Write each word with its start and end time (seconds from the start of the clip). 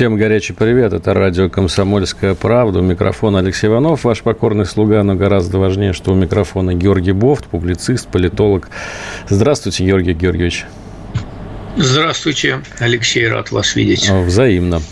Всем 0.00 0.16
горячий 0.16 0.54
привет. 0.54 0.94
Это 0.94 1.12
радио 1.12 1.50
«Комсомольская 1.50 2.34
правда». 2.34 2.78
У 2.78 2.82
микрофона 2.82 3.40
Алексей 3.40 3.66
Иванов, 3.66 4.04
ваш 4.04 4.22
покорный 4.22 4.64
слуга, 4.64 5.02
но 5.02 5.14
гораздо 5.14 5.58
важнее, 5.58 5.92
что 5.92 6.12
у 6.12 6.14
микрофона 6.14 6.72
Георгий 6.72 7.12
Бофт, 7.12 7.44
публицист, 7.44 8.08
политолог. 8.08 8.70
Здравствуйте, 9.28 9.84
Георгий 9.84 10.14
Георгиевич. 10.14 10.64
Здравствуйте, 11.82 12.60
Алексей, 12.78 13.26
рад 13.26 13.52
вас 13.52 13.74
видеть. 13.74 14.10
Взаимно. 14.10 14.82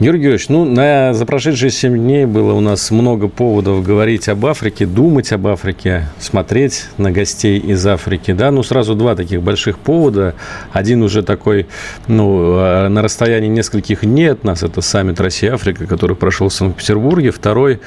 Георгий 0.00 0.22
Георгиевич, 0.22 0.48
ну, 0.48 0.64
на, 0.64 1.12
за 1.12 1.26
прошедшие 1.26 1.70
7 1.70 1.94
дней 1.94 2.24
было 2.24 2.54
у 2.54 2.60
нас 2.60 2.90
много 2.90 3.28
поводов 3.28 3.84
говорить 3.84 4.30
об 4.30 4.46
Африке, 4.46 4.86
думать 4.86 5.30
об 5.32 5.46
Африке, 5.46 6.08
смотреть 6.18 6.86
на 6.96 7.10
гостей 7.10 7.58
из 7.58 7.86
Африки, 7.86 8.32
да, 8.32 8.50
ну, 8.50 8.62
сразу 8.62 8.94
два 8.94 9.14
таких 9.14 9.42
больших 9.42 9.78
повода. 9.78 10.34
Один 10.72 11.02
уже 11.02 11.22
такой, 11.22 11.66
ну, 12.08 12.56
э, 12.56 12.88
на 12.88 13.02
расстоянии 13.02 13.48
нескольких 13.48 14.00
дней 14.00 14.32
от 14.32 14.42
нас, 14.42 14.62
это 14.62 14.80
саммит 14.80 15.20
Россия-Африка, 15.20 15.86
который 15.86 16.16
прошел 16.16 16.48
в 16.48 16.54
Санкт-Петербурге. 16.54 17.30
Второй, 17.30 17.80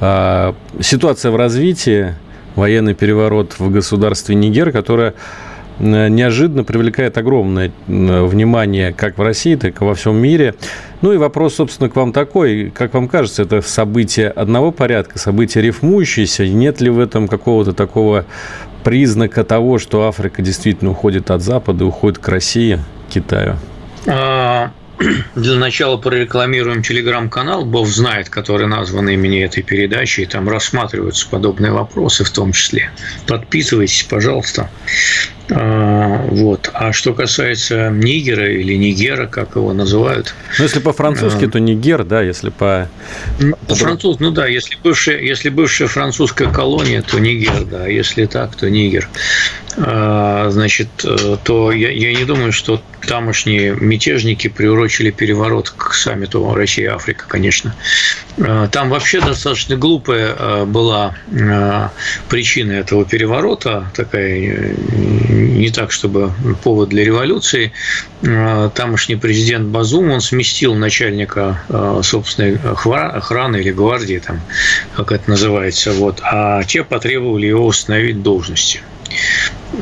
э, 0.00 0.52
ситуация 0.82 1.30
в 1.30 1.36
развитии, 1.36 2.14
военный 2.54 2.92
переворот 2.92 3.54
в 3.58 3.70
государстве 3.70 4.34
Нигер, 4.34 4.72
которая 4.72 5.14
неожиданно 5.80 6.64
привлекает 6.64 7.18
огромное 7.18 7.72
внимание 7.86 8.92
как 8.92 9.18
в 9.18 9.22
России, 9.22 9.54
так 9.54 9.80
и 9.80 9.84
во 9.84 9.94
всем 9.94 10.16
мире. 10.16 10.54
Ну 11.00 11.12
и 11.12 11.16
вопрос, 11.16 11.56
собственно, 11.56 11.88
к 11.88 11.96
вам 11.96 12.12
такой. 12.12 12.72
Как 12.74 12.94
вам 12.94 13.08
кажется, 13.08 13.42
это 13.42 13.62
событие 13.62 14.28
одного 14.28 14.72
порядка, 14.72 15.18
событие 15.18 15.62
рифмующееся? 15.62 16.48
Нет 16.48 16.80
ли 16.80 16.90
в 16.90 16.98
этом 16.98 17.28
какого-то 17.28 17.72
такого 17.72 18.24
признака 18.82 19.44
того, 19.44 19.78
что 19.78 20.08
Африка 20.08 20.42
действительно 20.42 20.90
уходит 20.90 21.30
от 21.30 21.42
Запада, 21.42 21.84
уходит 21.84 22.18
к 22.18 22.28
России, 22.28 22.80
Китаю? 23.08 23.56
А, 24.06 24.72
для 25.36 25.56
начала 25.56 25.96
прорекламируем 25.96 26.82
телеграм-канал 26.82 27.64
«Бог 27.64 27.86
знает», 27.86 28.28
который 28.28 28.66
назван 28.66 29.08
имени 29.08 29.44
этой 29.44 29.62
передачи, 29.62 30.22
и 30.22 30.26
там 30.26 30.48
рассматриваются 30.48 31.28
подобные 31.28 31.72
вопросы 31.72 32.24
в 32.24 32.30
том 32.30 32.52
числе. 32.52 32.90
Подписывайтесь, 33.26 34.04
пожалуйста. 34.08 34.68
А, 35.50 36.26
вот. 36.30 36.70
А 36.74 36.92
что 36.92 37.14
касается 37.14 37.90
Нигера 37.90 38.50
или 38.52 38.74
Нигера, 38.74 39.26
как 39.26 39.56
его 39.56 39.72
называют? 39.72 40.34
Ну, 40.58 40.64
если 40.64 40.80
по-французски, 40.80 41.46
а, 41.46 41.48
то 41.48 41.58
Нигер, 41.58 42.04
да, 42.04 42.22
если 42.22 42.50
по... 42.50 42.88
По-французски, 43.66 44.22
ну 44.22 44.30
да, 44.30 44.46
если 44.46 44.76
бывшая, 44.82 45.20
если 45.20 45.48
бывшая 45.48 45.88
французская 45.88 46.50
колония, 46.50 47.02
то 47.02 47.18
Нигер, 47.18 47.64
да, 47.64 47.86
если 47.86 48.26
так, 48.26 48.56
то 48.56 48.68
Нигер. 48.68 49.08
А, 49.76 50.50
значит, 50.50 50.88
э, 51.04 51.36
то 51.44 51.72
я, 51.72 51.90
я 51.90 52.12
не 52.12 52.24
думаю, 52.24 52.52
что 52.52 52.82
тамошние 53.06 53.76
мятежники 53.78 54.48
приурочили 54.48 55.10
переворот 55.10 55.70
к 55.70 55.94
саммиту 55.94 56.52
Россия-Африка, 56.52 57.26
конечно. 57.28 57.74
Там 58.72 58.90
вообще 58.90 59.20
достаточно 59.20 59.76
глупая 59.76 60.34
э, 60.36 60.64
была 60.64 61.14
э, 61.30 61.88
причина 62.28 62.72
этого 62.72 63.04
переворота, 63.04 63.90
такая 63.94 64.74
не 65.38 65.70
так, 65.70 65.90
чтобы 65.92 66.32
повод 66.62 66.88
для 66.90 67.04
революции. 67.04 67.72
Тамошний 68.22 69.16
президент 69.16 69.68
Базум, 69.68 70.10
он 70.10 70.20
сместил 70.20 70.74
начальника 70.74 71.62
собственной 72.02 72.56
охраны 72.56 73.56
или 73.56 73.70
гвардии, 73.70 74.20
там, 74.24 74.40
как 74.96 75.12
это 75.12 75.30
называется, 75.30 75.92
вот, 75.92 76.20
а 76.22 76.62
те 76.64 76.84
потребовали 76.84 77.46
его 77.46 77.66
установить 77.66 78.22
должности. 78.22 78.80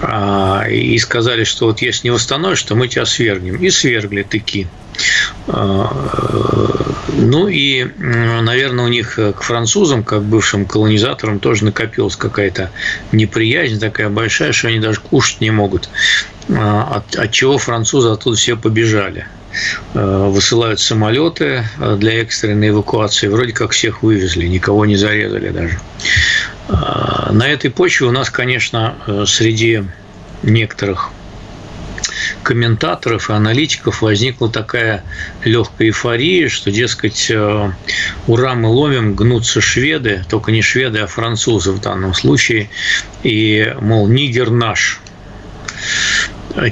А, 0.02 0.66
и 0.68 0.98
сказали, 0.98 1.44
что 1.44 1.66
вот 1.66 1.80
если 1.80 2.08
не 2.08 2.10
восстановишь, 2.10 2.62
то 2.62 2.74
мы 2.74 2.88
тебя 2.88 3.06
свергнем. 3.06 3.56
И 3.56 3.70
свергли 3.70 4.22
таки. 4.22 4.66
А, 5.48 5.90
ну 7.16 7.48
и, 7.48 7.84
наверное, 7.96 8.84
у 8.84 8.88
них 8.88 9.14
к 9.16 9.42
французам, 9.42 10.02
как 10.02 10.22
бывшим 10.22 10.66
колонизаторам, 10.66 11.38
тоже 11.38 11.64
накопилась 11.64 12.16
какая-то 12.16 12.70
неприязнь 13.12 13.78
такая 13.78 14.08
большая, 14.08 14.52
что 14.52 14.68
они 14.68 14.80
даже 14.80 15.00
кушать 15.00 15.40
не 15.40 15.50
могут. 15.50 15.88
А, 16.48 16.96
от, 16.96 17.16
от 17.16 17.32
чего 17.32 17.58
французы 17.58 18.08
оттуда 18.08 18.36
все 18.36 18.56
побежали 18.56 19.26
высылают 19.94 20.80
самолеты 20.80 21.64
для 21.78 22.20
экстренной 22.20 22.68
эвакуации. 22.68 23.28
Вроде 23.28 23.54
как 23.54 23.70
всех 23.70 24.02
вывезли, 24.02 24.46
никого 24.46 24.84
не 24.84 24.96
зарезали 24.96 25.48
даже. 25.48 25.80
На 26.68 27.48
этой 27.48 27.70
почве 27.70 28.06
у 28.06 28.10
нас, 28.10 28.28
конечно, 28.28 28.96
э, 29.06 29.24
среди 29.26 29.84
некоторых 30.42 31.10
комментаторов 32.42 33.30
и 33.30 33.32
аналитиков 33.32 34.02
возникла 34.02 34.50
такая 34.50 35.04
легкая 35.44 35.88
эйфория, 35.88 36.48
что, 36.48 36.70
дескать, 36.70 37.30
э, 37.30 37.70
ура, 38.26 38.54
мы 38.54 38.68
ловим, 38.68 39.14
гнутся 39.14 39.60
шведы, 39.60 40.24
только 40.28 40.52
не 40.52 40.62
шведы, 40.62 41.00
а 41.00 41.06
французы 41.06 41.72
в 41.72 41.80
данном 41.80 42.14
случае, 42.14 42.70
и, 43.22 43.74
мол, 43.80 44.08
нигер 44.08 44.50
наш. 44.50 45.00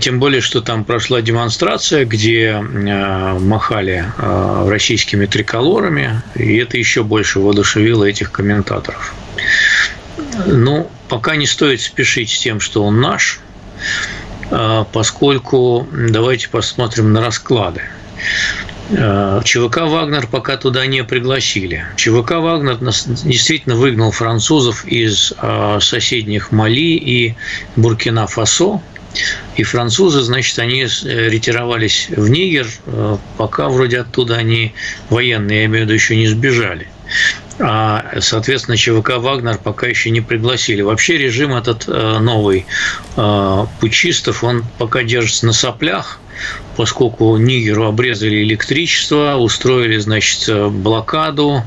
Тем 0.01 0.19
более, 0.19 0.41
что 0.41 0.63
там 0.63 0.85
прошла 0.85 1.21
демонстрация, 1.21 2.07
где 2.07 2.63
э, 2.63 3.39
махали 3.39 4.07
российскими 4.17 5.27
триколорами, 5.27 6.23
и 6.35 6.57
это 6.57 6.79
еще 6.79 7.05
больше 7.05 7.41
воодушевило 7.41 8.05
этих 8.05 8.33
комментаторов. 8.33 9.15
Ну, 10.47 10.91
пока 11.09 11.37
не 11.37 11.47
стоит 11.47 11.81
спешить 11.81 12.31
с 12.31 12.39
тем, 12.39 12.61
что 12.61 12.85
он 12.85 13.01
наш, 13.01 13.41
а, 14.24 14.24
поскольку 14.93 15.87
давайте 15.93 16.49
посмотрим 16.49 17.13
на 17.13 17.21
расклады. 17.21 17.83
А, 18.97 19.43
ЧВК 19.43 19.83
«Вагнер» 19.83 20.27
пока 20.27 20.57
туда 20.57 20.87
не 20.87 21.05
пригласили. 21.05 21.85
ЧВК 21.97 22.33
«Вагнер» 22.33 22.77
действительно 22.77 23.77
выгнал 23.77 24.11
французов 24.11 24.85
из 24.85 25.33
а, 25.39 25.81
соседних 25.81 26.53
Мали 26.53 26.97
и 26.97 27.35
Буркина-Фасо. 27.77 28.81
И 29.57 29.63
французы, 29.63 30.23
значит, 30.23 30.59
они 30.59 30.83
э, 30.83 31.29
ретировались 31.29 32.09
в 32.11 32.29
Нигер, 32.29 32.67
пока 33.39 33.69
вроде 33.69 34.01
оттуда 34.01 34.35
они 34.35 34.75
военные, 35.09 35.61
я 35.61 35.65
имею 35.67 35.85
в 35.85 35.85
виду, 35.85 35.95
еще 35.95 36.17
не 36.17 36.27
сбежали 36.27 36.89
а, 37.59 38.05
соответственно, 38.21 38.77
ЧВК 38.77 39.19
«Вагнер» 39.19 39.59
пока 39.59 39.87
еще 39.87 40.11
не 40.11 40.21
пригласили. 40.21 40.83
Вообще 40.83 41.17
режим 41.19 41.55
этот 41.55 41.85
э, 41.87 42.19
новый 42.19 42.67
э, 43.17 43.67
пучистов, 43.81 44.43
он 44.43 44.65
пока 44.79 45.05
держится 45.05 45.47
на 45.47 45.53
соплях, 45.53 46.19
поскольку 46.77 47.37
Нигеру 47.37 47.87
обрезали 47.87 48.43
электричество, 48.43 49.37
устроили, 49.37 49.99
значит, 49.99 50.49
блокаду, 50.73 51.63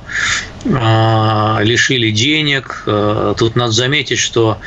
э, 0.66 1.58
лишили 1.62 2.12
денег. 2.12 2.84
Тут 3.38 3.56
надо 3.56 3.72
заметить, 3.72 4.20
что 4.20 4.58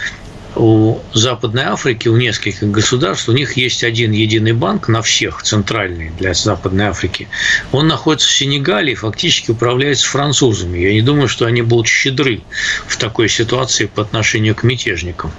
у 0.56 0.98
Западной 1.12 1.64
Африки, 1.64 2.08
у 2.08 2.16
нескольких 2.16 2.70
государств, 2.70 3.28
у 3.28 3.32
них 3.32 3.56
есть 3.56 3.84
один 3.84 4.12
единый 4.12 4.52
банк 4.52 4.88
на 4.88 5.02
всех, 5.02 5.42
центральный 5.42 6.10
для 6.18 6.34
Западной 6.34 6.86
Африки. 6.86 7.28
Он 7.72 7.86
находится 7.86 8.28
в 8.28 8.32
Сенегале 8.32 8.92
и 8.92 8.96
фактически 8.96 9.50
управляется 9.50 10.08
французами. 10.08 10.78
Я 10.78 10.92
не 10.92 11.02
думаю, 11.02 11.28
что 11.28 11.46
они 11.46 11.62
будут 11.62 11.86
щедры 11.86 12.42
в 12.86 12.96
такой 12.96 13.28
ситуации 13.28 13.86
по 13.86 14.02
отношению 14.02 14.54
к 14.54 14.62
мятежникам. 14.62 15.32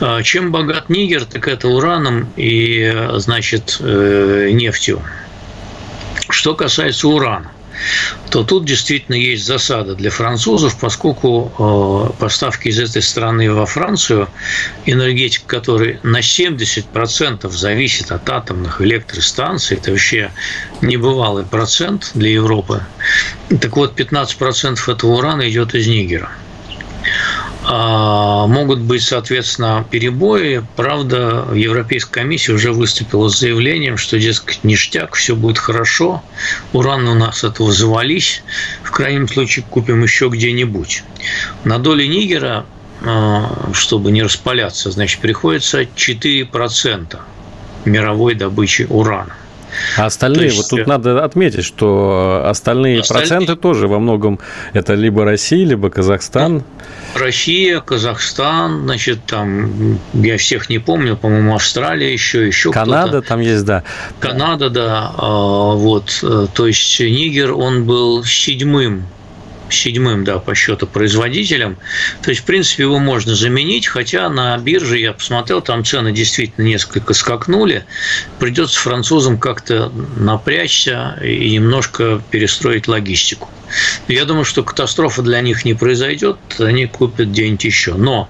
А 0.00 0.22
чем 0.22 0.52
богат 0.52 0.90
Нигер, 0.90 1.24
так 1.24 1.48
это 1.48 1.68
ураном 1.68 2.28
и, 2.36 2.94
значит, 3.14 3.78
э, 3.80 4.50
нефтью. 4.52 5.02
Что 6.28 6.54
касается 6.54 7.08
урана 7.08 7.50
то 8.30 8.44
тут 8.44 8.64
действительно 8.64 9.14
есть 9.14 9.44
засада 9.44 9.94
для 9.94 10.10
французов, 10.10 10.78
поскольку 10.78 11.52
э, 11.58 12.18
поставки 12.18 12.68
из 12.68 12.78
этой 12.78 13.02
страны 13.02 13.52
во 13.52 13.66
Францию, 13.66 14.28
энергетика 14.84 15.46
которой 15.46 16.00
на 16.02 16.20
70% 16.20 17.50
зависит 17.50 18.10
от 18.10 18.28
атомных 18.28 18.80
электростанций, 18.80 19.76
это 19.76 19.90
вообще 19.90 20.30
небывалый 20.80 21.44
процент 21.44 22.10
для 22.14 22.30
Европы. 22.30 22.82
Так 23.60 23.76
вот, 23.76 23.98
15% 23.98 24.92
этого 24.92 25.12
урана 25.12 25.48
идет 25.48 25.74
из 25.74 25.86
Нигера. 25.86 26.30
А, 27.68 28.46
могут 28.46 28.78
быть, 28.80 29.02
соответственно, 29.02 29.84
перебои. 29.90 30.62
Правда, 30.76 31.48
Европейская 31.52 32.20
комиссия 32.20 32.52
уже 32.52 32.72
выступила 32.72 33.28
с 33.28 33.40
заявлением, 33.40 33.96
что, 33.96 34.20
дескать, 34.20 34.62
ништяк, 34.62 35.16
все 35.16 35.34
будет 35.34 35.58
хорошо, 35.58 36.22
уран 36.72 37.08
у 37.08 37.14
нас 37.14 37.42
этого 37.42 37.72
завались, 37.72 38.44
в 38.84 38.92
крайнем 38.92 39.26
случае 39.26 39.64
купим 39.68 40.00
еще 40.04 40.28
где-нибудь. 40.28 41.02
На 41.64 41.80
доле 41.80 42.06
Нигера, 42.06 42.66
а, 43.02 43.70
чтобы 43.72 44.12
не 44.12 44.22
распаляться, 44.22 44.92
значит, 44.92 45.20
приходится 45.20 45.82
4% 45.82 47.18
мировой 47.84 48.36
добычи 48.36 48.86
урана. 48.88 49.34
А 49.96 50.06
остальные, 50.06 50.46
есть, 50.46 50.56
вот 50.56 50.68
тут 50.68 50.86
надо 50.86 51.24
отметить, 51.24 51.64
что 51.64 52.42
остальные, 52.44 53.00
остальные 53.00 53.28
проценты 53.28 53.56
тоже 53.56 53.88
во 53.88 53.98
многом 53.98 54.38
это 54.72 54.94
либо 54.94 55.24
Россия, 55.24 55.64
либо 55.66 55.90
Казахстан. 55.90 56.62
Россия, 57.14 57.80
Казахстан, 57.80 58.82
значит, 58.84 59.24
там, 59.26 59.98
я 60.12 60.36
всех 60.36 60.68
не 60.68 60.78
помню, 60.78 61.16
по-моему, 61.16 61.54
Австралия 61.54 62.12
еще, 62.12 62.46
еще 62.46 62.72
Канада 62.72 63.22
там 63.22 63.40
есть, 63.40 63.64
да. 63.64 63.82
Канада, 64.20 64.70
да, 64.70 65.12
а, 65.16 65.74
вот, 65.74 66.20
э, 66.22 66.46
то 66.52 66.66
есть 66.66 67.00
Нигер, 67.00 67.54
он 67.54 67.84
был 67.84 68.24
седьмым 68.24 69.06
седьмым, 69.70 70.24
да, 70.24 70.38
по 70.38 70.54
счету 70.54 70.86
производителем. 70.86 71.76
То 72.22 72.30
есть, 72.30 72.42
в 72.42 72.44
принципе, 72.44 72.84
его 72.84 72.98
можно 72.98 73.34
заменить, 73.34 73.86
хотя 73.86 74.28
на 74.28 74.56
бирже, 74.58 74.98
я 74.98 75.12
посмотрел, 75.12 75.60
там 75.60 75.84
цены 75.84 76.12
действительно 76.12 76.64
несколько 76.64 77.14
скакнули. 77.14 77.84
Придется 78.38 78.78
французам 78.80 79.38
как-то 79.38 79.92
напрячься 80.16 81.18
и 81.22 81.50
немножко 81.50 82.22
перестроить 82.30 82.88
логистику. 82.88 83.50
Я 84.08 84.24
думаю, 84.24 84.44
что 84.44 84.62
катастрофа 84.62 85.22
для 85.22 85.40
них 85.40 85.64
не 85.64 85.74
произойдет, 85.74 86.38
они 86.58 86.86
купят 86.86 87.28
где-нибудь 87.28 87.64
еще. 87.64 87.94
Но 87.94 88.28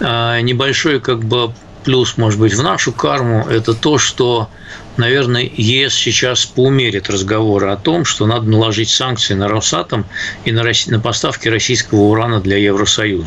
э, 0.00 0.40
небольшой 0.42 1.00
как 1.00 1.24
бы 1.24 1.52
плюс, 1.84 2.16
может 2.16 2.40
быть, 2.40 2.54
в 2.54 2.62
нашу 2.62 2.92
карму– 2.92 3.46
это 3.50 3.74
то, 3.74 3.98
что 3.98 4.48
наверное, 4.96 5.42
ЕС 5.42 5.94
сейчас 5.94 6.46
поумерит 6.46 7.10
разговоры 7.10 7.70
о 7.70 7.76
том, 7.76 8.04
что 8.04 8.26
надо 8.26 8.46
наложить 8.46 8.90
санкции 8.90 9.34
на 9.34 9.48
Росатом 9.48 10.06
и 10.44 10.52
на, 10.52 10.62
на 10.86 11.00
поставки 11.00 11.48
российского 11.48 12.00
урана 12.00 12.40
для 12.40 12.56
Евросоюза 12.56 13.26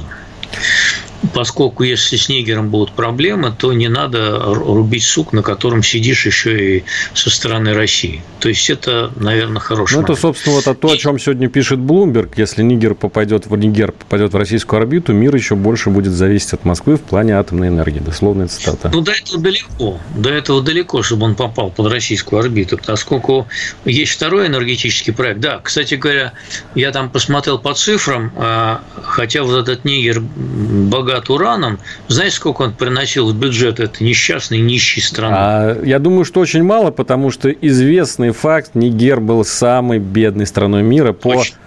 поскольку 1.34 1.84
если 1.84 2.16
с 2.16 2.30
Нигером 2.30 2.70
будут 2.70 2.92
проблемы, 2.94 3.54
то 3.58 3.74
не 3.74 3.88
надо 3.88 4.40
рубить 4.40 5.04
сук, 5.04 5.34
на 5.34 5.42
котором 5.42 5.84
сидишь 5.84 6.26
еще 6.26 6.78
и 6.78 6.84
со 7.14 7.30
стороны 7.30 7.74
России. 7.74 8.22
То 8.40 8.50
есть 8.50 8.70
это, 8.70 9.12
наверное, 9.16 9.60
хороший 9.60 9.96
Ну, 9.96 10.04
это, 10.04 10.16
собственно, 10.16 10.56
вот 10.56 10.80
то, 10.80 10.92
о 10.92 10.98
чем 10.98 11.20
сегодня 11.20 11.50
пишет 11.50 11.80
Блумберг. 11.80 12.38
Если 12.38 12.62
Нигер 12.64 12.94
попадет 12.94 13.48
в 13.48 13.56
Нигер 13.56 13.92
попадет 13.92 14.34
в 14.34 14.38
российскую 14.38 14.80
орбиту, 14.80 15.14
мир 15.14 15.36
еще 15.36 15.56
больше 15.56 15.90
будет 15.90 16.14
зависеть 16.14 16.54
от 16.54 16.66
Москвы 16.66 16.98
в 16.98 17.02
плане 17.02 17.34
атомной 17.34 17.70
энергии. 17.70 18.00
Дословная 18.00 18.48
цитата. 18.48 18.90
Ну, 18.94 19.02
до 19.02 19.12
этого 19.12 19.42
далеко. 19.42 20.00
До 20.16 20.30
этого 20.30 20.62
далеко, 20.62 21.02
чтобы 21.02 21.26
он 21.26 21.36
попал 21.36 21.72
под 21.72 21.92
российскую 21.92 22.40
орбиту, 22.40 22.80
поскольку 22.86 23.48
есть 23.86 24.14
второй 24.14 24.48
энергетический 24.48 25.14
проект. 25.14 25.40
Да, 25.40 25.60
кстати 25.64 25.96
говоря, 25.96 26.34
я 26.76 26.92
там 26.92 27.10
посмотрел 27.10 27.58
по 27.58 27.74
цифрам, 27.74 28.32
а, 28.36 28.82
хотя 29.02 29.44
вот 29.44 29.68
этот 29.68 29.84
Нигер 29.86 30.22
богат 30.22 31.07
богат 31.08 31.30
ураном, 31.30 31.80
знаете, 32.08 32.36
сколько 32.36 32.62
он 32.64 32.74
приносил 32.74 33.32
в 33.32 33.36
бюджет 33.36 33.80
этой 33.80 34.04
несчастной 34.04 34.60
нищей 34.60 35.02
страны? 35.02 35.36
А, 35.38 35.84
я 35.84 36.00
думаю, 36.00 36.26
что 36.26 36.40
очень 36.40 36.64
мало, 36.64 36.92
потому 36.92 37.32
что 37.32 37.50
известный 37.50 38.32
факт, 38.32 38.72
Нигер 38.76 39.20
был 39.20 39.44
самой 39.46 40.00
бедной 40.00 40.46
страной 40.46 40.84
мира 40.84 41.14
по, 41.14 41.34
Точно. 41.34 41.58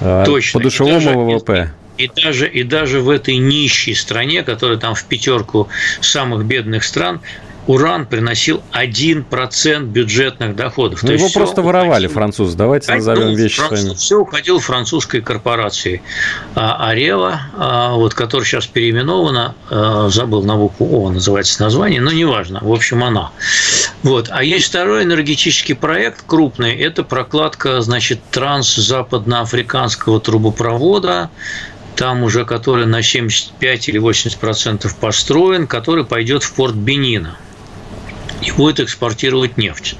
А, 0.00 0.24
по 0.24 0.60
душевому 0.60 1.36
ВВП. 1.36 1.72
И 1.98 2.10
даже, 2.16 2.48
и 2.48 2.62
даже 2.62 3.00
в 3.00 3.10
этой 3.10 3.36
нищей 3.36 3.94
стране, 3.94 4.42
которая 4.42 4.78
там 4.78 4.94
в 4.94 5.04
пятерку 5.04 5.68
самых 6.00 6.46
бедных 6.46 6.84
стран, 6.84 7.20
уран 7.70 8.04
приносил 8.04 8.62
1% 8.72 9.84
бюджетных 9.84 10.56
доходов. 10.56 11.04
Ну, 11.04 11.08
То 11.08 11.14
его 11.14 11.28
просто 11.28 11.62
воровали 11.62 12.06
уходило... 12.06 12.12
французы. 12.14 12.56
Давайте 12.56 12.92
назовем 12.92 13.28
ну, 13.28 13.36
вещи 13.36 13.58
француз, 13.58 13.80
своими. 13.80 13.94
Все 13.96 14.18
уходило 14.18 14.58
французской 14.58 15.20
корпорации. 15.20 16.02
А, 16.56 16.88
Арева, 16.88 17.42
а, 17.56 17.94
вот, 17.94 18.14
которая 18.14 18.44
сейчас 18.44 18.66
переименована, 18.66 19.54
а, 19.70 20.08
забыл 20.08 20.42
на 20.42 20.56
букву 20.56 20.88
О, 20.90 21.10
называется 21.10 21.62
название, 21.62 22.00
но 22.00 22.10
неважно. 22.10 22.58
В 22.60 22.72
общем, 22.72 23.04
она. 23.04 23.30
Вот. 24.02 24.30
А 24.32 24.42
есть 24.42 24.66
второй 24.66 25.04
энергетический 25.04 25.76
проект 25.76 26.24
крупный. 26.26 26.74
Это 26.74 27.04
прокладка, 27.04 27.80
значит, 27.82 28.18
транс-западноафриканского 28.32 30.18
трубопровода 30.20 31.30
там 31.94 32.22
уже 32.22 32.46
который 32.46 32.86
на 32.86 33.02
75 33.02 33.88
или 33.90 33.98
80 33.98 34.38
процентов 34.38 34.96
построен, 34.96 35.66
который 35.66 36.04
пойдет 36.04 36.42
в 36.42 36.54
порт 36.54 36.74
Бенина 36.74 37.36
и 38.42 38.50
будет 38.52 38.80
экспортировать 38.80 39.56
нефть. 39.56 39.96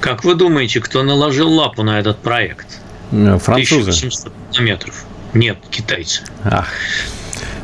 Как 0.00 0.24
вы 0.24 0.34
думаете, 0.34 0.80
кто 0.80 1.02
наложил 1.02 1.50
лапу 1.50 1.82
на 1.82 1.98
этот 1.98 2.18
проект? 2.18 2.80
Э, 3.12 3.38
французы. 3.38 3.90
1800 3.90 4.32
километров. 4.52 5.04
Нет, 5.32 5.58
китайцы. 5.70 6.22
Ах. 6.44 6.68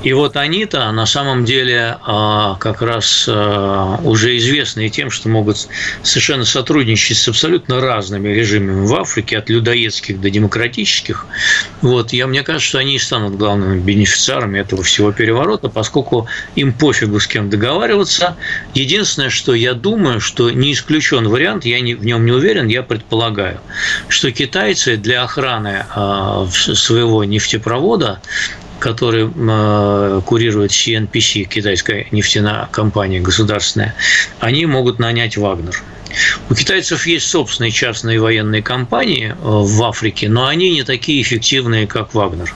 И 0.03 0.15
вот 0.15 0.37
они-то 0.37 0.91
на 0.93 1.05
самом 1.05 1.45
деле 1.45 1.99
а, 2.03 2.57
как 2.57 2.81
раз 2.81 3.27
а, 3.29 4.01
уже 4.03 4.37
известны 4.39 4.89
тем, 4.89 5.11
что 5.11 5.29
могут 5.29 5.69
совершенно 6.03 6.45
сотрудничать 6.45 7.19
с 7.19 7.29
абсолютно 7.29 7.81
разными 7.81 8.29
режимами 8.31 8.87
в 8.87 8.95
Африке, 8.95 9.37
от 9.37 9.51
людоедских 9.51 10.21
до 10.21 10.31
демократических. 10.31 11.27
Вот, 11.83 12.15
я, 12.15 12.27
мне 12.27 12.43
кажется, 12.43 12.69
что 12.69 12.79
они 12.79 12.97
и 12.97 12.99
станут 12.99 13.37
главными 13.37 13.79
бенефициарами 13.79 14.59
этого 14.59 14.83
всего 14.83 15.13
переворота, 15.13 15.69
поскольку 15.69 16.27
им 16.55 16.73
пофигу 16.73 17.21
с 17.21 17.27
кем 17.27 17.51
договариваться. 17.51 18.37
Единственное, 18.73 19.31
что 19.31 19.55
я 19.55 19.75
думаю, 19.75 20.21
что 20.21 20.51
не 20.51 20.73
исключен 20.73 21.29
вариант, 21.29 21.67
я 21.67 21.81
не, 21.81 21.95
в 21.95 22.05
нем 22.07 22.25
не 22.25 22.33
уверен, 22.33 22.69
я 22.69 22.83
предполагаю, 22.83 23.61
что 24.09 24.33
китайцы 24.33 24.97
для 24.97 25.25
охраны 25.25 25.85
а, 25.95 26.47
своего 26.51 27.25
нефтепровода 27.25 28.21
который 28.81 29.31
э, 29.33 30.21
курирует 30.25 30.73
CNPC, 30.73 31.45
китайская 31.45 32.07
нефтяная 32.11 32.69
компания 32.73 33.21
государственная, 33.21 33.95
они 34.41 34.67
могут 34.67 34.99
нанять 34.99 35.37
Вагнер. 35.37 35.81
У 36.49 36.55
китайцев 36.55 37.07
есть 37.07 37.29
собственные 37.29 37.71
частные 37.71 38.21
военные 38.21 38.63
компании 38.63 39.29
э, 39.29 39.35
в 39.41 39.83
Африке, 39.85 40.29
но 40.29 40.47
они 40.47 40.73
не 40.73 40.83
такие 40.83 41.23
эффективные, 41.23 41.87
как 41.87 42.15
Вагнер. 42.15 42.53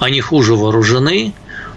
Они 0.00 0.20
хуже 0.20 0.54
вооружены, 0.54 1.32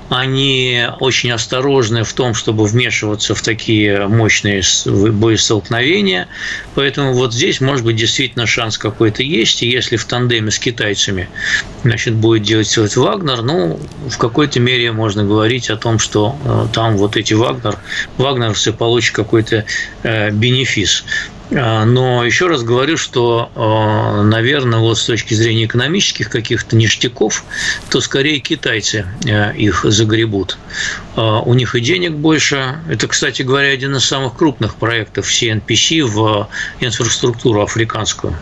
они 0.09 0.87
очень 0.99 1.31
осторожны 1.31 2.03
в 2.03 2.13
том, 2.13 2.33
чтобы 2.33 2.65
вмешиваться 2.65 3.35
в 3.35 3.41
такие 3.41 4.07
мощные 4.07 4.61
боестолкновения. 4.85 6.27
Поэтому 6.75 7.13
вот 7.13 7.33
здесь, 7.33 7.61
может 7.61 7.85
быть, 7.85 7.95
действительно 7.95 8.45
шанс 8.45 8.77
какой-то 8.77 9.23
есть. 9.23 9.63
И 9.63 9.69
если 9.69 9.95
в 9.97 10.05
тандеме 10.05 10.51
с 10.51 10.59
китайцами 10.59 11.29
значит, 11.83 12.13
будет 12.15 12.43
делать 12.43 12.73
делать 12.73 12.95
Вагнер, 12.95 13.41
ну, 13.41 13.79
в 14.09 14.17
какой-то 14.17 14.59
мере 14.59 14.91
можно 14.91 15.23
говорить 15.23 15.69
о 15.69 15.77
том, 15.77 15.99
что 15.99 16.37
э, 16.43 16.67
там 16.73 16.97
вот 16.97 17.17
эти 17.17 17.33
Вагнер, 17.33 17.77
вагнеровцы 18.17 18.73
получат 18.73 19.15
какой-то 19.15 19.65
э, 20.03 20.31
бенефис. 20.31 21.03
А, 21.51 21.85
но 21.85 22.23
еще 22.23 22.47
раз 22.47 22.63
говорю, 22.63 22.97
что, 22.97 23.51
а, 23.55 24.23
наверное, 24.23 24.79
вот 24.79 24.97
с 24.97 25.05
точки 25.05 25.33
зрения 25.33 25.65
экономических 25.65 26.29
каких-то 26.29 26.75
ништяков, 26.75 27.43
то 27.89 28.01
скорее 28.01 28.39
китайцы 28.39 29.05
э, 29.25 29.55
их 29.55 29.83
загребут. 29.83 30.57
А, 31.15 31.41
у 31.41 31.53
них 31.53 31.75
и 31.75 31.81
денег 31.81 32.13
больше. 32.13 32.79
Это, 32.89 33.07
кстати 33.07 33.43
говоря, 33.43 33.69
один 33.69 33.95
из 33.95 34.05
самых 34.05 34.35
крупных 34.35 34.75
проектов 34.75 35.29
CNPC 35.29 36.03
в 36.03 36.49
инфраструктуру 36.79 37.61
африканскую. 37.61 38.35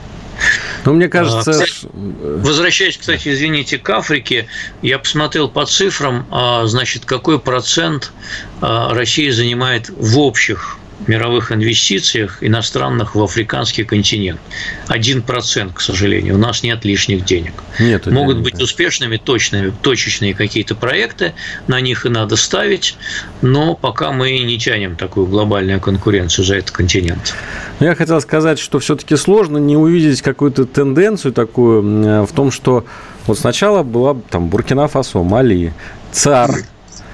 Ну, 0.86 0.93
мне 0.93 1.10
кажется... 1.10 1.51
Кстати, 1.51 1.88
возвращаясь, 1.93 2.98
кстати, 2.98 3.33
извините, 3.33 3.77
к 3.77 3.89
Африке, 3.89 4.48
я 4.81 4.98
посмотрел 4.98 5.48
по 5.48 5.65
цифрам, 5.65 6.25
значит, 6.67 7.05
какой 7.05 7.39
процент 7.39 8.12
Россия 8.60 9.31
занимает 9.31 9.89
в 9.95 10.19
общих 10.19 10.79
мировых 11.07 11.51
инвестициях 11.51 12.38
иностранных 12.41 13.15
в 13.15 13.24
африканский 13.24 13.83
континент. 13.83 14.39
Один 14.88 15.22
процент, 15.22 15.74
к 15.74 15.81
сожалению. 15.81 16.36
У 16.36 16.38
нас 16.38 16.63
нет 16.63 16.86
лишних 16.86 17.25
денег. 17.25 17.53
Нет, 17.79 18.05
Могут 18.07 18.39
быть 18.39 18.62
успешными, 18.62 19.17
точными, 19.17 19.74
точечные 19.81 20.33
какие-то 20.33 20.75
проекты, 20.75 21.33
на 21.67 21.81
них 21.81 22.05
и 22.05 22.10
надо 22.10 22.36
ставить, 22.36 22.98
но 23.41 23.75
пока 23.75 24.12
мы 24.12 24.39
не 24.39 24.57
тянем 24.57 24.95
такую 24.95 25.27
глобальную 25.27 25.79
конкуренцию 25.79 26.45
за 26.45 26.55
этот 26.55 26.72
континент. 26.72 27.36
Ну, 27.79 27.88
я 27.88 27.95
хотел 27.95 28.19
сказать, 28.22 28.60
что 28.60 28.79
все-таки 28.79 29.15
сложно 29.15 29.57
не 29.57 29.75
увидеть 29.75 30.22
какую-то 30.22 30.65
тенденцию 30.65 31.33
такую 31.33 32.25
в 32.25 32.31
том, 32.33 32.51
что 32.51 32.86
вот 33.25 33.39
сначала 33.39 33.83
была 33.83 34.15
там 34.29 34.50
Буркина-Фасо, 34.50 35.24
Мали, 35.24 35.74
ЦАР, 36.12 36.51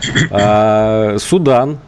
а, 0.31 1.17
Судан, 1.19 1.79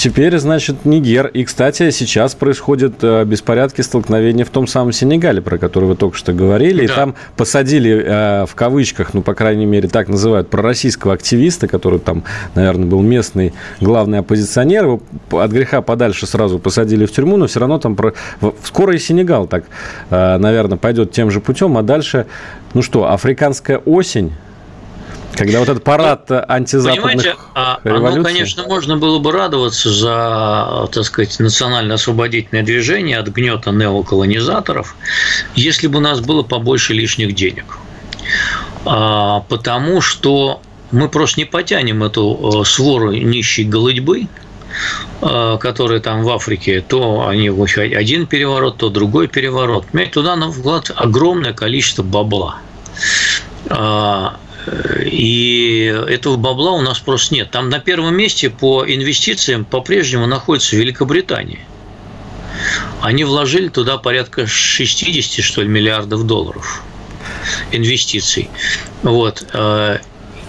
Теперь, 0.00 0.38
значит, 0.38 0.86
Нигер. 0.86 1.26
И, 1.26 1.44
кстати, 1.44 1.90
сейчас 1.90 2.34
происходят 2.34 2.94
э, 3.02 3.22
беспорядки, 3.26 3.82
столкновения 3.82 4.46
в 4.46 4.48
том 4.48 4.66
самом 4.66 4.92
Сенегале, 4.92 5.42
про 5.42 5.58
который 5.58 5.90
вы 5.90 5.94
только 5.94 6.16
что 6.16 6.32
говорили. 6.32 6.86
Да. 6.86 6.92
И 6.92 6.96
там 6.96 7.14
посадили, 7.36 8.02
э, 8.02 8.46
в 8.46 8.54
кавычках, 8.54 9.12
ну, 9.12 9.20
по 9.20 9.34
крайней 9.34 9.66
мере, 9.66 9.90
так 9.90 10.08
называют, 10.08 10.48
пророссийского 10.48 11.12
активиста, 11.12 11.68
который 11.68 11.98
там, 11.98 12.24
наверное, 12.54 12.86
был 12.86 13.02
местный 13.02 13.52
главный 13.82 14.20
оппозиционер. 14.20 14.84
Его 14.84 15.02
от 15.32 15.50
греха 15.50 15.82
подальше 15.82 16.26
сразу 16.26 16.58
посадили 16.58 17.04
в 17.04 17.12
тюрьму, 17.12 17.36
но 17.36 17.46
все 17.46 17.60
равно 17.60 17.78
там... 17.78 17.94
Про... 17.94 18.14
Скоро 18.62 18.94
и 18.94 18.98
Сенегал 18.98 19.48
так, 19.48 19.64
э, 20.08 20.38
наверное, 20.38 20.78
пойдет 20.78 21.12
тем 21.12 21.30
же 21.30 21.42
путем, 21.42 21.76
а 21.76 21.82
дальше, 21.82 22.24
ну 22.72 22.80
что, 22.80 23.12
африканская 23.12 23.76
осень 23.76 24.32
когда 25.32 25.60
вот 25.60 25.68
этот 25.68 25.84
парад 25.84 26.28
ну, 26.28 26.42
антизападных 26.48 27.02
Понимаете, 27.02 27.36
а, 27.54 27.80
революций... 27.84 28.14
оно, 28.14 28.24
конечно, 28.24 28.62
можно 28.64 28.96
было 28.96 29.18
бы 29.18 29.32
радоваться 29.32 29.90
за, 29.90 30.88
так 30.92 31.04
сказать, 31.04 31.38
национально-освободительное 31.38 32.62
движение 32.62 33.18
от 33.18 33.28
гнета 33.28 33.70
неоколонизаторов, 33.70 34.96
если 35.54 35.86
бы 35.86 35.98
у 35.98 36.00
нас 36.00 36.20
было 36.20 36.42
побольше 36.42 36.94
лишних 36.94 37.34
денег. 37.34 37.78
А, 38.84 39.40
потому 39.48 40.00
что 40.00 40.60
мы 40.90 41.08
просто 41.08 41.40
не 41.40 41.44
потянем 41.44 42.02
эту 42.02 42.62
э, 42.62 42.64
свору 42.64 43.12
нищей 43.12 43.64
голодьбы, 43.64 44.26
э, 45.22 45.58
которые 45.60 46.00
там 46.00 46.22
в 46.22 46.28
Африке, 46.30 46.84
то 46.86 47.28
они 47.28 47.48
один 47.48 48.26
переворот, 48.26 48.78
то 48.78 48.88
другой 48.88 49.28
переворот. 49.28 49.86
Туда 50.12 50.36
на 50.36 50.50
вклад 50.50 50.90
огромное 50.94 51.52
количество 51.52 52.02
бабла. 52.02 52.58
И 55.04 55.84
этого 56.08 56.36
бабла 56.36 56.72
у 56.72 56.80
нас 56.80 56.98
просто 56.98 57.34
нет. 57.34 57.50
Там 57.50 57.68
на 57.68 57.78
первом 57.78 58.14
месте 58.14 58.50
по 58.50 58.84
инвестициям 58.86 59.64
по-прежнему 59.64 60.26
находится 60.26 60.76
Великобритания. 60.76 61.60
Они 63.00 63.24
вложили 63.24 63.68
туда 63.68 63.96
порядка 63.96 64.46
60, 64.46 65.44
что 65.44 65.62
ли, 65.62 65.68
миллиардов 65.68 66.26
долларов 66.26 66.82
инвестиций. 67.72 68.50
Вот. 69.02 69.44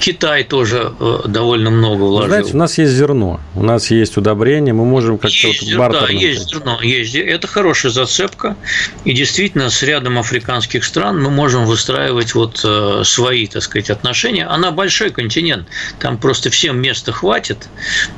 Китай 0.01 0.43
тоже 0.43 0.93
э, 0.99 1.19
довольно 1.27 1.69
много 1.69 2.01
вложил. 2.01 2.29
Знаете, 2.29 2.53
у 2.53 2.57
нас 2.57 2.77
есть 2.79 2.91
зерно, 2.91 3.39
у 3.53 3.61
нас 3.61 3.91
есть 3.91 4.17
удобрения, 4.17 4.73
мы 4.73 4.83
можем 4.83 5.19
как-то 5.19 5.47
есть, 5.47 5.75
вот 5.75 5.91
Да, 5.91 6.07
есть 6.09 6.49
зерно, 6.49 6.81
есть. 6.81 7.13
Это 7.13 7.47
хорошая 7.47 7.91
зацепка. 7.91 8.57
И 9.05 9.13
действительно, 9.13 9.69
с 9.69 9.83
рядом 9.83 10.17
африканских 10.17 10.85
стран 10.85 11.21
мы 11.21 11.29
можем 11.29 11.65
выстраивать 11.65 12.33
вот 12.33 12.61
э, 12.63 13.03
свои, 13.05 13.45
так 13.45 13.61
сказать, 13.61 13.91
отношения. 13.91 14.47
Она 14.47 14.71
большой 14.71 15.11
континент, 15.11 15.67
там 15.99 16.17
просто 16.17 16.49
всем 16.49 16.81
места 16.81 17.11
хватит, 17.11 17.69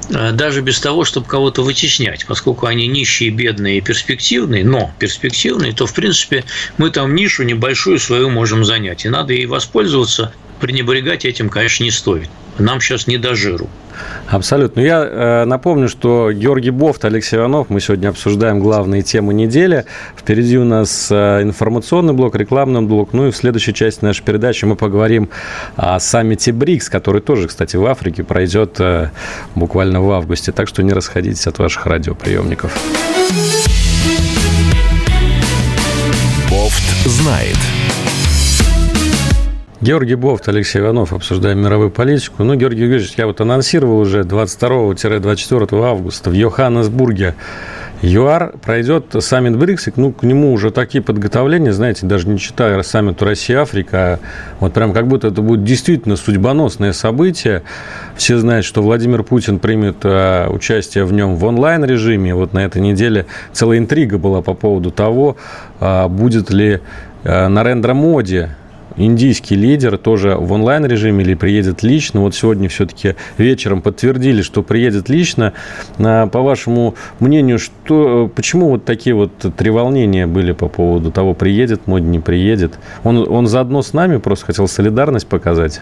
э, 0.10 0.32
даже 0.32 0.62
без 0.62 0.80
того, 0.80 1.04
чтобы 1.04 1.28
кого-то 1.28 1.64
вытеснять, 1.64 2.26
поскольку 2.26 2.66
они 2.66 2.88
нищие, 2.88 3.30
бедные 3.30 3.80
и 3.80 3.82
перспективные, 3.82 4.64
но 4.64 4.92
перспективные, 5.00 5.74
то, 5.74 5.86
в 5.86 5.94
принципе, 5.94 6.46
мы 6.78 6.92
там 6.92 7.14
нишу 7.14 7.44
небольшую 7.44 8.00
свою 8.00 8.30
можем 8.30 8.64
занять. 8.64 9.04
И 9.04 9.10
надо 9.10 9.34
ей 9.34 9.48
воспользоваться 9.48 10.32
пренебрегать 10.64 11.26
этим, 11.26 11.50
конечно, 11.50 11.84
не 11.84 11.92
стоит. 11.92 12.30
Нам 12.58 12.80
сейчас 12.80 13.06
не 13.06 13.18
до 13.18 13.36
жиру. 13.36 13.68
Абсолютно. 14.30 14.80
Я 14.80 15.04
э, 15.04 15.44
напомню, 15.44 15.90
что 15.90 16.32
Георгий 16.32 16.70
Бофт, 16.70 17.04
Алексей 17.04 17.36
Иванов, 17.36 17.70
мы 17.70 17.82
сегодня 17.82 18.08
обсуждаем 18.08 18.62
главные 18.62 19.02
темы 19.02 19.34
недели. 19.34 19.84
Впереди 20.18 20.58
у 20.58 20.64
нас 20.64 21.10
э, 21.12 21.42
информационный 21.42 22.14
блок, 22.14 22.36
рекламный 22.36 22.82
блок. 22.82 23.10
Ну 23.12 23.28
и 23.28 23.32
в 23.32 23.36
следующей 23.36 23.74
части 23.74 24.06
нашей 24.06 24.24
передачи 24.24 24.64
мы 24.64 24.78
поговорим 24.78 25.30
о 25.76 26.00
саммите 26.00 26.54
БРИКС, 26.54 26.90
который 26.90 27.20
тоже, 27.20 27.50
кстати, 27.50 27.76
в 27.76 27.86
Африке 27.86 28.24
пройдет 28.24 28.80
э, 28.80 29.10
буквально 29.56 30.02
в 30.02 30.10
августе. 30.12 30.54
Так 30.54 30.70
что 30.70 30.82
не 30.82 30.94
расходитесь 30.94 31.46
от 31.46 31.60
ваших 31.60 31.86
радиоприемников. 31.86 32.72
Бофт 36.50 36.84
знает. 37.06 37.58
Георгий 39.84 40.16
Бофт, 40.16 40.48
Алексей 40.48 40.80
Иванов. 40.80 41.12
Обсуждаем 41.12 41.60
мировую 41.60 41.92
политику. 41.92 42.46
Ну, 42.46 42.56
Георгий 42.56 42.88
Георгиевич, 42.88 43.16
я 43.18 43.28
вот 43.28 43.42
анонсировал 43.42 44.00
уже 44.00 44.22
22-24 44.22 45.84
августа 45.84 46.30
в 46.30 46.34
Йоханнесбурге 46.34 47.36
ЮАР 48.02 48.54
пройдет 48.64 49.14
саммит 49.20 49.58
БРИКС, 49.58 49.90
ну, 49.98 50.14
к 50.14 50.24
нему 50.24 50.54
уже 50.54 50.72
такие 50.72 51.02
подготовления, 51.04 51.74
знаете, 51.74 52.06
даже 52.06 52.30
не 52.30 52.40
читая 52.40 52.82
саммиту 52.82 53.26
Россия-Африка, 53.26 53.98
а 53.98 54.20
вот 54.62 54.74
прям 54.74 54.94
как 54.94 55.10
будто 55.10 55.28
это 55.28 55.42
будет 55.42 55.66
действительно 55.66 56.16
судьбоносное 56.16 56.94
событие. 56.94 57.64
Все 58.16 58.38
знают, 58.38 58.66
что 58.66 58.82
Владимир 58.82 59.24
Путин 59.24 59.60
примет 59.60 59.98
а, 60.04 60.50
участие 60.50 61.04
в 61.04 61.12
нем 61.12 61.36
в 61.36 61.44
онлайн-режиме. 61.44 62.34
Вот 62.36 62.54
на 62.54 62.60
этой 62.60 62.82
неделе 62.82 63.26
целая 63.52 63.80
интрига 63.80 64.18
была 64.18 64.42
по 64.42 64.54
поводу 64.54 64.92
того, 64.92 65.36
а, 65.82 66.08
будет 66.08 66.52
ли 66.52 66.80
а, 67.26 67.50
Нарендра 67.50 67.94
Моди 67.94 68.48
индийский 68.98 69.56
лидер 69.56 69.98
тоже 69.98 70.36
в 70.36 70.52
онлайн-режиме 70.52 71.24
или 71.24 71.34
приедет 71.34 71.84
лично. 71.84 72.22
Вот 72.22 72.36
сегодня 72.36 72.70
все-таки 72.70 73.16
вечером 73.38 73.82
подтвердили, 73.82 74.42
что 74.42 74.64
приедет 74.64 75.10
лично. 75.10 75.54
А, 76.00 76.28
по 76.28 76.42
вашему 76.42 76.96
мнению, 77.20 77.60
что, 77.60 78.32
почему 78.34 78.70
вот 78.70 78.86
такие 78.86 79.16
вот 79.16 79.32
треволнения 79.58 80.28
были 80.28 80.52
по 80.52 80.68
поводу 80.68 81.12
того, 81.12 81.34
приедет 81.34 81.88
Моди, 81.88 82.06
не 82.06 82.20
приедет? 82.20 82.74
Он, 83.04 83.28
он 83.30 83.48
заодно 83.48 83.82
с 83.82 83.94
нами 83.94 84.18
просто 84.18 84.48
хотел 84.48 84.68
солидарность 84.68 85.28
показать? 85.28 85.82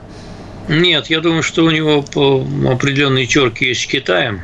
Нет, 0.67 1.07
я 1.07 1.19
думаю, 1.19 1.43
что 1.43 1.65
у 1.65 1.71
него 1.71 2.05
определенные 2.69 3.25
терки 3.25 3.65
есть 3.65 3.81
с 3.81 3.85
Китаем. 3.87 4.41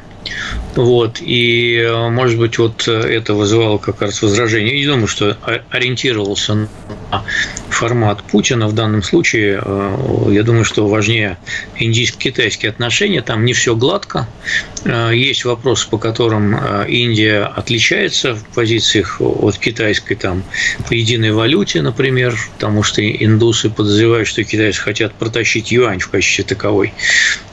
Вот, 0.75 1.17
и, 1.21 1.87
может 2.11 2.37
быть, 2.37 2.57
вот 2.57 2.87
это 2.87 3.33
вызывало 3.33 3.77
как 3.77 4.01
раз 4.01 4.21
возражение. 4.21 4.73
Я 4.73 4.79
не 4.79 4.85
думаю, 4.85 5.07
что 5.07 5.37
ориентировался 5.71 6.53
на 6.55 6.69
формат 7.69 8.23
Путина 8.23 8.67
в 8.67 8.73
данном 8.73 9.03
случае. 9.03 9.61
Э, 9.63 10.27
я 10.31 10.43
думаю, 10.43 10.65
что 10.65 10.87
важнее 10.87 11.37
индийско-китайские 11.77 12.69
отношения. 12.69 13.21
Там 13.21 13.45
не 13.45 13.53
все 13.53 13.75
гладко. 13.75 14.27
Э, 14.87 15.11
есть 15.13 15.43
вопросы, 15.45 15.89
по 15.89 15.97
которым 15.97 16.55
э, 16.55 16.85
Индия 16.89 17.43
отличается 17.43 18.35
в 18.35 18.43
позициях 18.55 19.19
от 19.19 19.57
китайской 19.57 20.15
там, 20.15 20.43
по 20.87 20.93
единой 20.93 21.31
валюте, 21.31 21.81
например, 21.81 22.35
потому 22.53 22.83
что 22.83 23.01
индусы 23.01 23.69
подозревают, 23.69 24.27
что 24.27 24.43
китайцы 24.43 24.81
хотят 24.81 25.13
протащить 25.13 25.71
юань 25.71 25.99
в 25.99 26.09
качестве 26.09 26.45
таковой. 26.45 26.93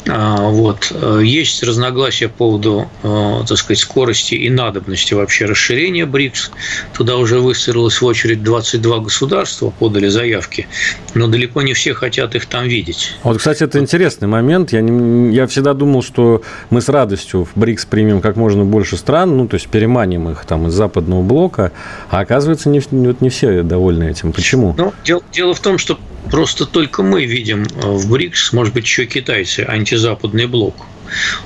Вот. 0.07 0.93
Есть 1.23 1.63
разногласия 1.63 2.29
по 2.29 2.35
поводу, 2.35 2.91
так 3.03 3.57
сказать, 3.57 3.79
скорости 3.79 4.35
и 4.35 4.51
надобности 4.51 5.15
вообще 5.15 5.47
расширения 5.47 6.05
БРИКС. 6.05 6.51
Туда 6.93 7.17
уже 7.17 7.41
выстроилась 7.41 7.99
в 7.99 8.05
очередь 8.05 8.43
22 8.43 8.99
государства, 8.99 9.71
подали 9.71 10.09
заявки, 10.09 10.69
но 11.15 11.27
далеко 11.27 11.63
не 11.63 11.73
все 11.73 11.95
хотят 11.95 12.35
их 12.35 12.45
там 12.45 12.69
видеть. 12.69 13.17
Вот, 13.23 13.39
кстати, 13.39 13.63
это 13.63 13.79
интересный 13.79 14.29
момент. 14.29 14.73
Я, 14.75 14.83
не, 14.83 15.35
я 15.35 15.47
всегда 15.47 15.73
думал, 15.73 16.03
что 16.03 16.43
мы 16.69 16.83
с 16.83 16.91
радостью 16.91 17.24
в 17.33 17.49
БРИКС 17.55 17.87
примем 17.87 18.21
как 18.21 18.37
можно 18.37 18.65
больше 18.65 18.97
стран, 18.97 19.37
ну, 19.37 19.49
то 19.49 19.55
есть 19.55 19.69
переманим 19.69 20.29
их 20.29 20.45
там 20.45 20.67
из 20.67 20.75
западного 20.75 21.23
блока, 21.23 21.73
а 22.11 22.21
оказывается, 22.21 22.69
не, 22.69 22.81
вот 22.91 23.21
не 23.21 23.31
все 23.31 23.63
довольны 23.63 24.11
этим. 24.11 24.33
Почему? 24.33 24.75
Ну, 24.77 24.93
дело, 25.05 25.23
дело 25.33 25.55
в 25.55 25.61
том, 25.61 25.79
что 25.79 25.99
просто 26.31 26.67
только 26.67 27.03
мы 27.03 27.25
видим 27.25 27.65
э, 27.65 27.87
в 27.87 28.11
БРИКС, 28.11 28.53
может 28.53 28.75
быть, 28.75 28.85
еще 28.85 29.07
китайцы, 29.07 29.65
антизападный 29.67 30.47
блок 30.47 30.75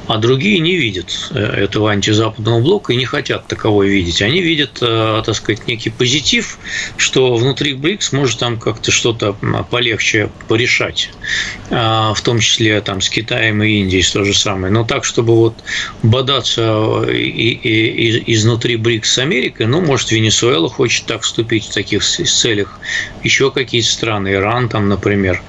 а 0.07 0.19
другие 0.19 0.59
не 0.59 0.77
видят 0.77 1.31
э, 1.31 1.39
этого 1.39 1.91
антизападного 1.91 2.61
блока 2.61 2.93
и 2.93 2.97
не 2.97 3.05
хотят 3.05 3.47
таковой 3.47 3.89
видеть. 3.89 4.23
Они 4.23 4.41
видят, 4.41 4.79
э, 4.81 5.23
так 5.25 5.35
сказать, 5.35 5.67
некий 5.67 5.91
позитив, 5.91 6.59
что 6.97 7.35
внутри 7.37 7.75
БРИКС 7.75 8.13
может 8.13 8.39
там 8.39 8.59
как-то 8.59 8.91
что-то 8.91 9.37
полегче 9.71 10.31
порешать, 10.49 11.11
а, 11.71 12.15
в 12.15 12.21
том 12.23 12.41
числе 12.41 12.81
там 12.81 13.01
с 13.01 13.09
Китаем 13.09 13.63
и 13.63 13.81
Индией 13.81 14.03
то 14.03 14.25
же 14.25 14.35
самое. 14.35 14.73
Но 14.73 14.85
так, 14.85 15.05
чтобы 15.05 15.35
вот 15.35 15.55
бодаться 16.03 17.03
и 17.09 18.33
изнутри 18.33 18.77
БРИКС 18.77 19.13
с 19.13 19.19
Америкой, 19.19 19.67
ну, 19.67 19.81
может, 19.81 20.11
Венесуэла 20.11 20.69
хочет 20.69 21.07
так 21.07 21.23
вступить 21.23 21.67
в 21.67 21.75
таких 21.75 22.03
целях, 22.05 22.81
еще 23.23 23.51
какие-то 23.51 23.89
страны, 23.89 24.35
Иран 24.35 24.69
там, 24.69 24.89
например. 24.89 25.43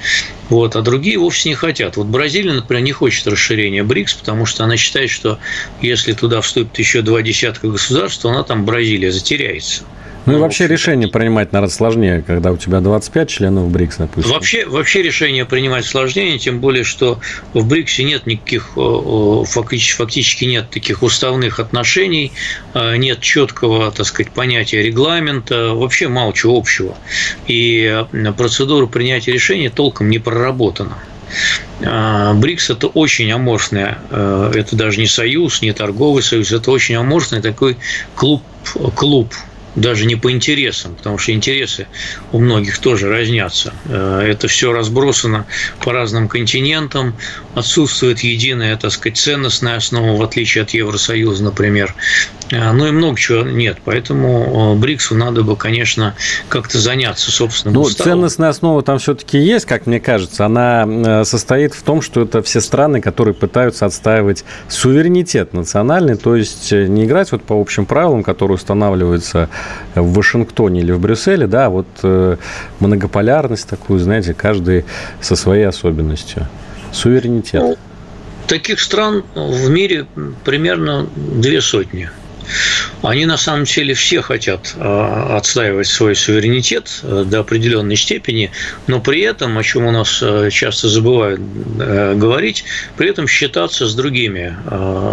Вот, 0.49 0.75
а 0.75 0.81
другие 0.81 1.17
вовсе 1.17 1.49
не 1.49 1.55
хотят. 1.55 1.95
Вот 1.95 2.07
Бразилия, 2.07 2.53
например, 2.53 2.83
не 2.83 2.91
хочет 2.91 3.27
расширения 3.27 3.83
БРИКС, 3.83 4.15
потому 4.15 4.45
что 4.45 4.63
она 4.63 4.77
считает, 4.77 5.11
что 5.11 5.39
если 5.81 6.13
туда 6.13 6.41
вступит 6.41 6.77
еще 6.79 7.01
два 7.01 7.21
десятка 7.21 7.69
государств, 7.69 8.21
то 8.21 8.29
она 8.29 8.43
там, 8.43 8.65
Бразилия, 8.65 9.11
затеряется. 9.11 9.83
Ну, 10.29 10.37
и 10.37 10.39
вообще 10.39 10.67
решение 10.67 11.07
принимать, 11.07 11.51
наверное, 11.53 11.73
сложнее, 11.73 12.23
когда 12.25 12.51
у 12.51 12.57
тебя 12.57 12.81
25 12.81 13.29
членов 13.29 13.69
БРИКС, 13.71 13.97
допустим. 13.97 14.31
Вообще, 14.31 14.65
вообще 14.65 15.01
решение 15.01 15.45
принимать 15.45 15.85
сложнее, 15.85 16.37
тем 16.37 16.59
более, 16.59 16.83
что 16.83 17.19
в 17.53 17.67
БРИКСе 17.67 18.03
нет 18.03 18.27
никаких, 18.27 18.71
фактически, 18.75 19.97
фактически 19.97 20.45
нет 20.45 20.69
таких 20.69 21.01
уставных 21.01 21.59
отношений, 21.59 22.31
э, 22.75 22.97
нет 22.97 23.21
четкого, 23.21 23.91
так 23.91 24.05
сказать, 24.05 24.31
понятия 24.31 24.83
регламента, 24.83 25.73
вообще 25.73 26.07
мало 26.07 26.31
чего 26.33 26.57
общего. 26.57 26.95
И 27.47 28.05
процедура 28.37 28.85
принятия 28.85 29.31
решения 29.31 29.71
толком 29.71 30.09
не 30.09 30.19
проработана. 30.19 30.97
БРИКС– 31.79 32.69
это 32.71 32.87
очень 32.87 33.31
аморфное, 33.31 33.99
это 34.09 34.75
даже 34.75 34.99
не 34.99 35.05
союз, 35.07 35.61
не 35.61 35.73
торговый 35.73 36.23
союз, 36.23 36.51
это 36.51 36.71
очень 36.71 36.95
аморфный 36.95 37.41
такой 37.41 37.77
клуб, 38.15 38.43
клуб 38.95 39.33
даже 39.75 40.05
не 40.05 40.15
по 40.15 40.31
интересам, 40.31 40.95
потому 40.95 41.17
что 41.17 41.31
интересы 41.31 41.87
у 42.31 42.39
многих 42.39 42.79
тоже 42.79 43.09
разнятся. 43.09 43.73
Э, 43.85 44.21
это 44.27 44.47
все 44.47 44.71
разбросано 44.71 45.45
по 45.83 45.91
разным 45.91 46.27
континентам, 46.27 47.15
отсутствует 47.55 48.19
единая, 48.19 48.77
так 48.77 48.91
сказать, 48.91 49.17
ценностная 49.17 49.77
основа, 49.77 50.17
в 50.17 50.23
отличие 50.23 50.63
от 50.63 50.71
Евросоюза, 50.71 51.43
например. 51.43 51.95
Э, 52.51 52.71
ну 52.71 52.87
и 52.87 52.91
много 52.91 53.17
чего 53.17 53.43
нет. 53.43 53.77
Поэтому 53.85 54.73
э, 54.75 54.79
БРИКСу 54.79 55.15
надо 55.15 55.43
бы, 55.43 55.55
конечно, 55.55 56.15
как-то 56.47 56.79
заняться 56.79 57.31
собственным 57.31 57.75
Ну, 57.75 57.81
уставом. 57.81 58.11
ценностная 58.11 58.49
основа 58.49 58.81
там 58.81 58.99
все-таки 58.99 59.37
есть, 59.37 59.65
как 59.65 59.85
мне 59.85 59.99
кажется. 59.99 60.45
Она 60.45 61.23
состоит 61.25 61.73
в 61.73 61.83
том, 61.83 62.01
что 62.01 62.21
это 62.21 62.41
все 62.41 62.61
страны, 62.61 63.01
которые 63.01 63.33
пытаются 63.33 63.85
отстаивать 63.85 64.43
суверенитет 64.67 65.53
национальный, 65.53 66.15
то 66.15 66.35
есть 66.35 66.71
не 66.71 67.05
играть 67.05 67.31
вот 67.31 67.43
по 67.43 67.59
общим 67.59 67.85
правилам, 67.85 68.23
которые 68.23 68.55
устанавливаются 68.55 69.49
в 69.95 70.13
Вашингтоне 70.13 70.81
или 70.81 70.91
в 70.91 70.99
Брюсселе, 70.99 71.47
да, 71.47 71.67
а 71.67 71.69
вот 71.69 71.87
э, 72.03 72.37
многополярность 72.79 73.67
такую, 73.67 73.99
знаете, 73.99 74.33
каждый 74.33 74.85
со 75.21 75.35
своей 75.35 75.63
особенностью. 75.63 76.47
Суверенитет. 76.91 77.61
Ну, 77.61 77.77
таких 78.47 78.79
стран 78.79 79.23
в 79.35 79.69
мире 79.69 80.07
примерно 80.43 81.07
две 81.15 81.61
сотни. 81.61 82.09
Они 83.01 83.25
на 83.25 83.37
самом 83.37 83.63
деле 83.63 83.93
все 83.93 84.21
хотят 84.21 84.73
а, 84.77 85.37
отстаивать 85.37 85.87
свой 85.87 86.15
суверенитет 86.15 86.99
э, 87.03 87.23
до 87.25 87.39
определенной 87.39 87.95
степени, 87.95 88.51
но 88.87 88.99
при 88.99 89.21
этом, 89.21 89.57
о 89.57 89.63
чем 89.63 89.85
у 89.85 89.91
нас 89.91 90.19
э, 90.21 90.49
часто 90.51 90.89
забывают 90.89 91.39
э, 91.79 92.15
говорить, 92.15 92.65
при 92.97 93.09
этом 93.09 93.27
считаться 93.27 93.87
с 93.87 93.95
другими 93.95 94.55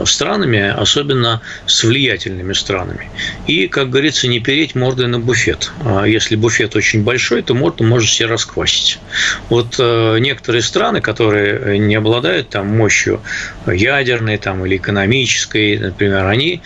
странами, 0.07 0.73
особенно 0.76 1.40
с 1.66 1.85
влиятельными 1.85 2.52
странами. 2.52 3.11
И, 3.47 3.69
как 3.69 3.90
говорится, 3.90 4.28
не 4.28 4.40
переть 4.40 4.75
мордой 4.75 5.09
на 5.09 5.19
буфет. 5.19 5.73
А 5.85 6.05
если 6.05 6.37
буфет 6.37 6.76
очень 6.76 7.02
большой, 7.02 7.43
то 7.43 7.55
морду 7.55 7.85
может 7.85 8.11
себе 8.11 8.28
расквасить. 8.28 8.99
Вот 9.49 9.78
некоторые 9.78 10.62
страны, 10.62 11.00
которые 11.00 11.78
не 11.78 11.95
обладают 11.95 12.50
там 12.50 12.69
мощью 12.69 13.21
ядерной 13.66 14.38
там, 14.38 14.64
или 14.66 14.76
экономической, 14.76 15.78
например, 15.78 16.26
они 16.26 16.62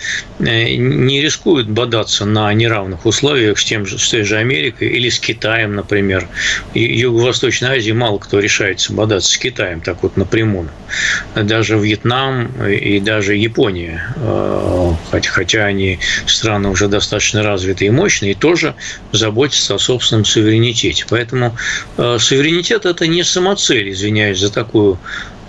не 0.76 1.20
рискуют 1.22 1.68
бодаться 1.68 2.24
на 2.24 2.52
неравных 2.52 3.06
условиях 3.06 3.58
с, 3.58 3.64
тем 3.64 3.86
же, 3.86 3.98
с 3.98 4.08
той 4.08 4.22
же 4.22 4.36
Америкой 4.36 4.88
или 4.88 5.08
с 5.08 5.18
Китаем, 5.18 5.74
например. 5.74 6.28
Юго-Восточной 6.74 7.78
Азии 7.78 7.92
мало 7.92 8.18
кто 8.18 8.38
решается 8.38 8.92
бодаться 8.92 9.32
с 9.32 9.38
Китаем 9.38 9.80
так 9.80 10.02
вот 10.02 10.16
напрямую. 10.16 10.70
Даже 11.34 11.78
Вьетнам 11.78 12.50
и 12.66 13.00
даже 13.00 13.36
Япония, 13.36 14.14
э, 14.16 14.92
хотя, 15.10 15.64
они 15.64 15.98
страны 16.26 16.68
уже 16.68 16.88
достаточно 16.88 17.42
развитые 17.42 17.88
и 17.88 17.90
мощные, 17.90 18.34
тоже 18.34 18.74
заботятся 19.12 19.74
о 19.74 19.78
собственном 19.78 20.24
суверенитете. 20.24 21.04
Поэтому 21.08 21.56
э, 21.96 22.18
суверенитет– 22.18 22.84
это 22.86 23.06
не 23.06 23.22
самоцель, 23.22 23.90
извиняюсь 23.90 24.38
за 24.38 24.52
такую 24.52 24.98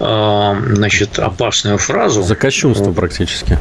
значит, 0.02 1.20
опасную 1.20 1.78
фразу. 1.78 2.24
За 2.24 2.36
кощунство 2.36 2.92
практически. 2.92 3.60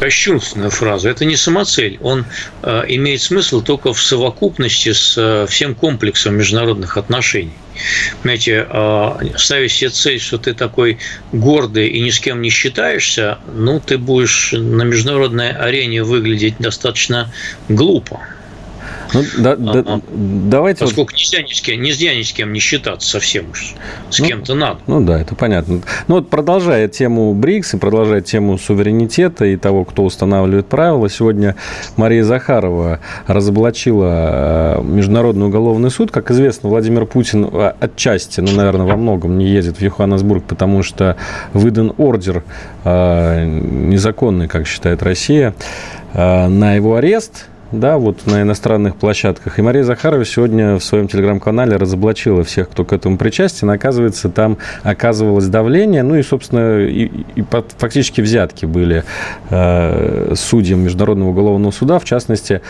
Кощунственную 0.00 0.70
фразу. 0.70 1.08
Это 1.08 1.24
не 1.24 1.36
самоцель. 1.36 1.98
Он 2.02 2.24
а, 2.62 2.84
имеет 2.88 3.20
смысл 3.20 3.60
только 3.60 3.92
в 3.92 4.02
совокупности 4.02 4.92
с 4.92 5.14
а, 5.18 5.46
всем 5.46 5.74
комплексом 5.74 6.36
международных 6.36 6.96
отношений. 6.96 7.52
Знаете, 8.22 8.66
ставить 9.36 9.70
себе 9.70 9.90
цель, 9.90 10.18
что 10.18 10.38
ты 10.38 10.54
такой 10.54 10.98
гордый 11.32 11.88
и 11.88 12.00
ни 12.00 12.08
с 12.08 12.20
кем 12.20 12.40
не 12.40 12.48
считаешься, 12.48 13.36
ну, 13.54 13.80
ты 13.80 13.98
будешь 13.98 14.52
на 14.52 14.82
международной 14.82 15.50
арене 15.52 16.02
выглядеть 16.02 16.54
достаточно 16.58 17.30
глупо. 17.68 18.20
Ну, 19.14 19.22
да, 19.38 19.52
а, 19.52 19.56
да, 19.56 19.84
а, 19.86 20.00
давайте 20.12 20.80
Поскольку 20.80 21.12
вот... 21.12 21.18
нельзя, 21.18 21.42
ни 21.42 21.52
с 21.52 21.60
кем, 21.60 21.80
нельзя 21.80 22.14
ни 22.14 22.22
с 22.22 22.32
кем 22.32 22.52
не 22.52 22.60
считаться 22.60 23.08
совсем 23.08 23.50
уж. 23.50 23.74
С 24.10 24.18
ну, 24.18 24.26
кем-то 24.26 24.54
надо. 24.54 24.80
Ну 24.86 25.00
да, 25.00 25.20
это 25.20 25.34
понятно. 25.34 25.80
Ну 26.08 26.16
вот 26.16 26.28
продолжая 26.28 26.88
тему 26.88 27.32
БРИКС 27.34 27.74
и 27.74 27.76
продолжая 27.78 28.20
тему 28.20 28.58
суверенитета 28.58 29.44
и 29.44 29.56
того, 29.56 29.84
кто 29.84 30.04
устанавливает 30.04 30.66
правила, 30.66 31.08
сегодня 31.08 31.56
Мария 31.96 32.24
Захарова 32.24 33.00
разоблачила 33.26 34.78
э, 34.78 34.82
Международный 34.82 35.46
уголовный 35.46 35.90
суд. 35.90 36.10
Как 36.10 36.30
известно, 36.30 36.68
Владимир 36.68 37.06
Путин 37.06 37.48
э, 37.52 37.72
отчасти, 37.80 38.40
ну, 38.40 38.52
наверное, 38.52 38.86
во 38.86 38.96
многом 38.96 39.38
не 39.38 39.46
едет 39.46 39.78
в 39.78 39.82
Йоханнесбург, 39.82 40.44
потому 40.44 40.82
что 40.82 41.16
выдан 41.52 41.92
ордер 41.96 42.44
э, 42.84 43.44
незаконный, 43.44 44.48
как 44.48 44.66
считает 44.66 45.02
Россия, 45.02 45.54
на 46.14 46.74
его 46.74 46.96
арест– 46.96 47.46
да, 47.72 47.98
вот 47.98 48.26
на 48.26 48.42
иностранных 48.42 48.96
площадках. 48.96 49.58
И 49.58 49.62
Мария 49.62 49.82
Захарова 49.82 50.24
сегодня 50.24 50.76
в 50.76 50.84
своем 50.84 51.08
телеграм-канале 51.08 51.76
разоблачила 51.76 52.44
всех, 52.44 52.70
кто 52.70 52.84
к 52.84 52.92
этому 52.92 53.18
причастен. 53.18 53.70
Оказывается, 53.70 54.28
там 54.28 54.58
оказывалось 54.82 55.48
давление, 55.48 56.02
ну 56.02 56.16
и, 56.16 56.22
собственно, 56.22 56.80
и, 56.80 57.10
и 57.34 57.44
фактически 57.78 58.20
взятки 58.20 58.66
были 58.66 59.04
э, 59.50 60.34
судьям 60.36 60.80
Международного 60.80 61.30
уголовного 61.30 61.72
суда, 61.72 61.98
в 61.98 62.04
частности, 62.04 62.60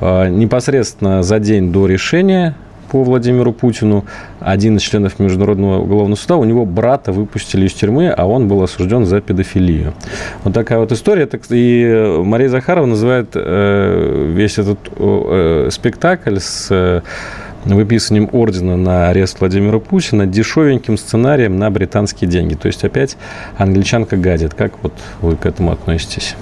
э, 0.00 0.28
непосредственно 0.28 1.22
за 1.22 1.38
день 1.38 1.72
до 1.72 1.86
решения 1.86 2.54
по 2.92 3.02
Владимиру 3.02 3.54
Путину, 3.54 4.04
один 4.38 4.76
из 4.76 4.82
членов 4.82 5.18
Международного 5.18 5.80
уголовного 5.80 6.14
суда, 6.14 6.36
у 6.36 6.44
него 6.44 6.66
брата 6.66 7.10
выпустили 7.10 7.64
из 7.64 7.72
тюрьмы, 7.72 8.10
а 8.10 8.26
он 8.26 8.48
был 8.48 8.62
осужден 8.62 9.06
за 9.06 9.22
педофилию. 9.22 9.94
Вот 10.44 10.52
такая 10.52 10.78
вот 10.78 10.92
история. 10.92 11.26
И 11.48 12.20
Мария 12.22 12.50
Захарова 12.50 12.84
называет 12.84 13.30
э, 13.34 14.32
весь 14.34 14.58
этот 14.58 14.78
э, 14.94 15.68
спектакль 15.72 16.36
с 16.38 16.66
э, 16.70 17.00
выписанием 17.64 18.28
ордена 18.30 18.76
на 18.76 19.08
арест 19.08 19.40
Владимира 19.40 19.78
Путина 19.78 20.26
дешевеньким 20.26 20.98
сценарием 20.98 21.58
на 21.58 21.70
британские 21.70 22.28
деньги. 22.28 22.56
То 22.56 22.66
есть 22.66 22.84
опять 22.84 23.16
англичанка 23.56 24.18
гадит. 24.18 24.52
Как 24.52 24.72
вот 24.82 24.92
вы 25.22 25.36
к 25.36 25.46
этому 25.46 25.72
относитесь? 25.72 26.36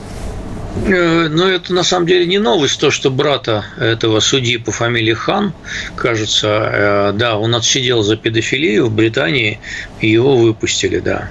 Э, 0.87 1.29
но 1.29 1.49
это 1.49 1.73
на 1.75 1.83
самом 1.83 2.07
деле 2.07 2.27
не 2.27 2.39
новость, 2.39 2.81
то, 2.81 2.91
что 2.91 3.11
брата 3.11 3.65
этого 3.79 4.21
судьи 4.21 4.57
по 4.57 4.73
фамилии 4.73 5.15
Хан, 5.15 5.53
кажется, 5.97 6.49
э, 6.49 7.13
да, 7.15 7.37
он 7.37 7.55
отсидел 7.55 8.03
за 8.03 8.17
педофилию 8.17 8.87
в 8.87 8.93
Британии, 8.93 9.61
его 10.01 10.37
выпустили, 10.37 10.99
да. 11.01 11.31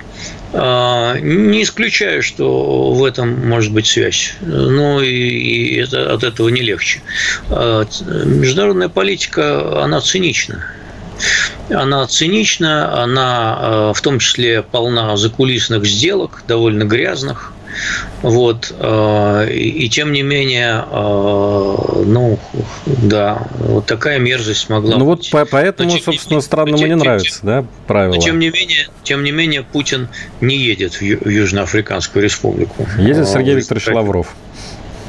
А, 0.51 1.17
не 1.19 1.63
исключаю, 1.63 2.23
что 2.23 2.91
в 2.93 3.03
этом 3.03 3.47
может 3.47 3.71
быть 3.71 3.85
связь, 3.85 4.33
но 4.41 5.01
и 5.01 5.75
это, 5.75 6.11
от 6.11 6.23
этого 6.23 6.49
не 6.49 6.61
легче. 6.61 7.01
Международная 7.49 8.89
политика, 8.89 9.83
она 9.83 10.01
цинична. 10.01 10.65
Она 11.69 12.07
цинична, 12.07 13.03
она 13.03 13.59
э, 13.61 13.93
в 13.93 14.01
том 14.01 14.19
числе 14.19 14.63
полна 14.63 15.17
закулисных 15.17 15.85
сделок, 15.85 16.43
довольно 16.47 16.83
грязных, 16.83 17.53
вот. 18.21 18.73
Э, 18.79 19.47
и, 19.51 19.85
и 19.85 19.89
тем 19.89 20.11
не 20.11 20.21
менее, 20.21 20.83
э, 20.89 22.03
ну, 22.05 22.39
да, 22.85 23.47
вот 23.59 23.85
такая 23.85 24.19
мерзость 24.19 24.69
могла 24.69 24.97
Ну 24.97 25.05
быть. 25.05 25.31
вот 25.31 25.49
поэтому, 25.49 25.91
но, 25.91 25.99
собственно, 25.99 26.41
странному 26.41 26.85
не 26.85 26.95
нравится, 26.95 27.39
да, 27.43 27.65
правило. 27.87 28.15
Но 28.15 28.21
тем 28.21 28.39
не 28.39 28.49
менее, 28.49 28.87
тем 29.03 29.23
не 29.23 29.31
менее, 29.31 29.63
Путин 29.63 30.07
не 30.41 30.57
едет 30.57 30.95
в 30.95 31.01
Южноафриканскую 31.01 32.23
республику. 32.23 32.87
Едет 32.97 33.27
Сергей 33.27 33.55
Викторович 33.55 33.87
Лавров. 33.87 34.35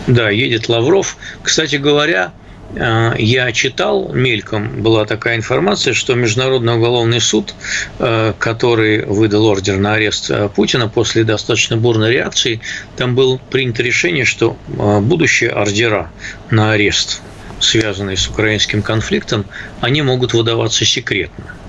Да, 0.06 0.30
едет 0.30 0.68
Лавров. 0.68 1.16
Кстати 1.42 1.76
говоря, 1.76 2.32
Э, 2.32 2.49
я 2.74 3.52
читал 3.52 4.12
мельком, 4.12 4.82
была 4.82 5.04
такая 5.04 5.36
информация, 5.36 5.92
что 5.92 6.14
Международный 6.14 6.76
уголовный 6.76 7.20
суд, 7.20 7.54
э, 7.98 8.32
который 8.38 9.04
выдал 9.04 9.46
ордер 9.46 9.78
на 9.78 9.94
арест 9.94 10.30
э, 10.30 10.48
Путина 10.48 10.88
после 10.88 11.24
достаточно 11.24 11.76
бурной 11.76 12.12
реакции, 12.12 12.60
там 12.96 13.14
было 13.14 13.38
принято 13.50 13.82
решение, 13.82 14.24
что 14.24 14.56
будущие 14.68 15.50
ордера 15.50 16.10
на 16.50 16.72
арест, 16.72 17.22
связанные 17.58 18.16
с 18.16 18.28
украинским 18.28 18.82
конфликтом, 18.82 19.46
они 19.80 20.02
могут 20.02 20.32
выдаваться 20.32 20.84
секретно. 20.84 21.59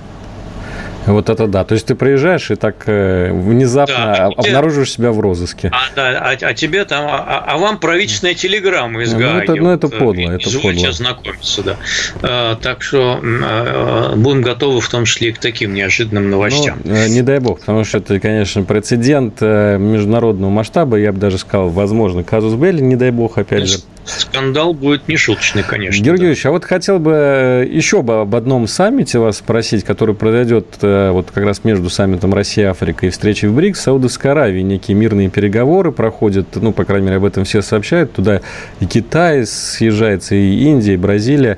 Вот 1.07 1.29
это 1.29 1.47
да. 1.47 1.63
То 1.63 1.73
есть 1.73 1.87
ты 1.87 1.95
приезжаешь 1.95 2.51
и 2.51 2.55
так 2.55 2.83
э, 2.85 3.31
внезапно 3.33 3.95
да, 3.95 4.25
обнаруживаешь 4.37 4.91
тебя 4.93 5.11
в 5.11 5.19
розыске. 5.19 5.71
А, 5.73 5.95
да, 5.95 6.19
а, 6.19 6.37
а 6.39 6.53
тебе 6.53 6.85
там, 6.85 7.05
а, 7.07 7.43
а 7.47 7.57
вам 7.57 7.79
правительственная 7.79 8.35
телеграмма 8.35 9.03
из 9.03 9.13
ГАИ. 9.13 9.33
Ну, 9.33 9.39
это, 9.39 9.55
ну, 9.55 9.69
это 9.71 9.87
вот, 9.87 9.97
подло, 9.97 10.31
это 10.31 10.49
подло. 10.59 10.87
ознакомиться, 10.87 11.63
да. 11.63 11.77
А, 12.21 12.55
так 12.55 12.83
что 12.83 13.19
а, 13.23 14.15
будем 14.15 14.41
готовы 14.41 14.81
в 14.81 14.89
том 14.89 15.05
числе 15.05 15.29
и 15.29 15.31
к 15.31 15.39
таким 15.39 15.73
неожиданным 15.73 16.29
новостям. 16.29 16.79
Ну, 16.83 16.93
э, 16.93 17.07
не 17.07 17.21
дай 17.21 17.39
бог, 17.39 17.59
потому 17.59 17.83
что 17.83 17.97
это, 17.97 18.19
конечно, 18.19 18.63
прецедент 18.63 19.37
э, 19.41 19.77
международного 19.77 20.51
масштаба, 20.51 20.97
я 20.97 21.11
бы 21.11 21.19
даже 21.19 21.37
сказал, 21.37 21.69
возможно, 21.69 22.23
казус 22.23 22.53
Белли, 22.53 22.81
не 22.81 22.95
дай 22.95 23.11
бог, 23.11 23.37
опять 23.37 23.67
же. 23.67 23.79
Скандал 24.05 24.73
будет 24.73 25.07
нешуточный, 25.07 25.63
конечно. 25.63 26.03
Георгий 26.03 26.33
да. 26.33 26.49
а 26.49 26.51
вот 26.51 26.65
хотел 26.65 26.99
бы 26.99 27.67
еще 27.71 28.01
бы 28.01 28.21
об 28.21 28.35
одном 28.35 28.67
саммите 28.67 29.19
вас 29.19 29.37
спросить, 29.37 29.83
который 29.83 30.15
произойдет 30.15 30.83
вот 31.11 31.31
как 31.31 31.43
раз 31.43 31.63
между 31.63 31.89
саммитом 31.89 32.33
Россия-Африка 32.33 33.05
и 33.05 33.09
встречей 33.09 33.47
в 33.47 33.55
БРИКС, 33.55 33.81
Саудовской 33.81 34.31
Аравии 34.31 34.61
некие 34.61 34.95
мирные 34.95 35.29
переговоры 35.29 35.91
проходят, 35.91 36.47
ну, 36.55 36.71
по 36.71 36.85
крайней 36.85 37.05
мере, 37.05 37.17
об 37.17 37.25
этом 37.25 37.43
все 37.43 37.61
сообщают. 37.61 38.13
Туда 38.13 38.41
и 38.79 38.85
Китай 38.85 39.45
съезжается, 39.45 40.35
и 40.35 40.63
Индия, 40.63 40.93
и 40.93 40.97
Бразилия. 40.97 41.57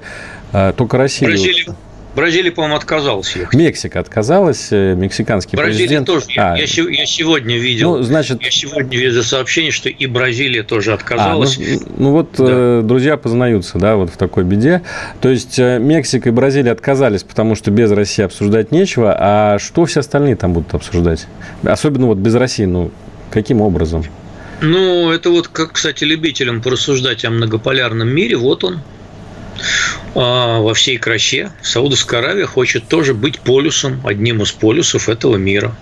А, 0.52 0.74
только 0.74 0.98
Россия... 0.98 1.30
Бразилия, 1.30 1.76
Бразилия, 2.16 2.52
по-моему, 2.52 2.76
отказалась 2.76 3.36
ехать. 3.36 3.54
Мексика 3.58 4.00
отказалась, 4.00 4.68
э, 4.72 4.94
мексиканский 4.94 5.58
Бразилия 5.58 6.02
президент. 6.02 6.08
тоже. 6.08 6.26
А, 6.38 6.56
я, 6.56 6.64
я 6.64 7.06
сегодня 7.06 7.58
видел. 7.58 7.98
Ну, 7.98 8.04
значит... 8.04 8.42
Я 8.42 8.52
сегодня 8.52 8.98
видел 8.98 9.24
сообщение, 9.24 9.72
что 9.72 9.90
и 9.90 10.06
Бразилия 10.06 10.64
тоже 10.64 10.94
отказалась. 10.94 11.58
А, 11.58 11.62
ну, 11.62 11.94
ну 11.98 12.12
вот 12.12 12.30
да. 12.38 12.46
э, 12.48 12.82
друзья 12.84 13.18
познаются, 13.18 13.80
да, 13.80 13.96
вот 13.96 14.12
в 14.12 14.18
такой 14.18 14.44
беде. 14.44 14.84
То 15.22 15.30
есть 15.30 15.58
э, 15.58 15.80
Мексика 15.80 16.30
и 16.30 16.32
Бразилия 16.32 16.72
отказались, 16.72 17.24
потому 17.24 17.56
что 17.56 17.72
без 17.72 17.92
России 17.92 18.24
обсуждать 18.24 18.72
нечего. 18.72 19.16
А 19.18 19.58
что 19.58 19.86
все 19.86 20.02
остальные 20.02 20.36
там 20.36 20.54
будут 20.54 20.74
обсуждать? 20.76 21.26
Особенно 21.64 22.08
вот 22.08 22.20
без 22.20 22.36
России, 22.36 22.66
ну 22.66 22.92
каким 23.32 23.62
образом? 23.62 24.04
Ну, 24.62 25.12
это 25.12 25.30
вот, 25.30 25.48
как, 25.48 25.74
кстати, 25.74 26.04
любителям 26.04 26.62
порассуждать 26.62 27.26
о 27.26 27.32
многополярном 27.32 28.08
мире, 28.08 28.38
вот 28.38 28.64
он, 28.64 28.76
а, 28.76 28.80
во 30.16 30.74
всей 30.74 30.98
красе. 30.98 31.54
Саудовская 31.62 32.20
Аравия 32.20 32.46
хочет 32.46 32.88
тоже 32.88 33.14
быть 33.14 33.42
полюсом, 33.42 34.06
одним 34.06 34.42
из 34.42 34.52
полюсов 34.52 35.10
этого 35.10 35.38
мира. 35.38 35.78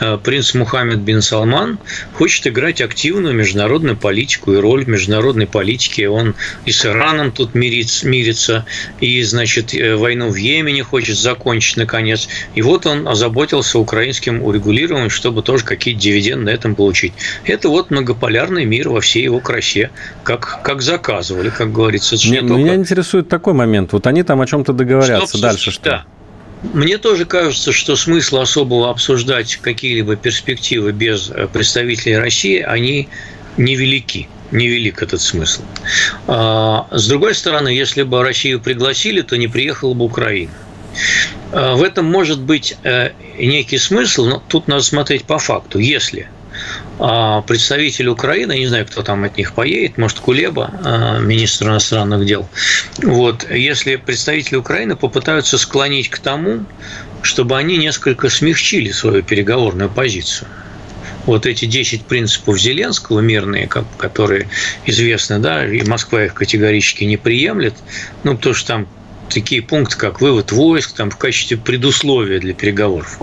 Э, 0.00 0.18
принц 0.22 0.54
Мухаммед 0.54 0.98
бин 0.98 1.22
Салман 1.22 1.78
хочет 2.14 2.46
играть 2.46 2.80
активную 2.80 3.34
международную 3.34 3.96
политику 3.96 4.52
и 4.52 4.56
роль 4.56 4.84
в 4.84 4.88
международной 4.88 5.46
политике. 5.46 6.08
Он 6.08 6.34
и 6.64 6.72
с 6.72 6.84
Ираном 6.84 7.32
тут 7.32 7.54
мирится, 7.54 8.66
и, 9.00 9.22
значит, 9.22 9.74
э, 9.74 9.96
войну 9.96 10.28
в 10.30 10.36
Йемене 10.36 10.82
хочет 10.82 11.16
закончить, 11.16 11.76
наконец. 11.76 12.28
И 12.54 12.62
вот 12.62 12.86
он 12.86 13.08
озаботился 13.08 13.78
украинским 13.78 14.42
урегулированием, 14.42 15.10
чтобы 15.10 15.42
тоже 15.42 15.64
какие-то 15.64 16.00
дивиденды 16.00 16.46
на 16.46 16.50
этом 16.50 16.74
получить. 16.74 17.12
Это 17.44 17.68
вот 17.68 17.90
многополярный 17.90 18.64
мир 18.64 18.88
во 18.88 19.00
всей 19.00 19.24
его 19.24 19.40
красе, 19.40 19.90
как, 20.22 20.60
как 20.62 20.82
заказывали, 20.82 21.50
как 21.50 21.72
говорится. 21.72 22.16
Нет, 22.28 22.40
только... 22.40 22.54
Меня 22.54 22.74
интересует 22.74 23.28
такой 23.28 23.54
момент. 23.54 23.92
Вот 23.92 24.06
они 24.06 24.22
там 24.22 24.40
о 24.40 24.46
чем-то 24.46 24.72
договорятся. 24.72 25.38
Что 25.38 25.40
Дальше 25.40 25.70
что? 25.70 25.84
Да. 25.84 26.06
Мне 26.62 26.98
тоже 26.98 27.24
кажется, 27.24 27.72
что 27.72 27.96
смысла 27.96 28.42
особого 28.42 28.90
обсуждать 28.90 29.56
какие-либо 29.56 30.16
перспективы 30.16 30.92
без 30.92 31.30
э, 31.30 31.48
представителей 31.52 32.16
России, 32.18 32.60
они 32.60 33.08
невелики 33.56 34.28
невелик 34.50 35.02
этот 35.02 35.20
смысл. 35.20 35.62
А, 36.26 36.86
с 36.90 37.08
другой 37.08 37.34
стороны, 37.34 37.68
если 37.68 38.02
бы 38.02 38.22
Россию 38.22 38.60
пригласили, 38.60 39.22
то 39.22 39.36
не 39.36 39.48
приехала 39.48 39.94
бы 39.94 40.04
Украина. 40.04 40.52
А, 41.52 41.74
в 41.74 41.82
этом 41.82 42.06
может 42.06 42.40
быть 42.40 42.76
э, 42.82 43.10
некий 43.38 43.78
смысл, 43.78 44.26
но 44.26 44.42
тут 44.48 44.68
надо 44.68 44.82
смотреть 44.82 45.24
по 45.24 45.38
факту. 45.38 45.78
Если 45.78 46.28
представитель 46.98 48.08
Украины, 48.08 48.58
не 48.58 48.66
знаю, 48.66 48.86
кто 48.86 49.02
там 49.02 49.24
от 49.24 49.36
них 49.36 49.52
поедет, 49.52 49.98
может, 49.98 50.18
Кулеба, 50.20 50.70
а, 50.82 51.18
министр 51.18 51.66
иностранных 51.66 52.24
дел, 52.24 52.48
вот, 53.02 53.50
если 53.50 53.96
представители 53.96 54.56
Украины 54.56 54.96
попытаются 54.96 55.58
склонить 55.58 56.08
к 56.08 56.18
тому, 56.18 56.64
чтобы 57.22 57.56
они 57.56 57.76
несколько 57.76 58.30
смягчили 58.30 58.92
свою 58.92 59.22
переговорную 59.22 59.90
позицию. 59.90 60.48
Вот 61.26 61.44
эти 61.44 61.64
10 61.64 62.04
принципов 62.04 62.58
Зеленского 62.58 63.18
мирные, 63.18 63.66
которые 63.66 64.48
известны, 64.84 65.40
да, 65.40 65.66
и 65.66 65.82
Москва 65.82 66.24
их 66.24 66.34
категорически 66.34 67.02
не 67.04 67.16
приемлет, 67.16 67.74
ну, 68.22 68.36
потому 68.36 68.54
что 68.54 68.68
там 68.68 68.88
такие 69.28 69.62
пункты, 69.62 69.96
как 69.96 70.20
вывод 70.20 70.52
войск, 70.52 70.92
там 70.92 71.10
в 71.10 71.16
качестве 71.16 71.56
предусловия 71.56 72.40
для 72.40 72.54
переговоров. 72.54 73.18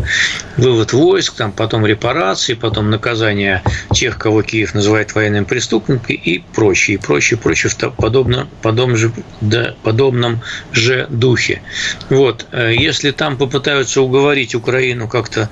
Вывод 0.57 0.93
войск, 0.93 1.35
там 1.35 1.51
потом 1.51 1.85
репарации, 1.85 2.53
потом 2.53 2.89
наказание 2.89 3.61
тех, 3.93 4.17
кого 4.17 4.43
Киев 4.43 4.73
называет 4.73 5.15
военными 5.15 5.45
преступниками 5.45 6.15
и 6.15 6.39
прочее, 6.39 6.95
и 6.95 6.97
прочее, 6.97 7.39
прочее 7.39 7.69
в 7.69 7.89
подобном, 7.91 8.49
подобном, 8.61 8.97
же, 8.97 9.11
да, 9.41 9.75
подобном 9.83 10.41
же 10.71 11.07
духе. 11.09 11.61
Вот. 12.09 12.45
Э, 12.51 12.73
если 12.75 13.11
там 13.11 13.37
попытаются 13.37 14.01
уговорить 14.01 14.55
Украину 14.55 15.07
как-то 15.07 15.49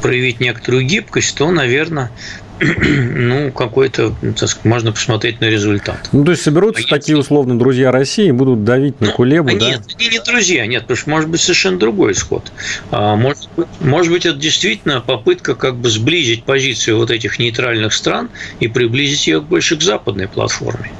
проявить 0.00 0.40
некоторую 0.40 0.84
гибкость, 0.84 1.36
то, 1.36 1.50
наверное, 1.50 2.10
ну, 2.60 3.50
какой-то, 3.52 4.14
можно 4.64 4.92
посмотреть 4.92 5.40
на 5.40 5.46
результат. 5.46 6.08
Ну, 6.12 6.24
то 6.24 6.32
есть 6.32 6.42
соберутся 6.42 6.84
а 6.86 6.90
такие 6.90 7.16
условно 7.16 7.58
друзья 7.58 7.90
России 7.90 8.28
и 8.28 8.32
будут 8.32 8.64
давить 8.64 9.00
на 9.00 9.08
ну, 9.08 9.12
Кулебу, 9.12 9.50
а 9.50 9.58
да? 9.58 9.68
Нет, 9.68 9.82
они 9.98 10.08
не 10.08 10.18
друзья, 10.18 10.66
нет, 10.66 10.82
потому 10.82 10.96
что 10.96 11.10
может 11.10 11.28
быть 11.28 11.40
совершенно 11.40 11.78
другой 11.78 12.12
исход. 12.12 12.52
А, 12.90 13.16
может, 13.16 13.48
быть, 13.56 13.66
может 13.80 14.12
быть, 14.12 14.26
это 14.26 14.38
действительно 14.38 15.00
попытка 15.00 15.54
как 15.54 15.76
бы 15.76 15.90
сблизить 15.90 16.44
позицию 16.44 16.98
вот 16.98 17.10
этих 17.10 17.38
нейтральных 17.38 17.92
стран 17.92 18.30
и 18.60 18.68
приблизить 18.68 19.26
ее 19.26 19.40
больше 19.40 19.76
к 19.76 19.82
западной 19.82 20.28
платформе. 20.28 20.92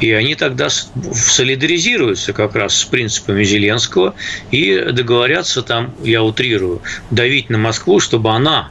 И 0.00 0.10
они 0.12 0.34
тогда 0.34 0.68
солидаризируются 0.70 2.32
как 2.32 2.54
раз 2.54 2.74
с 2.76 2.84
принципами 2.84 3.44
Зеленского 3.44 4.14
и 4.50 4.86
договорятся 4.92 5.62
там, 5.62 5.94
я 6.02 6.22
утрирую, 6.22 6.80
давить 7.10 7.50
на 7.50 7.58
Москву, 7.58 8.00
чтобы 8.00 8.30
она 8.30 8.70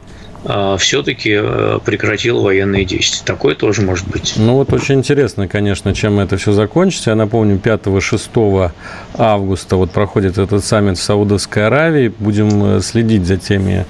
все-таки 0.77 1.37
э, 1.39 1.79
прекратил 1.83 2.41
военные 2.41 2.85
действия. 2.85 3.25
Такое 3.25 3.55
тоже 3.55 3.81
может 3.81 4.07
быть. 4.07 4.35
Ну 4.37 4.53
вот 4.53 4.71
очень 4.71 4.95
интересно, 4.95 5.47
конечно, 5.47 5.93
чем 5.93 6.19
это 6.19 6.37
все 6.37 6.51
закончится. 6.51 7.09
Я 7.09 7.15
напомню, 7.15 7.57
5-6 7.57 8.71
августа 9.17 9.75
вот 9.75 9.91
проходит 9.91 10.37
этот 10.37 10.63
саммит 10.63 10.97
в 10.97 11.03
Саудовской 11.03 11.67
Аравии. 11.67 12.13
Будем 12.19 12.77
э, 12.77 12.81
следить 12.81 13.25
за 13.25 13.37
теми, 13.37 13.85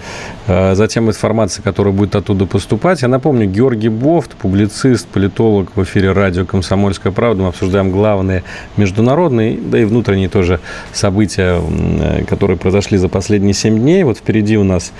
э, 0.47 0.73
за 0.73 0.87
тем 0.87 1.09
информацией, 1.09 1.63
которая 1.63 1.93
будет 1.93 2.15
оттуда 2.15 2.45
поступать. 2.45 3.01
Я 3.01 3.07
напомню, 3.07 3.45
Георгий 3.45 3.89
Бофт, 3.89 4.31
публицист, 4.31 5.07
политолог 5.07 5.75
в 5.75 5.83
эфире 5.83 6.13
радио 6.13 6.45
«Комсомольская 6.45 7.11
правда». 7.11 7.43
Мы 7.43 7.49
обсуждаем 7.49 7.91
главные 7.91 8.43
международные, 8.77 9.57
да 9.57 9.79
и 9.79 9.85
внутренние 9.85 10.29
тоже 10.29 10.59
события, 10.93 11.61
которые 12.27 12.57
произошли 12.57 12.97
за 12.97 13.09
последние 13.09 13.53
7 13.53 13.77
дней. 13.77 14.03
Вот 14.03 14.17
впереди 14.17 14.57
у 14.57 14.63
нас 14.63 14.91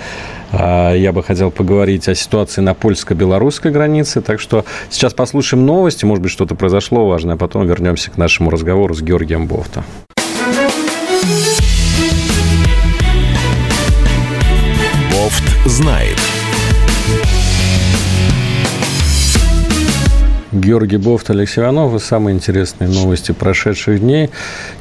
а, 0.47 0.47
я 0.52 1.12
бы 1.12 1.22
хотел 1.22 1.50
поговорить 1.50 2.08
о 2.08 2.14
ситуации 2.14 2.60
на 2.60 2.74
польско-белорусской 2.74 3.70
границе. 3.70 4.22
Так 4.22 4.40
что 4.40 4.64
сейчас 4.90 5.12
послушаем 5.12 5.66
новости. 5.66 6.04
Может 6.04 6.22
быть, 6.22 6.32
что-то 6.32 6.54
произошло 6.54 7.06
важное, 7.06 7.34
а 7.34 7.38
потом 7.38 7.66
вернемся 7.66 8.10
к 8.10 8.16
нашему 8.16 8.50
разговору 8.50 8.94
с 8.94 9.02
Георгием 9.02 9.46
Бофта. 9.46 9.84
Бофт 15.12 15.66
знает. 15.66 16.07
Георгий 20.68 20.98
Бофт, 20.98 21.30
Алексей 21.30 21.62
Иванов 21.62 21.94
и 21.94 21.98
самые 21.98 22.36
интересные 22.36 22.90
новости 22.90 23.32
прошедших 23.32 24.00
дней. 24.00 24.28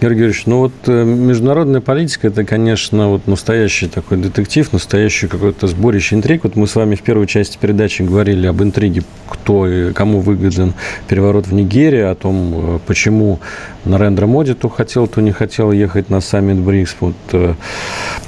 Георгий 0.02 0.19
Георгиевич, 0.19 0.45
ну 0.45 0.60
вот 0.60 0.73
э, 0.88 1.06
международная 1.06 1.80
политика– 1.80 2.28
это, 2.30 2.43
конечно, 2.43 3.08
вот 3.08 3.26
настоящий 3.26 3.88
такой 3.88 4.17
детектив, 4.17 4.73
настоящий 4.73 5.28
какой-то 5.28 5.65
сборище 5.67 6.15
интриг. 6.15 6.43
Вот 6.43 6.58
мы 6.58 6.67
с 6.67 6.76
вами 6.76 6.95
в 6.95 7.04
первой 7.04 7.26
части 7.26 7.58
передачи 7.58 8.02
говорили 8.02 8.47
об 8.47 8.62
интриге, 8.62 9.04
кто 9.30 9.65
и 9.65 9.93
кому 9.93 10.19
выгоден 10.19 10.73
переворот 11.08 11.47
в 11.47 11.54
Нигерии, 11.54 12.02
о 12.02 12.15
том, 12.15 12.76
э, 12.76 12.80
почему 12.86 13.39
Нарендра 13.86 14.28
Моди 14.28 14.56
то 14.56 14.67
хотел, 14.67 15.08
то 15.08 15.21
не 15.21 15.32
хотел 15.32 15.71
ехать 15.71 16.10
на 16.10 16.19
саммит 16.19 16.58
БРИКС. 16.58 16.95
Вот, 17.00 17.15
э, 17.32 17.54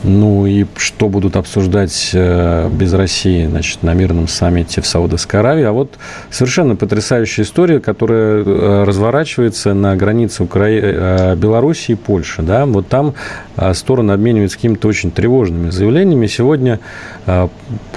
ну 0.04 0.45
и 0.45 0.65
что 0.78 1.10
будут 1.10 1.36
обсуждать 1.36 2.12
без 2.13 2.93
России 2.93 3.45
значит, 3.45 3.84
на 3.84 3.93
мирном 3.93 4.30
саммите 4.30 4.80
в 4.80 4.88
Саудовской 4.88 5.41
Аравии. 5.41 5.65
А 5.65 5.74
вот 5.74 5.95
совершенно 6.32 6.78
потрясающая 6.78 7.48
история, 7.49 7.79
которая 7.79 8.43
э, 8.43 8.83
разворачивается 8.83 9.73
на 9.73 9.95
границе 9.95 10.43
Укра... 10.43 10.67
Э, 10.69 11.35
Белоруссии 11.35 11.93
и 11.93 11.95
Польши. 11.95 12.43
Да? 12.43 12.65
Вот 12.65 12.88
там 12.88 13.15
э, 13.57 13.73
стороны 13.73 14.12
обмениваются 14.12 14.57
какими-то 14.57 14.88
очень 14.88 15.12
тревожными 15.12 15.71
заявлениями. 15.71 16.27
Сегодня 16.27 16.79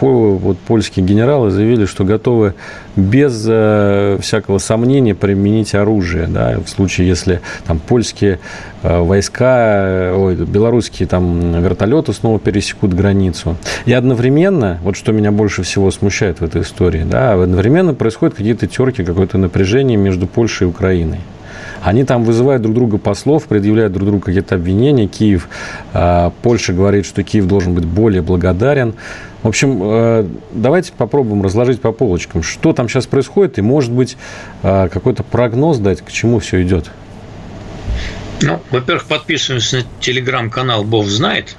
вот, 0.00 0.58
польские 0.66 1.06
генералы 1.06 1.50
заявили, 1.50 1.86
что 1.86 2.04
готовы 2.04 2.54
без 2.96 3.42
всякого 4.22 4.58
сомнения 4.58 5.14
применить 5.14 5.74
оружие. 5.74 6.26
Да? 6.26 6.58
В 6.64 6.68
случае, 6.68 7.08
если 7.08 7.40
там 7.66 7.78
польские 7.78 8.38
войска, 8.82 10.12
ой, 10.14 10.34
белорусские 10.34 11.08
там 11.08 11.62
вертолеты 11.62 12.12
снова 12.12 12.38
пересекут 12.38 12.92
границу. 12.94 13.56
И 13.86 13.92
одновременно, 13.92 14.78
вот 14.82 14.96
что 14.96 15.12
меня 15.12 15.32
больше 15.32 15.62
всего 15.62 15.90
смущает 15.90 16.40
в 16.40 16.44
этой 16.44 16.62
истории, 16.62 17.04
да, 17.04 17.34
одновременно 17.34 17.94
происходят 17.94 18.34
какие-то 18.34 18.66
терки, 18.66 19.04
какое-то 19.04 19.38
напряжение 19.38 19.96
между 19.96 20.26
Польшей 20.26 20.66
и 20.66 20.70
Украиной. 20.70 21.20
Они 21.82 22.04
там 22.04 22.24
вызывают 22.24 22.62
друг 22.62 22.74
друга 22.74 22.98
послов, 22.98 23.44
предъявляют 23.44 23.92
друг 23.92 24.06
другу 24.06 24.20
какие-то 24.20 24.54
обвинения. 24.54 25.06
Киев, 25.08 25.48
э, 25.92 26.30
Польша 26.42 26.72
говорит, 26.72 27.04
что 27.06 27.22
Киев 27.22 27.46
должен 27.46 27.74
быть 27.74 27.84
более 27.84 28.22
благодарен. 28.22 28.94
В 29.42 29.48
общем, 29.48 29.80
э, 29.82 30.28
давайте 30.52 30.92
попробуем 30.92 31.42
разложить 31.42 31.80
по 31.80 31.90
полочкам, 31.90 32.44
что 32.44 32.72
там 32.72 32.88
сейчас 32.88 33.06
происходит, 33.06 33.58
и, 33.58 33.62
может 33.62 33.90
быть, 33.90 34.16
э, 34.62 34.88
какой-то 34.92 35.24
прогноз 35.24 35.78
дать, 35.78 36.02
к 36.02 36.12
чему 36.12 36.38
все 36.38 36.62
идет. 36.62 36.90
Ну, 38.40 38.60
во-первых, 38.70 39.04
подписываемся 39.04 39.78
на 39.78 39.82
телеграм-канал 40.00 40.84
Бог 40.84 41.06
знает. 41.06 41.56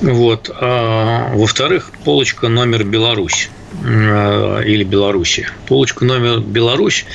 Вот. 0.00 0.50
А, 0.60 1.32
во-вторых, 1.34 1.92
полочка 2.04 2.48
номер 2.48 2.82
Беларусь 2.84 3.48
или 3.82 4.84
Беларуси. 4.84 5.46
Полочку 5.66 6.04
номер 6.04 6.40
Беларусь, 6.40 7.06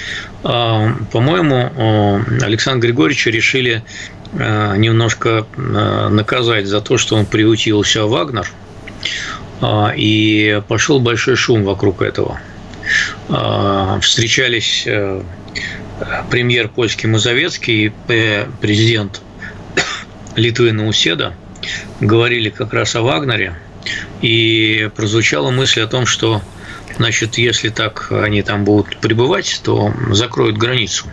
а, 0.47 0.93
по-моему, 1.11 2.23
Александр 2.41 2.87
Григорьевич 2.87 3.25
решили 3.25 3.83
э, 4.33 4.77
немножко 4.77 5.47
э, 5.57 6.07
наказать 6.09 6.67
за 6.67 6.81
то, 6.81 6.99
что 6.99 7.15
он 7.15 7.25
приутился 7.25 8.05
Вагнер, 8.05 8.47
а, 9.59 9.91
и 9.95 10.61
пошел 10.67 10.99
большой 10.99 11.35
шум 11.35 11.63
вокруг 11.63 12.03
этого. 12.03 12.39
Встречались 14.01 14.87
премьер 16.29 16.67
польский 16.67 17.09
Мазовецкий 17.09 17.87
и 17.87 18.45
президент 18.61 19.21
Литвы 20.35 20.71
Науседа 20.71 21.33
говорили 21.99 22.49
как 22.51 22.73
раз 22.73 22.95
о 22.95 23.01
Вагнере, 23.01 23.55
и 24.21 24.89
прозвучала 24.95 25.51
мысль 25.51 25.81
о 25.81 25.87
том, 25.87 26.05
что 26.05 26.41
значит, 26.97 27.37
если 27.37 27.69
так 27.69 28.11
они 28.11 28.41
там 28.41 28.63
будут 28.63 28.97
пребывать, 28.97 29.61
то 29.63 29.93
закроют 30.11 30.57
границу. 30.57 31.05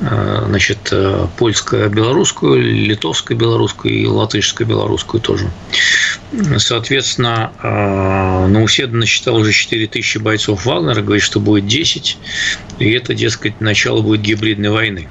Значит, 0.00 0.92
польско-белорусскую, 1.36 2.62
литовско-белорусскую 2.62 3.92
и 3.92 4.06
латышско-белорусскую 4.06 5.20
тоже. 5.20 5.50
Соответственно, 6.56 7.50
Науседа 8.48 8.96
насчитал 8.96 9.36
уже 9.36 9.52
4 9.52 9.88
тысячи 9.88 10.18
бойцов 10.18 10.64
Вагнера, 10.64 11.02
говорит, 11.02 11.24
что 11.24 11.40
будет 11.40 11.66
10, 11.66 12.16
и 12.78 12.90
это, 12.92 13.14
дескать, 13.14 13.60
начало 13.60 14.00
будет 14.00 14.22
гибридной 14.22 14.70
войны. 14.70 15.08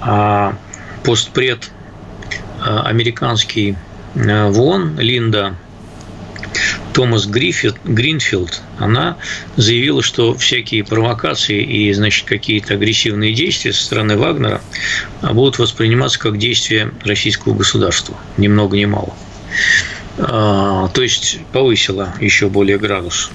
А 0.00 0.56
постпред 1.04 1.70
американский 2.64 3.76
в 4.14 4.60
ООН 4.60 4.98
Линда 4.98 5.54
Томас 6.92 7.26
Гриффит, 7.26 7.76
Гринфилд, 7.84 8.62
она 8.78 9.18
заявила, 9.56 10.02
что 10.02 10.34
всякие 10.34 10.84
провокации 10.84 11.62
и, 11.62 11.92
значит, 11.92 12.26
какие-то 12.26 12.74
агрессивные 12.74 13.34
действия 13.34 13.72
со 13.72 13.84
стороны 13.84 14.16
Вагнера 14.16 14.62
будут 15.22 15.58
восприниматься 15.58 16.18
как 16.18 16.38
действия 16.38 16.90
российского 17.04 17.54
государства, 17.54 18.16
ни 18.36 18.48
много 18.48 18.76
ни 18.76 18.84
мало. 18.84 19.16
А, 20.18 20.88
то 20.88 21.02
есть 21.02 21.38
повысила 21.52 22.14
еще 22.20 22.48
более 22.48 22.78
градус. 22.78 23.30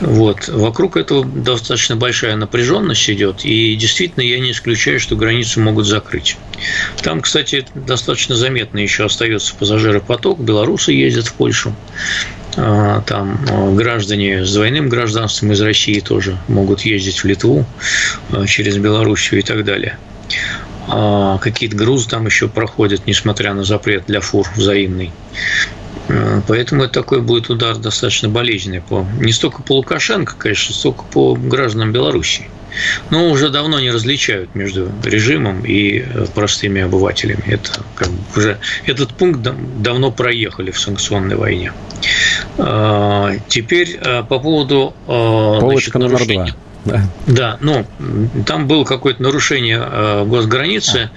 Вот. 0.00 0.48
Вокруг 0.48 0.96
этого 0.96 1.24
достаточно 1.24 1.94
большая 1.94 2.34
напряженность 2.34 3.08
идет, 3.08 3.44
и 3.44 3.76
действительно 3.76 4.22
я 4.22 4.40
не 4.40 4.50
исключаю, 4.50 4.98
что 4.98 5.14
границу 5.14 5.60
могут 5.60 5.86
закрыть. 5.86 6.36
Там, 7.02 7.20
кстати, 7.20 7.66
достаточно 7.74 8.34
заметно 8.34 8.78
еще 8.78 9.04
остается 9.04 9.54
пассажиропоток, 9.54 10.40
белорусы 10.40 10.92
ездят 10.92 11.28
в 11.28 11.34
Польшу, 11.34 11.74
а, 12.56 13.02
там 13.02 13.40
а, 13.48 13.70
граждане 13.72 14.44
с 14.44 14.52
двойным 14.52 14.88
гражданством 14.88 15.52
из 15.52 15.60
России 15.60 16.00
тоже 16.00 16.36
могут 16.48 16.82
ездить 16.82 17.18
в 17.20 17.24
Литву 17.24 17.64
через 18.46 18.78
Белоруссию 18.78 19.40
и 19.40 19.42
так 19.42 19.64
далее. 19.64 19.98
Какие-то 20.88 21.76
грузы 21.76 22.08
там 22.08 22.26
еще 22.26 22.48
проходят, 22.48 23.06
несмотря 23.06 23.54
на 23.54 23.62
запрет 23.62 24.04
для 24.08 24.20
фур 24.20 24.48
взаимный. 24.56 25.12
Э, 26.08 26.40
поэтому 26.46 26.84
это 26.84 26.94
такой 26.94 27.20
будет 27.20 27.50
удар 27.50 27.76
достаточно 27.76 28.28
болезненный 28.28 28.80
по 28.80 29.06
не 29.20 29.32
столько 29.32 29.62
по 29.62 29.76
Лукашенко, 29.76 30.34
конечно, 30.36 30.74
столько 30.74 31.04
по 31.04 31.34
гражданам 31.34 31.92
Беларуси. 31.92 32.48
Но 33.10 33.30
уже 33.30 33.50
давно 33.50 33.80
не 33.80 33.90
различают 33.90 34.54
между 34.54 34.90
режимом 35.04 35.64
и 35.64 35.98
э, 35.98 36.26
простыми 36.34 36.80
обывателями. 36.80 37.42
Это 37.46 37.82
как 37.94 38.08
бы 38.08 38.22
уже 38.36 38.58
этот 38.86 39.10
пункт 39.14 39.40
давно 39.40 40.10
проехали 40.10 40.70
в 40.70 40.80
санкционной 40.80 41.36
войне. 41.36 41.72
Э, 42.58 43.38
теперь 43.48 43.98
по 44.28 44.38
поводу 44.38 44.94
Полочка 45.06 45.98
значит, 45.98 46.12
нарушения. 46.12 46.38
Номер 46.38 46.52
два. 46.52 46.71
Да. 46.84 47.02
да, 47.26 47.58
ну, 47.60 47.86
там 48.46 48.66
было 48.66 48.84
какое-то 48.84 49.22
нарушение 49.22 50.24
госграницы. 50.24 51.10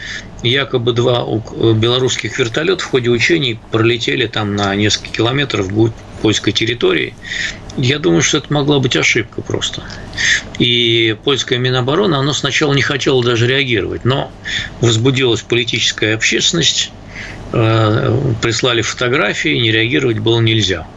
Якобы 0.43 0.93
два 0.93 1.25
белорусских 1.73 2.37
вертолета 2.37 2.83
в 2.83 2.87
ходе 2.87 3.09
учений 3.09 3.59
пролетели 3.71 4.27
там 4.27 4.55
на 4.55 4.75
несколько 4.75 5.09
километров 5.09 5.67
польской 6.21 6.53
территории. 6.53 7.15
Я 7.77 7.99
думаю, 7.99 8.21
что 8.21 8.37
это 8.37 8.53
могла 8.53 8.79
быть 8.79 8.95
ошибка 8.95 9.41
просто. 9.41 9.83
И 10.59 11.15
польская 11.23 11.57
Минобороны, 11.57 12.15
оно 12.15 12.33
сначала 12.33 12.73
не 12.73 12.81
хотело 12.81 13.23
даже 13.23 13.47
реагировать, 13.47 14.05
но 14.05 14.31
возбудилась 14.81 15.41
политическая 15.41 16.15
общественность, 16.15 16.91
э, 17.53 18.33
прислали 18.41 18.81
фотографии, 18.81 19.57
не 19.57 19.71
реагировать 19.71 20.19
было 20.19 20.39
нельзя. 20.39 20.87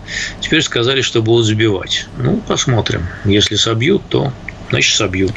Теперь 0.41 0.63
сказали, 0.63 1.03
что 1.03 1.21
будут 1.21 1.47
сбивать. 1.47 2.07
Ну, 2.17 2.41
посмотрим. 2.47 3.07
Если 3.25 3.57
собьют, 3.57 4.03
то 4.09 4.33
значит, 4.71 4.97
собьют. 4.97 5.33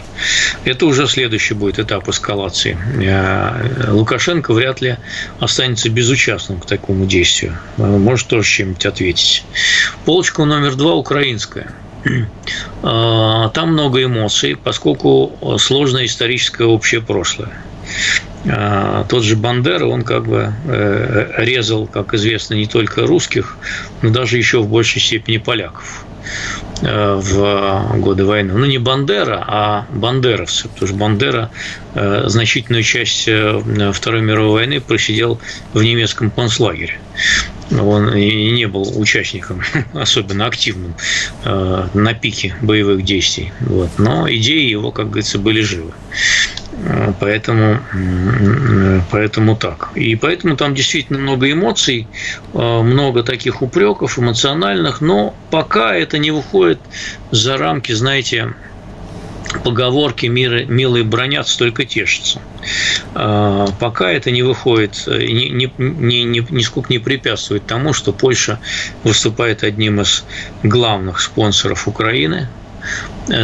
Это 0.66 0.86
уже 0.86 1.08
следующий 1.08 1.54
будет 1.54 1.80
этап 1.80 2.08
эскалации. 2.10 2.78
Э, 3.02 3.92
Лукашенко 3.92 4.54
вряд 4.54 4.82
ли 4.82 4.98
останется 5.40 5.90
безучастным 5.90 6.60
к 6.60 6.66
такому 6.66 7.06
действию. 7.06 7.58
Может 7.78 8.28
тоже 8.28 8.48
чем-нибудь 8.48 8.86
ответить. 8.86 9.44
Полочка 10.06 10.46
номер 10.46 10.76
два 10.76 10.94
украинская. 10.94 11.74
Э, 12.84 13.50
там 13.54 13.74
много 13.74 14.04
эмоций, 14.04 14.56
поскольку 14.56 15.58
сложное 15.60 16.06
историческое 16.06 16.66
общее 16.66 17.02
прошлое. 17.02 17.52
Э, 18.46 19.06
тот 19.08 19.24
же 19.24 19.36
Бандера, 19.36 19.86
он 19.86 20.04
как 20.04 20.26
бы 20.26 20.54
резал, 21.38 21.88
как 21.88 22.14
известно, 22.14 22.56
не 22.56 22.66
только 22.66 23.06
русских, 23.06 23.58
но 24.02 24.10
даже 24.10 24.38
еще 24.38 24.60
в 24.60 24.68
большей 24.68 25.02
степени 25.02 25.38
поляков. 25.38 26.06
Э, 26.82 27.20
в 27.22 28.00
годы 28.00 28.26
войны. 28.26 28.54
Ну, 28.54 28.66
не 28.66 28.80
Бандера, 28.80 29.44
а 29.48 29.86
бандеровцы, 29.94 30.68
потому 30.68 30.88
что 30.88 30.98
Бандера 30.98 31.52
э, 31.94 32.24
значительную 32.26 32.82
часть 32.82 33.28
э, 33.28 33.92
Второй 33.94 34.22
мировой 34.22 34.52
войны 34.52 34.82
просидел 34.82 35.40
в 35.74 35.84
немецком 35.84 36.32
концлагере. 36.32 37.00
Он 37.72 38.14
и 38.16 38.52
не 38.52 38.66
был 38.66 39.00
участником 39.00 39.62
особенно 39.94 40.46
активным 40.46 40.96
на 41.46 42.14
пике 42.14 42.56
боевых 42.62 43.06
действий. 43.06 43.54
Вот. 43.62 43.92
Но 43.98 44.30
идеи 44.30 44.68
его, 44.70 44.92
как 44.92 45.08
говорится, 45.08 45.40
были 45.40 45.62
живы. 45.62 45.92
Поэтому, 47.20 47.80
поэтому 49.12 49.56
так. 49.56 49.92
И 49.96 50.16
поэтому 50.16 50.56
там 50.56 50.74
действительно 50.74 51.20
много 51.20 51.52
эмоций, 51.52 52.08
э, 52.54 52.82
много 52.82 53.24
таких 53.24 53.62
упреков 53.62 54.18
эмоциональных, 54.18 55.02
но 55.02 55.36
пока 55.52 55.96
это 55.96 56.18
не 56.18 56.32
выходит 56.32 56.80
за 57.30 57.58
рамки, 57.58 57.92
знаете, 57.92 58.54
поговорки 59.64 60.26
«милые, 60.26 60.66
милые 60.66 61.04
бронятся, 61.04 61.60
только 61.60 61.86
тешатся». 61.86 62.42
Э, 63.14 63.68
пока 63.80 64.12
это 64.12 64.32
не 64.32 64.42
выходит, 64.42 65.04
ни, 65.06 65.50
ни, 65.50 65.72
ни, 65.78 66.16
ни, 66.24 66.48
нисколько 66.50 66.92
не 66.92 67.00
препятствует 67.00 67.68
тому, 67.68 67.94
что 67.94 68.12
Польша 68.12 68.60
выступает 69.04 69.64
одним 69.64 70.02
из 70.02 70.26
главных 70.64 71.22
спонсоров 71.22 71.88
Украины, 71.88 72.48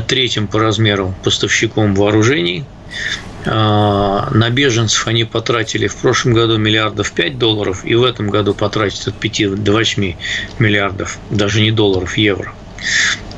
третьим 0.07 0.47
по 0.47 0.59
размеру 0.59 1.13
поставщиком 1.23 1.93
вооружений– 1.93 2.65
а, 2.89 3.26
на 3.49 4.49
беженцев 4.49 5.07
они 5.07 5.23
потратили 5.23 5.87
в 5.87 5.95
прошлом 5.95 6.33
году 6.33 6.57
миллиардов 6.57 7.11
5 7.11 7.37
долларов, 7.37 7.85
и 7.85 7.95
в 7.95 8.03
этом 8.03 8.29
году 8.29 8.53
потратят 8.53 9.07
от 9.07 9.15
5 9.15 9.63
до 9.63 9.71
8 9.71 10.15
миллиардов, 10.59 11.17
даже 11.29 11.61
не 11.61 11.71
долларов, 11.71 12.17
евро. 12.17 12.53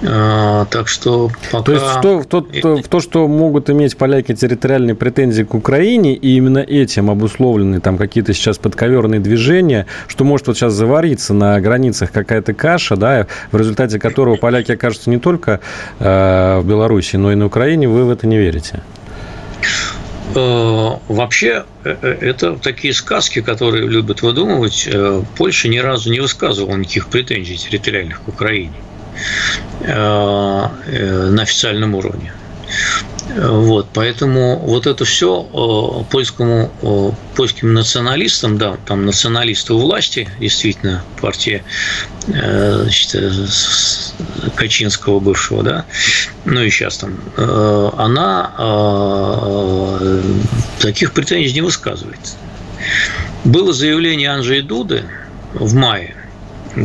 А, 0.01 0.65
так 0.65 0.87
что 0.87 1.29
пока... 1.51 1.63
То 1.63 1.71
есть 1.73 1.85
в 1.85 2.01
то, 2.01 2.19
в, 2.19 2.25
то, 2.25 2.77
в 2.77 2.87
то, 2.87 2.99
что 2.99 3.27
могут 3.27 3.69
иметь 3.69 3.97
поляки 3.97 4.33
территориальные 4.33 4.95
претензии 4.95 5.43
к 5.43 5.53
Украине, 5.53 6.15
и 6.15 6.37
именно 6.37 6.59
этим 6.59 7.09
обусловлены 7.09 7.81
там 7.81 7.97
какие-то 7.97 8.33
сейчас 8.33 8.57
подковерные 8.57 9.19
движения, 9.19 9.87
что 10.07 10.23
может 10.23 10.47
вот 10.47 10.57
сейчас 10.57 10.73
завариться 10.73 11.33
на 11.33 11.59
границах 11.59 12.11
какая-то 12.11 12.53
каша, 12.53 12.95
да, 12.95 13.27
в 13.51 13.57
результате 13.57 13.99
которого 13.99 14.37
поляки 14.37 14.71
окажутся 14.71 15.09
не 15.09 15.19
только 15.19 15.59
э, 15.99 16.59
в 16.59 16.65
Беларуси, 16.65 17.17
но 17.17 17.31
и 17.31 17.35
на 17.35 17.45
Украине, 17.45 17.89
вы 17.89 18.05
в 18.05 18.09
это 18.09 18.25
не 18.25 18.37
верите? 18.37 18.81
Э, 20.35 20.97
вообще, 21.07 21.65
э, 21.83 21.95
э, 22.01 22.17
это 22.21 22.55
такие 22.57 22.93
сказки, 22.93 23.41
которые 23.41 23.87
любят 23.87 24.21
выдумывать. 24.21 24.87
Польша 25.37 25.67
ни 25.67 25.77
разу 25.79 26.11
не 26.11 26.19
высказывала 26.19 26.75
никаких 26.75 27.07
претензий 27.07 27.57
территориальных 27.57 28.21
к 28.21 28.27
Украине 28.27 28.73
на 29.81 31.41
официальном 31.41 31.95
уровне. 31.95 32.31
Вот, 33.35 33.89
поэтому 33.93 34.57
вот 34.57 34.87
это 34.87 35.05
все 35.05 35.43
э, 35.43 36.03
польскому, 36.11 36.71
э, 36.81 37.11
польским 37.35 37.73
националистам, 37.73 38.57
да, 38.57 38.77
там 38.87 39.05
националисты 39.05 39.73
у 39.73 39.79
власти, 39.79 40.27
действительно, 40.39 41.03
партия 41.21 41.63
э, 42.27 42.81
значит, 42.81 43.15
Качинского 44.55 45.19
бывшего, 45.19 45.63
да, 45.63 45.85
ну 46.45 46.61
и 46.63 46.69
сейчас 46.71 46.97
там, 46.97 47.19
она 47.97 48.51
таких 50.79 51.13
претензий 51.13 51.53
не 51.53 51.61
высказывает. 51.61 52.19
Было 53.43 53.73
заявление 53.73 54.31
Анджей 54.31 54.61
Дуды 54.61 55.03
в 55.53 55.75
мае, 55.75 56.15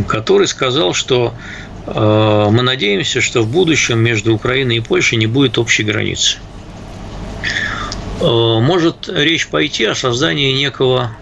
который 0.09 0.47
сказал, 0.47 0.93
что 0.95 1.35
мы 1.87 2.63
надеемся, 2.63 3.21
что 3.21 3.43
в 3.43 3.51
будущем 3.51 3.99
между 3.99 4.35
Украиной 4.35 4.77
и 4.77 4.81
Польшей 4.81 5.19
не 5.19 5.27
будет 5.27 5.59
общей 5.59 5.83
границы. 5.83 6.39
Э, 8.21 8.59
может 8.61 9.09
речь 9.09 9.49
пойти 9.49 9.85
о 9.85 9.95
создании 9.95 10.53
некого, 10.53 11.17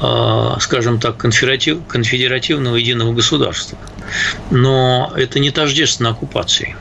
э, 0.00 0.56
скажем 0.60 1.00
так, 1.00 1.16
конфедеративного 1.16 2.76
единого 2.76 3.12
государства. 3.12 3.78
Но 4.50 5.12
это 5.16 5.38
не 5.38 5.50
тождественно 5.50 6.10
оккупации. 6.10 6.76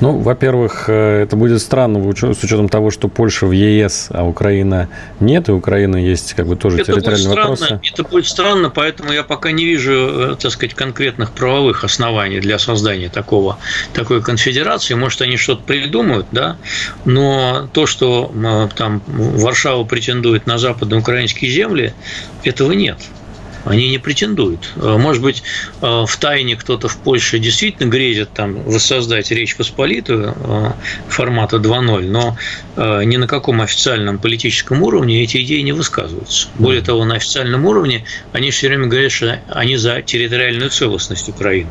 Ну, 0.00 0.18
во-первых, 0.18 0.84
э, 0.88 1.22
это 1.22 1.36
будет 1.36 1.60
странно 1.60 2.00
с 2.14 2.44
учетом 2.44 2.68
того, 2.68 2.90
что 2.90 3.08
Польша 3.08 3.46
в 3.46 3.52
ЕС, 3.52 4.08
а 4.10 4.24
Украина 4.24 4.88
нет, 5.20 5.48
и 5.48 5.52
Украина 5.52 5.96
есть 5.96 6.34
как 6.34 6.46
бы 6.46 6.56
тоже 6.56 6.78
это 6.78 6.92
территориальный 6.92 7.36
будет. 7.36 7.58
Странно, 7.58 7.80
это 7.82 8.02
будет 8.02 8.26
странно, 8.26 8.70
поэтому 8.70 9.12
я 9.12 9.22
пока 9.22 9.52
не 9.52 9.64
вижу, 9.64 9.92
э, 9.92 10.36
так 10.38 10.50
сказать, 10.50 10.74
конкретных 10.74 11.32
правовых 11.32 11.84
оснований 11.84 12.40
для 12.40 12.58
создания 12.58 13.08
такого, 13.08 13.58
такой 13.92 14.22
конфедерации. 14.22 14.94
Может, 14.94 15.22
они 15.22 15.36
что-то 15.36 15.62
придумают, 15.62 16.26
да, 16.32 16.56
но 17.04 17.68
то, 17.72 17.86
что 17.86 18.32
э, 18.34 18.68
там 18.76 19.02
Варшава 19.06 19.84
претендует 19.84 20.46
на 20.46 20.58
западноукраинские 20.58 21.50
земли, 21.50 21.94
этого 22.44 22.72
нет. 22.72 22.98
Они 23.64 23.90
не 23.90 23.98
претендуют. 23.98 24.72
Э, 24.76 24.96
может 24.98 25.22
быть, 25.22 25.42
э, 25.80 26.04
в 26.06 26.16
тайне 26.16 26.56
кто-то 26.56 26.88
в 26.88 26.96
Польше 26.96 27.38
действительно 27.38 27.88
грезит 27.88 28.30
там 28.32 28.62
воссоздать 28.62 29.30
Речь 29.30 29.56
Посполитую 29.56 30.34
э, 30.36 30.70
формата 31.08 31.56
2.0, 31.56 32.08
но 32.08 32.36
ни 32.74 33.16
на 33.16 33.26
каком 33.26 33.60
официальном 33.60 34.18
политическом 34.18 34.82
уровне 34.82 35.22
эти 35.22 35.42
идеи 35.42 35.60
не 35.60 35.72
высказываются. 35.72 36.48
Более 36.54 36.80
того, 36.80 37.04
на 37.04 37.16
официальном 37.16 37.66
уровне 37.66 38.04
они 38.32 38.50
все 38.50 38.68
время 38.68 38.86
говорят, 38.86 39.12
что 39.12 39.40
они 39.50 39.76
за 39.76 40.00
территориальную 40.00 40.70
целостность 40.70 41.28
Украины. 41.28 41.68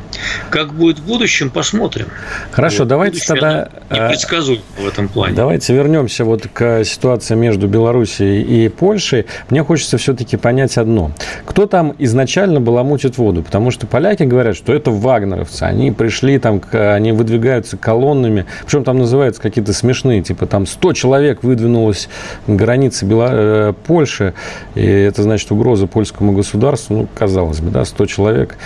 Как 0.51 0.73
будет 0.73 0.99
в 0.99 1.03
будущем, 1.03 1.49
посмотрим. 1.49 2.07
Хорошо, 2.51 2.79
вот. 2.79 2.87
давайте 2.87 3.25
тогда... 3.25 3.69
Непредсказуемо 3.89 4.61
в 4.77 4.87
этом 4.87 5.09
плане. 5.09 5.35
Давайте 5.35 5.73
вернемся 5.73 6.23
вот 6.23 6.47
к 6.53 6.83
ситуации 6.83 7.33
между 7.33 7.67
Белоруссией 7.67 8.65
и 8.65 8.69
Польшей. 8.69 9.25
Мне 9.49 9.63
хочется 9.63 9.97
все-таки 9.97 10.37
понять 10.37 10.77
одно. 10.77 11.11
Кто-то 11.45 11.80
там 11.81 11.95
изначально 11.97 12.59
баламутит 12.59 13.17
воду, 13.17 13.41
потому 13.41 13.71
что 13.71 13.87
поляки 13.87 14.21
говорят, 14.21 14.55
что 14.55 14.71
это 14.71 14.91
вагнеровцы, 14.91 15.63
они 15.63 15.91
пришли 15.91 16.37
там, 16.37 16.61
они 16.71 17.11
выдвигаются 17.11 17.75
колоннами, 17.75 18.45
причем 18.65 18.83
там 18.83 18.99
называются 18.99 19.41
какие-то 19.41 19.73
смешные, 19.73 20.21
типа 20.21 20.45
там 20.45 20.67
100 20.67 20.93
человек 20.93 21.41
выдвинулось 21.41 22.07
к 22.45 22.49
границе 22.51 23.05
Бело... 23.05 23.29
Э, 23.31 23.73
Польши, 23.87 24.35
и 24.75 24.85
это 24.85 25.23
значит 25.23 25.51
угроза 25.51 25.87
польскому 25.87 26.33
государству, 26.33 26.97
ну, 26.97 27.07
казалось 27.15 27.61
бы, 27.61 27.71
да, 27.71 27.83
100 27.83 28.05
человек. 28.05 28.57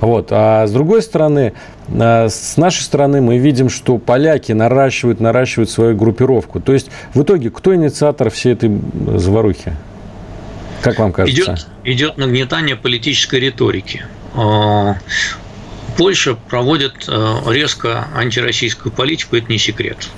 Вот. 0.00 0.28
А 0.32 0.66
с 0.66 0.72
другой 0.72 1.02
стороны, 1.02 1.52
э, 1.88 2.28
с 2.28 2.56
нашей 2.56 2.82
стороны 2.82 3.20
мы 3.20 3.38
видим, 3.38 3.68
что 3.68 3.98
поляки 3.98 4.50
наращивают, 4.50 5.20
наращивают 5.20 5.70
свою 5.70 5.94
группировку. 5.94 6.58
То 6.58 6.72
есть 6.72 6.90
в 7.14 7.22
итоге 7.22 7.50
кто 7.50 7.76
инициатор 7.76 8.28
всей 8.28 8.54
этой 8.54 8.76
заварухи? 9.14 9.72
Как 10.82 10.98
вам 10.98 11.12
кажется? 11.12 11.42
Идет, 11.42 11.66
идет 11.84 12.16
нагнетание 12.16 12.76
политической 12.76 13.40
риторики. 13.40 14.04
А, 14.34 14.98
Польша 15.96 16.34
проводит 16.34 17.04
а, 17.08 17.42
резко 17.50 18.08
антироссийскую 18.14 18.92
политику, 18.92 19.36
это 19.36 19.50
не 19.50 19.58
секрет. 19.58 20.08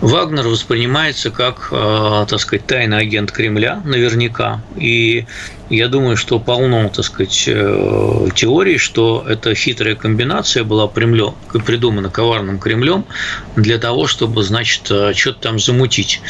Вагнер 0.00 0.48
воспринимается 0.48 1.30
как, 1.30 1.68
а, 1.70 2.26
так 2.26 2.40
сказать, 2.40 2.66
тайный 2.66 2.98
агент 2.98 3.32
Кремля, 3.32 3.80
наверняка. 3.84 4.60
И 4.76 5.26
я 5.70 5.88
думаю, 5.88 6.16
что 6.16 6.38
полно, 6.38 6.90
так 6.90 7.04
сказать, 7.04 7.44
э, 7.46 8.28
теорий, 8.34 8.76
что 8.76 9.24
эта 9.26 9.54
хитрая 9.54 9.94
комбинация 9.94 10.62
была 10.62 10.86
придумана 10.88 12.10
коварным 12.10 12.58
Кремлем 12.58 13.06
для 13.56 13.78
того, 13.78 14.06
чтобы, 14.06 14.42
значит, 14.42 14.90
э, 14.90 15.14
что-то 15.14 15.40
там 15.40 15.58
замутить. 15.58 16.20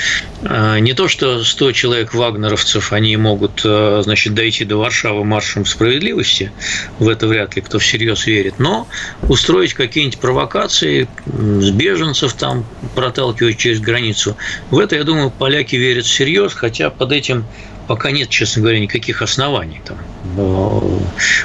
Э, 0.43 0.79
не 0.79 0.93
то, 0.93 1.09
что 1.09 1.43
100 1.43 1.73
человек 1.73 2.15
вагнеровцев, 2.15 2.93
они 2.93 3.17
могут, 3.17 3.61
значит, 3.63 4.35
дойти 4.35 4.65
до 4.65 4.77
Варшавы 4.77 5.25
маршем 5.25 5.67
справедливости, 5.67 6.53
в 6.99 7.09
это 7.09 7.27
вряд 7.27 7.57
ли 7.57 7.63
кто 7.63 7.79
всерьез 7.79 8.27
верит, 8.27 8.59
но 8.59 8.87
устроить 9.23 9.75
какие-нибудь 9.75 10.19
провокации, 10.19 11.09
с 11.27 11.71
беженцев 11.71 12.35
там 12.35 12.65
проталкивать 12.95 13.59
через 13.59 13.81
границу, 13.81 14.37
в 14.71 14.79
это, 14.79 14.97
я 14.97 15.05
думаю, 15.05 15.31
поляки 15.31 15.77
верят 15.77 16.05
всерьез, 16.05 16.53
хотя 16.55 16.91
под 16.91 17.13
этим 17.13 17.45
пока 17.87 18.11
нет, 18.11 18.29
честно 18.29 18.63
говоря, 18.63 18.81
никаких 18.81 19.23
оснований. 19.23 19.81
Там. 19.85 19.99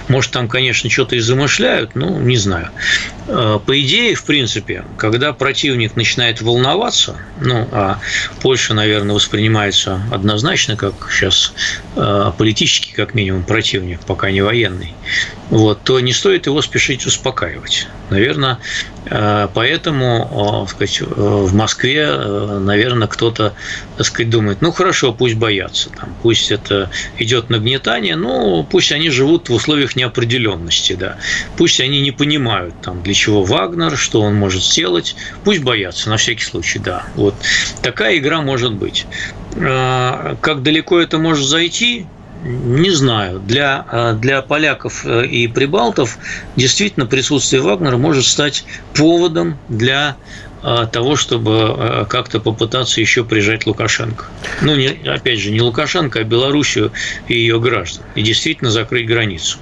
Может, 0.08 0.32
там, 0.32 0.48
конечно, 0.48 0.90
что-то 0.90 1.16
и 1.16 1.20
замышляют, 1.20 1.96
ну, 1.96 2.20
не 2.20 2.38
знаю. 2.38 2.70
Э, 3.28 3.60
по 3.64 3.80
идее, 3.80 4.16
в 4.16 4.24
принципе, 4.24 4.86
когда 4.98 5.34
противник 5.34 5.96
начинает 5.96 6.42
волноваться, 6.42 7.18
ну, 7.42 7.68
а 7.72 8.00
Польша, 8.42 8.74
наверное, 8.74 9.16
воспринимается 9.16 10.02
однозначно 10.12 10.78
как 10.78 11.10
сейчас 11.12 11.54
э, 11.96 12.32
политический, 12.38 12.94
как 12.94 13.14
минимум, 13.14 13.44
противник, 13.44 14.00
пока 14.02 14.32
не 14.32 14.42
военный, 14.42 14.96
вот, 15.50 15.84
то 15.84 16.00
не 16.00 16.14
стоит 16.14 16.48
его 16.48 16.62
спешить 16.62 17.06
успокаивать. 17.06 17.88
Наверное, 18.10 18.60
э, 19.06 19.48
поэтому 19.54 20.66
сказать, 20.70 21.02
в 21.02 21.54
Москве, 21.54 22.08
наверное, 22.16 23.08
кто-то 23.08 23.54
так 24.00 24.06
сказать, 24.06 24.30
думает, 24.30 24.62
ну 24.62 24.72
хорошо, 24.72 25.12
пусть 25.12 25.36
боятся, 25.36 25.90
там, 25.90 26.16
пусть 26.24 26.52
это 26.52 26.90
идет 27.18 27.50
нагнетание, 27.50 28.16
но 28.16 28.64
пусть 28.70 28.92
они 28.92 29.10
живут 29.10 29.50
в 29.50 29.54
условиях 29.54 29.96
неопределенности, 29.96 30.94
да, 30.94 31.18
пусть 31.58 31.80
они 31.80 32.02
не 32.02 32.12
понимают, 32.12 32.76
там, 32.82 33.02
для 33.04 33.14
чего 33.14 33.44
Вагнер, 33.44 33.98
что 33.98 34.22
он 34.22 34.36
может 34.36 34.64
сделать, 34.64 35.16
пусть 35.44 35.62
боятся, 35.62 36.10
на 36.10 36.18
всякий 36.18 36.44
случай, 36.44 36.80
да. 36.80 37.06
Вот 37.16 37.36
такая 37.82 38.18
игра 38.18 38.42
может 38.42 38.74
быть. 38.74 39.06
А, 39.58 40.38
как 40.42 40.64
далеко 40.64 41.00
это 41.00 41.18
может 41.18 41.48
зайти, 41.48 42.06
не 42.44 42.90
знаю. 42.92 43.40
Для, 43.40 43.86
а, 43.88 44.14
для 44.14 44.42
поляков 44.42 45.06
э, 45.06 45.26
и 45.26 45.48
прибалтов 45.48 46.18
действительно 46.56 47.06
присутствие 47.06 47.62
Вагнера 47.62 47.98
может 47.98 48.26
стать 48.26 48.64
поводом 48.94 49.58
для 49.68 50.16
того, 50.62 51.16
чтобы 51.16 51.52
а, 51.52 52.06
как-то 52.06 52.40
попытаться 52.40 53.00
еще 53.00 53.24
прижать 53.24 53.66
Лукашенко. 53.66 54.26
Ну, 54.62 54.76
не, 54.76 54.88
опять 55.08 55.40
же, 55.40 55.52
не 55.52 55.62
Лукашенко, 55.62 56.20
а 56.20 56.24
Белоруссию 56.24 56.92
и 57.28 57.36
ее 57.36 57.60
граждан. 57.60 58.04
И 58.16 58.22
действительно 58.22 58.70
закрыть 58.70 59.08
границу. 59.08 59.58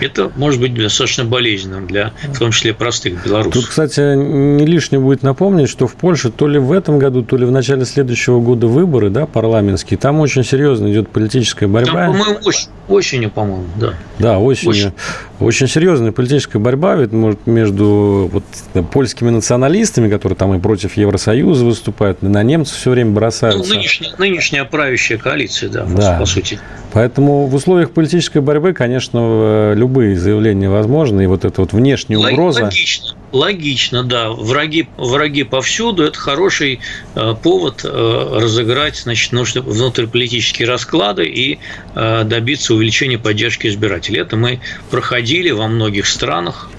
Это 0.00 0.30
может 0.36 0.60
быть 0.60 0.74
достаточно 0.74 1.24
болезненным 1.24 1.86
для, 1.86 2.12
в 2.22 2.38
том 2.38 2.52
числе, 2.52 2.74
простых 2.74 3.24
белорусов. 3.24 3.54
Тут, 3.54 3.66
кстати, 3.66 4.16
не 4.16 4.66
лишнее 4.66 5.00
будет 5.00 5.22
напомнить, 5.22 5.68
что 5.68 5.86
в 5.86 5.94
Польше 5.94 6.30
то 6.30 6.46
ли 6.46 6.58
в 6.58 6.72
этом 6.72 6.98
году, 6.98 7.22
то 7.22 7.36
ли 7.36 7.44
в 7.44 7.50
начале 7.50 7.84
следующего 7.84 8.40
года 8.40 8.66
выборы, 8.66 9.10
да, 9.10 9.26
парламентские. 9.26 9.98
Там 9.98 10.20
очень 10.20 10.44
серьезно 10.44 10.90
идет 10.90 11.08
политическая 11.08 11.66
борьба. 11.66 11.92
Там, 11.92 12.12
по-моему, 12.12 12.40
осенью, 12.88 13.30
по-моему, 13.30 13.66
да. 13.76 13.94
Да, 14.18 14.38
осенью. 14.38 14.70
Очень. 14.70 14.92
очень 15.40 15.68
серьезная 15.68 16.12
политическая 16.12 16.58
борьба 16.58 16.96
ведь, 16.96 17.12
может, 17.12 17.46
между 17.46 18.30
вот, 18.32 18.44
польскими 18.90 19.30
националистами, 19.30 20.08
которые 20.08 20.36
там 20.36 20.54
и 20.54 20.60
против 20.60 20.96
Евросоюза 20.96 21.64
выступают, 21.64 22.22
и 22.22 22.26
на 22.26 22.42
немцев 22.42 22.76
все 22.76 22.90
время 22.90 23.12
бросаются. 23.12 23.68
Ну, 23.68 23.74
нынешняя, 23.74 24.14
нынешняя 24.18 24.64
правящая 24.64 25.18
коалиция, 25.18 25.68
да, 25.68 25.84
да. 25.84 26.18
по 26.18 26.26
сути. 26.26 26.58
Поэтому 26.92 27.46
в 27.46 27.54
условиях 27.54 27.90
политической 27.90 28.40
борьбы, 28.40 28.72
конечно, 28.72 29.18
э, 29.20 29.74
любые 29.76 30.16
заявления 30.16 30.70
возможны, 30.70 31.24
и 31.24 31.26
вот 31.26 31.44
эта 31.44 31.60
вот 31.60 31.72
внешняя 31.72 32.16
угроза... 32.18 32.64
Логично, 32.64 33.14
логично, 33.32 34.04
да. 34.04 34.30
Враги, 34.30 34.88
враги 34.96 35.42
повсюду– 35.42 36.02
это 36.04 36.18
хороший 36.18 36.80
э, 37.14 37.34
повод 37.42 37.84
э, 37.84 38.38
разыграть 38.40 38.96
значит, 38.96 39.32
внутриполитические 39.32 40.66
расклады 40.68 41.26
и 41.26 41.58
добиться 41.94 42.74
увеличения 42.74 43.18
поддержки 43.18 43.66
избирателей. 43.66 44.20
Это 44.20 44.36
мы 44.36 44.60
проходили 44.90 45.50
во 45.50 45.66
многих 45.66 46.06
странах. 46.06 46.70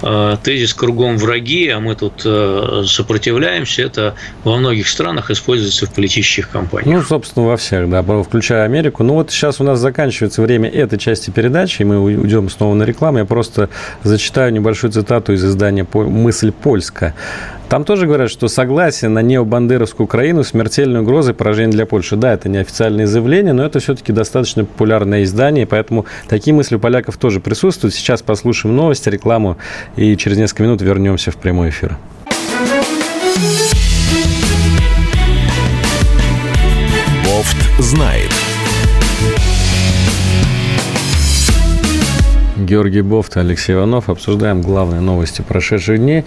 Тезис 0.00 0.74
«кругом 0.74 1.18
враги», 1.18 1.68
а 1.68 1.80
мы 1.80 1.94
тут 1.94 2.20
сопротивляемся, 2.88 3.82
это 3.82 4.14
во 4.44 4.56
многих 4.56 4.88
странах 4.88 5.30
используется 5.30 5.86
в 5.86 5.92
политических 5.92 6.50
кампаниях. 6.50 6.98
Ну, 6.98 7.02
собственно, 7.02 7.46
во 7.46 7.56
всех, 7.56 7.90
да, 7.90 8.02
включая 8.22 8.64
Америку. 8.64 9.02
Ну, 9.02 9.14
вот 9.14 9.30
сейчас 9.30 9.60
у 9.60 9.64
нас 9.64 9.78
заканчивается 9.78 10.42
время 10.42 10.68
этой 10.68 10.98
части 10.98 11.30
передачи, 11.30 11.82
и 11.82 11.84
мы 11.84 11.98
уйдем 12.00 12.48
снова 12.48 12.74
на 12.74 12.84
рекламу. 12.84 13.18
Я 13.18 13.24
просто 13.24 13.68
зачитаю 14.02 14.52
небольшую 14.52 14.92
цитату 14.92 15.32
из 15.32 15.44
издания 15.44 15.86
«Мысль 15.92 16.52
польская». 16.52 17.14
Там 17.68 17.84
тоже 17.84 18.06
говорят, 18.06 18.30
что 18.30 18.48
согласие 18.48 19.10
на 19.10 19.20
необандеровскую 19.20 20.06
Украину 20.06 20.42
смертельной 20.42 21.00
угрозой 21.00 21.34
поражения 21.34 21.72
для 21.72 21.84
Польши. 21.84 22.16
Да, 22.16 22.32
это 22.32 22.48
неофициальное 22.48 23.06
заявление, 23.06 23.52
но 23.52 23.62
это 23.62 23.78
все-таки 23.78 24.10
достаточно 24.10 24.64
популярное 24.64 25.22
издание, 25.24 25.66
поэтому 25.66 26.06
такие 26.28 26.54
мысли 26.54 26.76
у 26.76 26.78
поляков 26.78 27.18
тоже 27.18 27.40
присутствуют. 27.40 27.94
Сейчас 27.94 28.22
послушаем 28.22 28.74
новости, 28.74 29.10
рекламу, 29.10 29.58
и 29.96 30.16
через 30.16 30.36
несколько 30.38 30.62
минут 30.62 30.82
вернемся 30.82 31.30
в 31.30 31.36
прямой 31.36 31.70
эфир. 31.70 31.96
Бофт 37.24 37.56
знает. 37.78 38.32
Георгий 42.58 43.02
Бофт 43.02 43.36
Алексей 43.36 43.74
Иванов. 43.74 44.08
Обсуждаем 44.08 44.62
главные 44.62 45.00
новости 45.00 45.42
прошедших 45.42 45.98
дней. 45.98 46.24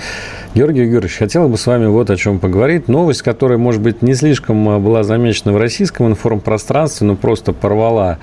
Георгий 0.55 0.85
Георгиевич, 0.85 1.17
хотел 1.17 1.49
бы 1.49 1.57
с 1.57 1.67
вами 1.67 1.87
вот 1.87 2.09
о 2.09 2.15
чем 2.15 2.39
поговорить. 2.39 2.87
Новость, 2.87 3.21
которая, 3.21 3.57
может 3.57 3.81
быть, 3.81 4.01
не 4.01 4.13
слишком 4.13 4.67
а, 4.69 4.79
была 4.79 5.03
замечена 5.03 5.51
в 5.51 5.57
российском 5.57 6.07
информпространстве, 6.07 7.07
но 7.07 7.15
просто 7.15 7.51
порвала 7.51 8.17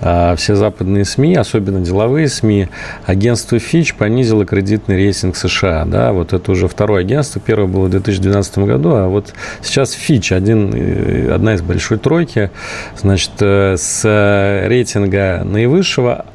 а, 0.00 0.34
все 0.36 0.56
западные 0.56 1.04
СМИ, 1.04 1.36
особенно 1.36 1.80
деловые 1.80 2.28
СМИ. 2.28 2.68
Агентство 3.06 3.56
Fitch 3.56 3.94
понизило 3.96 4.44
кредитный 4.44 4.96
рейтинг 4.96 5.36
США. 5.36 5.84
Да, 5.84 6.12
вот 6.12 6.32
это 6.32 6.50
уже 6.50 6.66
второе 6.66 7.02
агентство. 7.02 7.40
Первое 7.40 7.68
было 7.68 7.86
в 7.86 7.90
2012 7.90 8.58
году, 8.58 8.94
а 8.94 9.08
вот 9.08 9.34
сейчас 9.62 9.96
Fitch, 9.96 10.34
один, 10.34 10.72
э, 10.74 11.32
одна 11.32 11.54
из 11.54 11.62
большой 11.62 11.98
тройки, 11.98 12.50
значит, 13.00 13.32
э, 13.40 13.76
с 13.76 14.04
рейтинга 14.66 15.42
наивысшего 15.44 16.26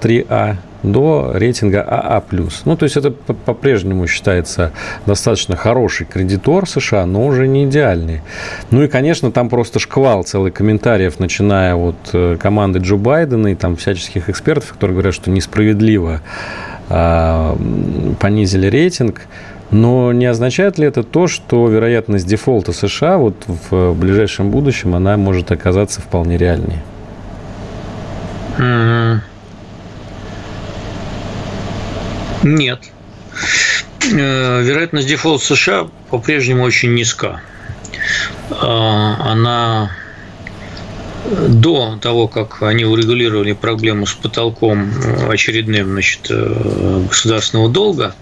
3А 0.00 0.56
до 0.82 1.32
рейтинга 1.34 1.82
АА+. 1.82 2.22
Ну, 2.64 2.76
то 2.76 2.84
есть 2.84 2.96
это 2.96 3.10
по-прежнему 3.10 4.06
считается 4.06 4.72
достаточно 5.04 5.56
хороший 5.56 6.06
кредитор 6.06 6.68
США, 6.68 7.06
но 7.06 7.26
уже 7.26 7.46
не 7.46 7.64
идеальный. 7.64 8.22
Ну 8.70 8.82
и, 8.82 8.88
конечно, 8.88 9.32
там 9.32 9.48
просто 9.48 9.78
шквал 9.78 10.22
целый 10.22 10.52
комментариев, 10.52 11.18
начиная 11.18 11.74
от 11.74 11.96
э, 12.12 12.36
команды 12.40 12.78
Джо 12.78 12.96
Байдена 12.96 13.48
и 13.48 13.54
там 13.54 13.76
всяческих 13.76 14.28
экспертов, 14.28 14.72
которые 14.72 14.94
говорят, 14.94 15.14
что 15.14 15.30
несправедливо 15.30 16.22
а, 16.88 17.56
понизили 18.20 18.66
рейтинг. 18.68 19.22
Но 19.72 20.12
не 20.12 20.26
означает 20.26 20.78
ли 20.78 20.86
это 20.86 21.02
то, 21.02 21.26
что 21.26 21.68
вероятность 21.68 22.26
дефолта 22.26 22.72
США 22.72 23.18
вот 23.18 23.34
в 23.70 23.94
ближайшем 23.94 24.50
будущем 24.50 24.94
она 24.94 25.16
может 25.16 25.50
оказаться 25.50 26.00
вполне 26.00 26.36
реальней? 26.36 26.78
Mm-hmm. 28.58 29.18
Нет. 32.46 32.80
Э, 34.12 34.62
вероятность 34.62 35.08
дефолта 35.08 35.44
США 35.44 35.88
по-прежнему 36.10 36.62
очень 36.62 36.94
низка. 36.94 37.40
Э, 38.50 38.54
она 38.60 39.90
до 41.48 41.98
того, 42.00 42.28
как 42.28 42.62
они 42.62 42.84
урегулировали 42.84 43.52
проблему 43.52 44.06
с 44.06 44.14
потолком 44.14 44.88
очередным 45.28 45.88
значит, 45.90 46.28
э, 46.30 47.04
государственного 47.08 47.68
долга 47.68 48.14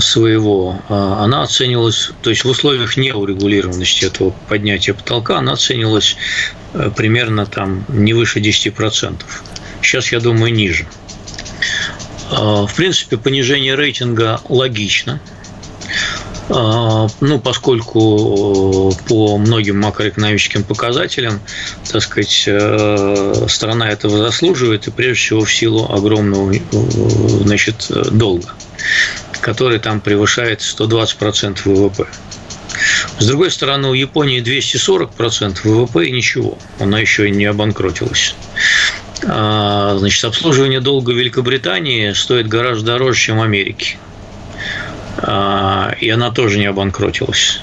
своего, 0.00 0.80
она 0.88 1.42
оценивалась, 1.42 2.12
то 2.22 2.30
есть 2.30 2.42
в 2.42 2.48
условиях 2.48 2.96
неурегулированности 2.96 4.06
этого 4.06 4.30
поднятия 4.48 4.94
потолка, 4.94 5.36
она 5.36 5.52
оценивалась 5.52 6.16
примерно 6.96 7.44
там 7.44 7.84
не 7.90 8.14
выше 8.14 8.40
10%. 8.40 9.20
Сейчас, 9.82 10.10
я 10.10 10.20
думаю, 10.20 10.54
ниже. 10.54 10.86
А, 12.32 12.66
в 12.66 12.74
принципе, 12.74 13.18
понижение 13.18 13.74
рейтинга 13.74 14.40
логично. 14.48 15.20
А, 16.48 17.06
ну, 17.20 17.38
поскольку 17.38 18.90
э, 18.90 19.08
по 19.08 19.38
многим 19.38 19.80
макроэкономическим 19.80 20.64
показателям, 20.64 21.40
так 21.90 22.02
сказать, 22.02 22.44
э, 22.46 23.46
страна 23.48 23.90
этого 23.90 24.18
заслуживает, 24.18 24.88
и 24.88 24.90
прежде 24.90 25.22
всего 25.22 25.44
в 25.44 25.52
силу 25.52 25.90
огромного 25.92 26.52
э, 26.52 26.58
значит, 27.44 27.90
долга, 28.10 28.48
который 29.40 29.78
там 29.78 30.00
превышает 30.00 30.60
120% 30.60 31.60
ВВП. 31.64 32.06
С 33.18 33.26
другой 33.26 33.50
стороны, 33.50 33.88
у 33.88 33.94
Японии 33.94 34.42
240% 34.42 35.60
ВВП 35.64 36.06
и 36.06 36.10
ничего, 36.10 36.58
она 36.78 36.98
еще 36.98 37.28
и 37.28 37.30
не 37.30 37.44
обанкротилась. 37.44 38.34
А, 39.28 39.96
значит, 39.98 40.24
обслуживание 40.24 40.80
долга 40.80 41.12
Великобритании 41.12 42.12
стоит 42.12 42.48
гораздо 42.48 42.86
дороже, 42.92 43.20
чем 43.20 43.38
в 43.38 43.42
Америке. 43.42 43.96
А, 45.18 45.94
и 46.00 46.08
она 46.10 46.30
тоже 46.30 46.58
не 46.58 46.66
обанкротилась. 46.66 47.60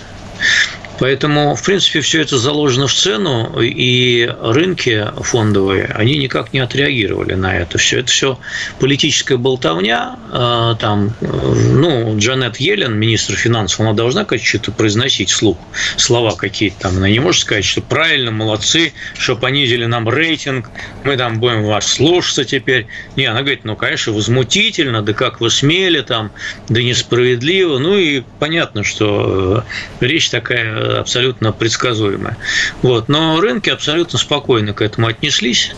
Поэтому, 0.99 1.55
в 1.55 1.63
принципе, 1.63 2.01
все 2.01 2.21
это 2.21 2.37
заложено 2.37 2.87
в 2.87 2.93
цену, 2.93 3.59
и 3.61 4.29
рынки 4.41 5.07
фондовые, 5.21 5.85
они 5.95 6.17
никак 6.17 6.53
не 6.53 6.59
отреагировали 6.59 7.33
на 7.33 7.55
это 7.57 7.77
все. 7.77 7.99
Это 7.99 8.11
все 8.11 8.39
политическая 8.79 9.37
болтовня. 9.37 10.17
А, 10.31 10.75
там, 10.75 11.13
ну, 11.21 12.17
Джанет 12.17 12.57
Йеллен, 12.57 12.97
министр 12.97 13.35
финансов, 13.35 13.79
она 13.79 13.93
должна 13.93 14.25
что-то 14.41 14.71
произносить 14.71 15.31
вслух, 15.31 15.57
слова 15.97 16.35
какие-то 16.35 16.79
там. 16.81 16.97
Она 16.97 17.09
не 17.09 17.19
может 17.19 17.41
сказать, 17.41 17.65
что 17.65 17.81
правильно, 17.81 18.31
молодцы, 18.31 18.93
что 19.17 19.35
понизили 19.35 19.85
нам 19.85 20.07
рейтинг, 20.09 20.69
мы 21.03 21.15
там 21.17 21.39
будем 21.39 21.63
вас 21.63 21.87
слушаться 21.87 22.43
теперь. 22.43 22.87
Не, 23.15 23.25
она 23.25 23.41
говорит, 23.41 23.63
ну, 23.63 23.75
конечно, 23.75 24.13
возмутительно, 24.13 25.01
да 25.01 25.13
как 25.13 25.39
вы 25.39 25.49
смели 25.49 26.01
там, 26.01 26.31
да 26.67 26.81
несправедливо. 26.81 27.77
Ну, 27.79 27.97
и 27.97 28.23
понятно, 28.39 28.83
что 28.83 29.63
э, 30.01 30.05
речь 30.05 30.29
такая 30.29 30.88
абсолютно 30.97 31.51
предсказуемая. 31.51 32.37
Вот. 32.81 33.09
Но 33.09 33.39
рынки 33.39 33.69
абсолютно 33.69 34.17
спокойно 34.19 34.73
к 34.73 34.81
этому 34.81 35.07
отнеслись. 35.07 35.73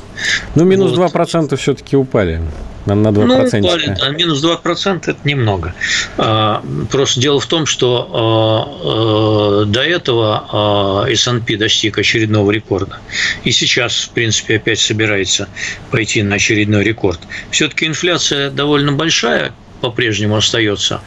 Ну, 0.56 0.64
минус 0.64 0.92
вот. 0.96 1.14
2% 1.14 1.56
все-таки 1.58 1.96
упали. 1.96 2.42
На, 2.86 2.96
на 2.96 3.10
2%. 3.10 3.26
Ну, 3.26 3.68
упали, 3.68 3.96
да, 4.00 4.10
минус 4.10 4.44
2% 4.44 5.04
это 5.06 5.20
немного. 5.24 5.74
А, 6.18 6.64
просто 6.90 7.20
дело 7.20 7.40
в 7.40 7.46
том, 7.46 7.66
что 7.66 8.10
а, 8.12 9.62
а, 9.62 9.66
до 9.66 9.82
этого 9.82 11.06
S&P 11.08 11.58
достиг 11.58 11.98
очередного 11.98 12.50
рекорда. 12.52 12.98
И 13.44 13.52
сейчас, 13.52 13.96
в 13.96 14.10
принципе, 14.10 14.56
опять 14.56 14.80
собирается 14.80 15.48
пойти 15.92 16.24
на 16.24 16.36
очередной 16.36 16.84
рекорд. 16.84 17.20
Все-таки 17.52 17.86
инфляция 17.86 18.50
довольно 18.50 18.92
большая, 18.94 19.54
по-прежнему 19.82 20.38
остается. 20.38 21.02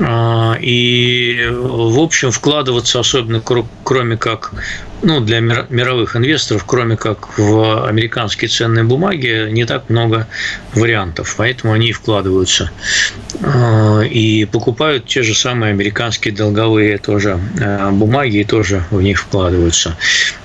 А, 0.00 0.56
и, 0.60 1.48
в 1.50 1.98
общем, 1.98 2.30
вкладываться 2.30 3.00
особенно 3.00 3.42
кроме 3.82 4.16
как 4.16 4.52
ну, 5.02 5.20
для 5.20 5.40
мировых 5.40 6.14
инвесторов, 6.14 6.64
кроме 6.66 6.96
как 6.96 7.38
в 7.38 7.86
американские 7.86 8.48
ценные 8.48 8.84
бумаги, 8.84 9.48
не 9.50 9.64
так 9.64 9.88
много 9.88 10.26
вариантов, 10.74 11.34
поэтому 11.38 11.72
они 11.72 11.88
и 11.88 11.92
вкладываются. 11.92 12.70
А, 13.42 14.02
и 14.02 14.44
покупают 14.44 15.06
те 15.06 15.22
же 15.22 15.34
самые 15.34 15.70
американские 15.70 16.34
долговые 16.34 16.98
тоже 16.98 17.40
а, 17.60 17.90
бумаги 17.90 18.38
и 18.38 18.44
тоже 18.44 18.84
в 18.90 19.00
них 19.00 19.18
вкладываются. 19.18 19.96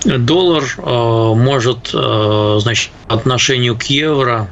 Доллар 0.05 0.63
может, 0.77 1.89
значит, 1.91 2.91
отношению 3.07 3.75
к 3.75 3.83
евро 3.83 4.47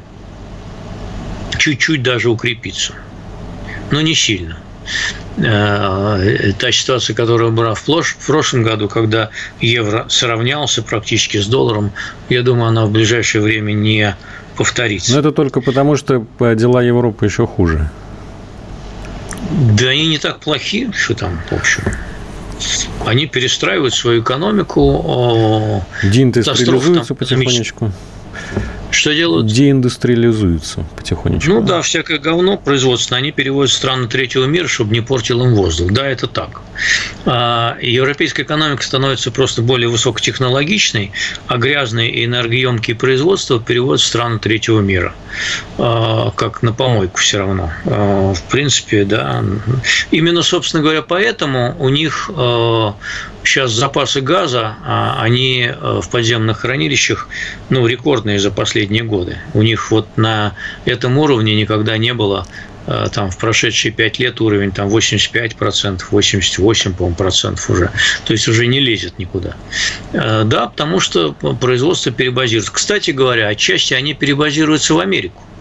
чуть-чуть 1.58 2.04
даже 2.04 2.30
укрепиться 2.30 2.94
но 3.92 4.02
не 4.02 4.16
сильно. 4.16 4.58
Э, 5.38 6.52
та 6.60 6.72
ситуация, 6.72 7.16
которая 7.16 7.50
была 7.50 7.74
в 7.74 7.84
прошлом 8.26 8.64
году, 8.64 8.88
когда 8.88 9.30
евро 9.60 10.06
сравнялся 10.10 10.84
практически 10.84 11.38
с 11.38 11.48
долларом, 11.48 11.92
я 12.30 12.44
думаю, 12.44 12.68
она 12.68 12.86
в 12.86 12.92
ближайшее 12.92 13.42
время 13.42 13.74
не 13.74 14.16
повторится. 14.56 15.14
Но 15.14 15.20
это 15.20 15.32
только 15.32 15.62
потому, 15.62 15.96
что 15.96 16.26
дела 16.40 16.84
Европы 16.84 17.26
еще 17.26 17.48
хуже. 17.48 17.90
Да 19.52 19.88
они 19.88 20.08
не 20.08 20.18
так 20.18 20.40
плохи, 20.40 20.92
что 20.96 21.16
там, 21.16 21.40
в 21.50 21.54
общем. 21.54 21.84
Они 23.06 23.26
перестраивают 23.26 23.94
свою 23.94 24.22
экономику. 24.22 25.84
Деиндустриализуются 26.04 27.16
потихонечку. 27.16 27.92
Что 28.94 29.14
делают? 29.14 29.48
Деиндустриализуются 29.48 30.86
потихонечку. 30.96 31.50
Ну 31.50 31.62
да, 31.62 31.82
всякое 31.82 32.20
говно 32.20 32.58
производственное 32.58 33.22
они 33.22 33.32
переводят 33.32 33.72
в 33.72 33.76
страны 33.76 34.08
третьего 34.08 34.46
мира, 34.46 34.68
чтобы 34.68 34.94
не 34.94 35.02
портил 35.02 35.44
им 35.44 35.56
воздух. 35.56 35.91
Да, 35.91 36.08
это 36.08 36.28
так. 36.28 36.62
А, 37.26 37.76
европейская 37.82 38.44
экономика 38.44 38.84
становится 38.84 39.32
просто 39.32 39.64
более 39.64 39.89
высокотехнологичной, 39.89 41.12
а 41.48 41.58
грязные 41.58 42.12
и 42.12 42.26
энергоемкие 42.26 42.96
производства 42.96 43.60
переводят 43.60 44.02
в 44.02 44.06
страны 44.06 44.38
третьего 44.38 44.80
мира. 44.80 45.14
А, 45.80 46.32
как 46.32 46.62
на 46.62 46.72
помойку 46.72 47.18
все 47.18 47.39
равно. 47.39 47.72
А, 47.86 48.34
в 48.34 48.44
принципе, 48.44 49.06
да. 49.06 49.44
Именно, 50.12 50.44
собственно 50.44 50.84
говоря, 50.84 51.02
поэтому 51.02 51.76
у 51.80 51.89
них 51.89 52.30
сейчас 53.44 53.72
запасы 53.72 54.22
газа, 54.22 54.76
они 55.20 55.70
в 55.82 56.08
подземных 56.10 56.60
хранилищах 56.60 57.28
ну, 57.70 57.86
рекордные 57.88 58.39
за 58.39 58.52
последние 58.52 59.04
годы. 59.04 59.38
У 59.54 59.62
них 59.62 59.91
вот 59.91 60.08
на 60.18 60.56
этом 60.86 61.18
уровне 61.18 61.56
никогда 61.56 61.98
не 61.98 62.14
было 62.14 62.46
э, 62.88 63.08
там 63.14 63.30
в 63.30 63.38
прошедшие 63.38 63.91
пять 63.91 64.20
лет 64.20 64.41
уровень 64.41 64.72
там 64.72 64.89
85%, 64.89 66.04
88, 66.10 66.94
по 66.94 67.10
процентов 67.10 67.70
уже. 67.70 67.91
То 68.26 68.34
есть 68.34 68.48
уже 68.48 68.68
не 68.68 68.80
лезет 68.80 69.20
никуда. 69.20 69.56
Э, 70.14 70.44
да, 70.46 70.68
потому 70.68 71.00
что 71.00 71.34
производство 71.34 72.12
перебазируется. 72.12 72.72
Кстати 72.72 73.12
говоря, 73.12 73.48
отчасти 73.48 73.94
они 73.94 74.14
перебазируются 74.14 74.94
в 74.94 75.00
Америку 75.00 75.41
э, 75.41 75.53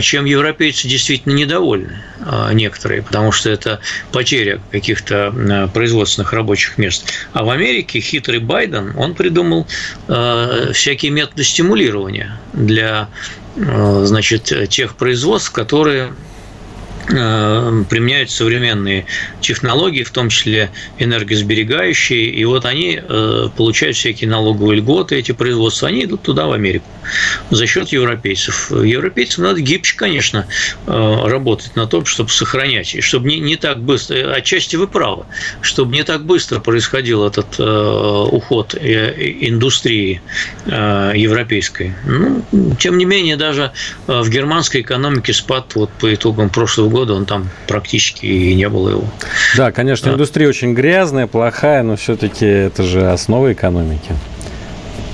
чем 0.00 0.24
европейцы 0.24 0.88
действительно 0.88 1.32
недовольны 1.34 2.02
некоторые, 2.52 3.02
потому 3.02 3.32
что 3.32 3.50
это 3.50 3.80
потеря 4.12 4.60
каких-то 4.70 5.70
производственных 5.72 6.32
рабочих 6.32 6.78
мест. 6.78 7.06
А 7.32 7.44
в 7.44 7.50
Америке 7.50 8.00
хитрый 8.00 8.40
Байден, 8.40 8.94
он 8.96 9.14
придумал 9.14 9.66
всякие 10.72 11.10
методы 11.12 11.44
стимулирования 11.44 12.38
для 12.52 13.08
значит, 13.56 14.52
тех 14.68 14.96
производств, 14.96 15.52
которые 15.52 16.12
применяют 17.06 18.32
современные 18.32 19.06
технологии, 19.40 20.02
в 20.02 20.10
том 20.10 20.28
числе 20.28 20.70
энергосберегающие, 20.98 22.24
и 22.30 22.44
вот 22.44 22.64
они 22.64 23.00
получают 23.56 23.96
всякие 23.96 24.28
налоговые 24.28 24.78
льготы, 24.80 25.14
эти 25.14 25.30
производства, 25.30 25.86
они 25.86 26.04
идут 26.04 26.22
туда, 26.22 26.46
в 26.46 26.52
Америку, 26.52 26.86
за 27.50 27.66
счет 27.66 27.88
европейцев. 27.88 28.70
Европейцам 28.70 29.44
надо 29.44 29.60
гибче, 29.60 29.96
конечно, 29.96 30.46
э, 30.86 31.26
работать 31.26 31.76
на 31.76 31.86
том, 31.86 32.04
чтобы 32.04 32.30
сохранять, 32.30 32.94
и 32.94 33.00
чтобы 33.00 33.28
не, 33.28 33.38
не 33.38 33.56
так 33.56 33.80
быстро, 33.80 34.32
отчасти 34.32 34.76
вы 34.76 34.86
правы, 34.88 35.24
чтобы 35.60 35.94
не 35.94 36.02
так 36.02 36.24
быстро 36.24 36.60
происходил 36.60 37.26
этот 37.26 37.58
уход 37.58 38.74
индустрии 38.74 40.20
европейской. 40.66 41.94
Ну, 42.04 42.44
тем 42.78 42.98
не 42.98 43.04
менее, 43.04 43.36
даже 43.36 43.72
в 44.06 44.28
германской 44.28 44.80
экономике 44.82 45.32
спад 45.32 45.74
вот 45.74 45.90
по 45.90 46.12
итогам 46.12 46.50
прошлого 46.50 46.88
года 46.88 47.06
года 47.06 47.14
он 47.14 47.26
там 47.26 47.48
практически 47.66 48.26
и 48.26 48.54
не 48.54 48.68
было 48.68 48.90
его. 48.90 49.04
Да, 49.56 49.70
конечно, 49.70 50.10
индустрия 50.10 50.48
очень 50.48 50.74
грязная, 50.74 51.26
плохая, 51.26 51.82
но 51.82 51.96
все-таки 51.96 52.46
это 52.46 52.82
же 52.82 53.10
основа 53.10 53.52
экономики. 53.52 54.14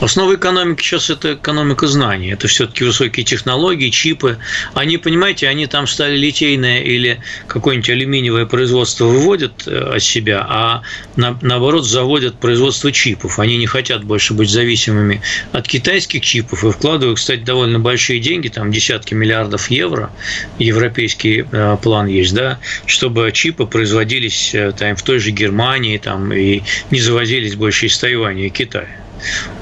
Основа 0.02 0.34
экономики 0.34 0.82
сейчас 0.82 1.10
это 1.10 1.34
экономика 1.34 1.86
знаний. 1.86 2.32
Это 2.32 2.48
все-таки 2.48 2.82
высокие 2.82 3.24
технологии, 3.24 3.88
чипы. 3.88 4.38
Они, 4.74 4.98
понимаете, 4.98 5.46
они 5.46 5.68
там 5.68 5.86
стали 5.86 6.16
литейное 6.16 6.80
или 6.80 7.20
какое-нибудь 7.46 7.88
алюминиевое 7.88 8.46
производство 8.46 9.04
выводят 9.04 9.68
э, 9.68 9.94
от 9.94 10.02
себя, 10.02 10.44
а 10.48 10.82
на, 11.14 11.38
наоборот 11.40 11.86
заводят 11.86 12.34
производство 12.34 12.90
чипов. 12.90 13.38
Они 13.38 13.56
не 13.56 13.66
хотят 13.66 14.02
больше 14.02 14.34
быть 14.34 14.50
зависимыми 14.50 15.22
от 15.52 15.68
китайских 15.68 16.24
чипов 16.24 16.64
и 16.64 16.72
вкладывают, 16.72 17.18
кстати, 17.18 17.42
довольно 17.42 17.78
большие 17.78 18.18
деньги, 18.18 18.48
там 18.48 18.72
десятки 18.72 19.14
миллиардов 19.14 19.70
евро. 19.70 20.10
Европейский 20.58 21.44
э, 21.48 21.76
план 21.80 22.08
есть, 22.08 22.34
да, 22.34 22.58
чтобы 22.86 23.30
чипы 23.30 23.66
производились 23.66 24.52
э, 24.52 24.72
там, 24.76 24.96
в 24.96 25.02
той 25.04 25.20
же 25.20 25.30
Германии 25.30 25.96
там, 25.98 26.32
и 26.32 26.62
не 26.90 27.00
завозились 27.00 27.54
больше 27.54 27.86
из 27.86 27.96
Тайваня 27.96 28.46
и 28.46 28.50
Китая. 28.50 29.01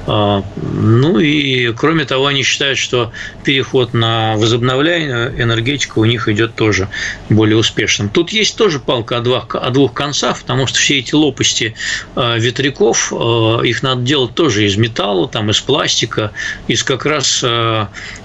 А, 0.07 0.43
ну 0.55 1.19
и 1.19 1.73
кроме 1.73 2.05
того, 2.05 2.27
они 2.27 2.43
считают, 2.43 2.77
что 2.77 3.11
переход 3.43 3.93
на 3.93 4.35
возобновляемую 4.35 5.41
энергетику 5.41 6.01
у 6.01 6.05
них 6.05 6.27
идет 6.27 6.55
тоже 6.55 6.89
более 7.29 7.57
успешным. 7.57 8.09
Тут 8.09 8.31
есть 8.31 8.55
тоже 8.57 8.79
палка 8.79 9.17
о 9.17 9.21
двух, 9.21 9.55
о 9.55 9.69
двух 9.69 9.93
концах, 9.93 10.39
потому 10.39 10.67
что 10.67 10.79
все 10.79 10.99
эти 10.99 11.13
лопасти 11.13 11.75
а, 12.15 12.37
ветряков, 12.37 13.11
а, 13.13 13.61
их 13.61 13.83
надо 13.83 14.01
делать 14.01 14.35
тоже 14.35 14.65
из 14.65 14.77
металла, 14.77 15.27
там, 15.27 15.49
из 15.51 15.59
пластика, 15.61 16.31
из 16.67 16.83
как 16.83 17.05
раз 17.05 17.43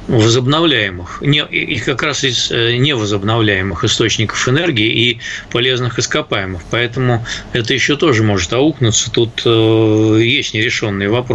возобновляемых, 0.09 1.21
не, 1.21 1.45
и 1.45 1.79
как 1.81 2.03
раз 2.03 2.25
из 2.25 2.51
э, 2.51 2.77
невозобновляемых 2.77 3.85
источников 3.85 4.49
энергии 4.49 4.87
и 4.87 5.19
полезных 5.51 5.99
ископаемых. 5.99 6.63
Поэтому 6.71 7.25
это 7.53 7.75
еще 7.75 7.97
тоже 7.97 8.23
может 8.23 8.53
аукнуться. 8.53 9.11
Тут 9.11 9.43
э, 9.45 10.21
есть 10.23 10.55
нерешенные 10.55 11.09
вопросы. 11.09 11.26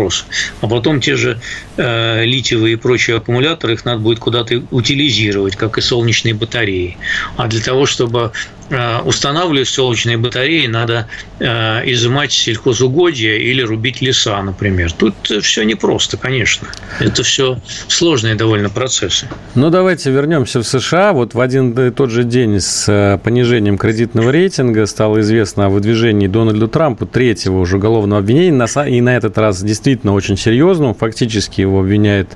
А 0.61 0.67
потом 0.67 1.01
те 1.01 1.15
же 1.15 1.39
э, 1.77 2.25
литиевые 2.25 2.73
и 2.73 2.75
прочие 2.77 3.17
аккумуляторы, 3.17 3.73
их 3.73 3.85
надо 3.85 3.99
будет 3.99 4.19
куда-то 4.19 4.63
утилизировать, 4.71 5.55
как 5.55 5.77
и 5.77 5.81
солнечные 5.81 6.33
батареи. 6.33 6.97
А 7.37 7.47
для 7.47 7.61
того, 7.61 7.85
чтобы 7.85 8.31
Э, 8.71 9.01
устанавливать 9.01 9.67
солнечные 9.67 10.15
батареи, 10.15 10.65
надо 10.65 11.05
э, 11.39 11.45
изымать 11.91 12.31
сельхозугодья 12.31 13.35
или 13.35 13.61
рубить 13.61 14.01
леса, 14.01 14.41
например. 14.41 14.93
Тут 14.93 15.13
все 15.41 15.63
непросто, 15.63 16.15
конечно. 16.15 16.69
Это 17.01 17.21
все 17.23 17.59
сложные 17.89 18.35
довольно 18.35 18.69
процессы. 18.69 19.27
Ну, 19.55 19.69
давайте 19.69 20.09
вернемся 20.09 20.61
в 20.61 20.63
США. 20.63 21.11
Вот 21.11 21.33
в 21.33 21.41
один 21.41 21.73
и 21.73 21.91
тот 21.91 22.11
же 22.11 22.23
день 22.23 22.61
с 22.61 22.85
э, 22.87 23.17
понижением 23.21 23.77
кредитного 23.77 24.29
рейтинга 24.29 24.85
стало 24.85 25.19
известно 25.19 25.65
о 25.65 25.69
выдвижении 25.69 26.27
Дональду 26.27 26.69
Трампу 26.69 27.05
третьего 27.05 27.59
уже 27.59 27.75
уголовного 27.75 28.21
обвинения. 28.21 28.51
И 28.87 29.01
на 29.01 29.17
этот 29.17 29.37
раз 29.37 29.61
действительно 29.61 30.13
очень 30.13 30.37
серьезного. 30.37 30.93
Фактически 30.93 31.59
его 31.59 31.81
обвиняют 31.81 32.29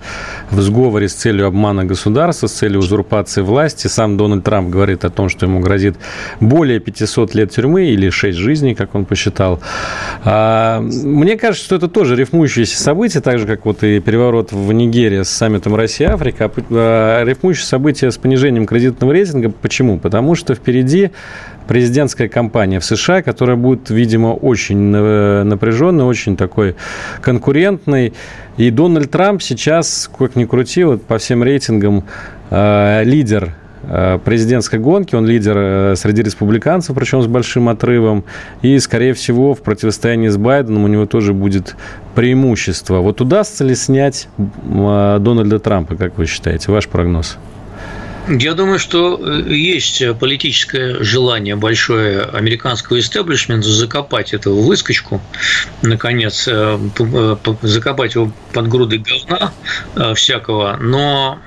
в 0.52 0.60
сговоре 0.60 1.08
с 1.08 1.14
целью 1.14 1.48
обмана 1.48 1.86
государства, 1.86 2.48
с 2.48 2.52
целью 2.52 2.80
узурпации 2.80 3.40
власти. 3.40 3.88
Сам 3.88 4.18
Дональд 4.18 4.44
Трамп 4.44 4.70
говорит 4.70 5.06
о 5.06 5.10
том, 5.10 5.30
что 5.30 5.46
ему 5.46 5.62
грозит 5.62 5.96
более 6.40 6.80
500 6.80 7.36
лет 7.36 7.52
тюрьмы 7.52 7.86
или 7.86 8.10
6 8.10 8.38
жизней, 8.38 8.76
как 8.76 8.96
он 8.96 9.06
посчитал. 9.06 9.60
А, 10.24 10.82
мне 10.82 11.38
кажется, 11.38 11.66
что 11.66 11.76
это 11.76 11.88
тоже 11.88 12.16
рифмующееся 12.16 12.82
событие, 12.82 13.22
так 13.22 13.40
же, 13.40 13.48
как 13.48 13.66
вот 13.66 13.84
и 13.84 14.00
переворот 14.00 14.52
в 14.52 14.72
Нигерии 14.72 15.24
с 15.24 15.30
саммитом 15.30 15.76
Россия-Африка, 15.76 16.52
а, 16.72 17.24
рифмующее 17.24 17.66
событие 17.66 18.12
с 18.12 18.18
понижением 18.18 18.66
кредитного 18.66 19.12
рейтинга. 19.12 19.50
Почему? 19.50 20.00
Потому 20.00 20.36
что 20.36 20.56
впереди 20.56 21.12
президентская 21.68 22.28
кампания 22.28 22.80
в 22.80 22.86
США, 22.86 23.22
которая 23.24 23.56
будет, 23.56 23.90
видимо, 23.90 24.28
очень 24.28 24.78
напряженной, 24.78 26.06
очень 26.06 26.38
такой 26.38 26.76
конкурентной. 27.22 28.14
И 28.58 28.70
Дональд 28.70 29.12
Трамп 29.12 29.42
сейчас, 29.42 30.10
как 30.18 30.36
ни 30.36 30.46
крути, 30.46 30.84
вот 30.84 31.04
по 31.04 31.18
всем 31.18 31.44
рейтингам 31.44 32.06
э, 32.52 33.04
лидер 33.04 33.56
Э, 33.56 33.65
президентской 34.24 34.80
гонки. 34.80 35.16
Он 35.16 35.26
лидер 35.26 35.56
э, 35.58 35.96
среди 35.96 36.24
республиканцев, 36.24 36.96
причем 36.96 37.22
с 37.22 37.28
большим 37.28 37.70
отрывом. 37.70 38.24
И, 38.62 38.80
скорее 38.80 39.14
всего, 39.14 39.54
в 39.54 39.62
противостоянии 39.62 40.30
с 40.30 40.38
Байденом 40.38 40.84
у 40.84 40.88
него 40.88 41.06
тоже 41.06 41.34
будет 41.34 41.76
преимущество. 42.16 43.00
Вот 43.00 43.22
удастся 43.22 43.64
ли 43.64 43.76
снять 43.76 44.28
э, 44.38 45.18
Дональда 45.20 45.60
Трампа, 45.60 45.96
как 45.96 46.18
вы 46.18 46.26
считаете? 46.26 46.72
Ваш 46.72 46.88
прогноз? 46.88 47.38
Я 48.28 48.56
думаю, 48.56 48.80
что 48.80 49.20
э, 49.22 49.54
есть 49.54 50.02
политическое 50.20 51.04
желание 51.04 51.56
большое 51.56 52.24
американского 52.24 53.00
истеблишмента 53.00 53.70
закопать 53.70 54.34
эту 54.34 54.56
выскочку, 54.56 55.22
наконец, 55.84 56.48
э, 56.48 56.80
э, 57.00 57.36
закопать 57.62 58.16
его 58.16 58.32
под 58.52 58.68
грудой 58.68 59.00
говна 59.00 59.54
всякого, 60.16 60.78
но 60.78 61.40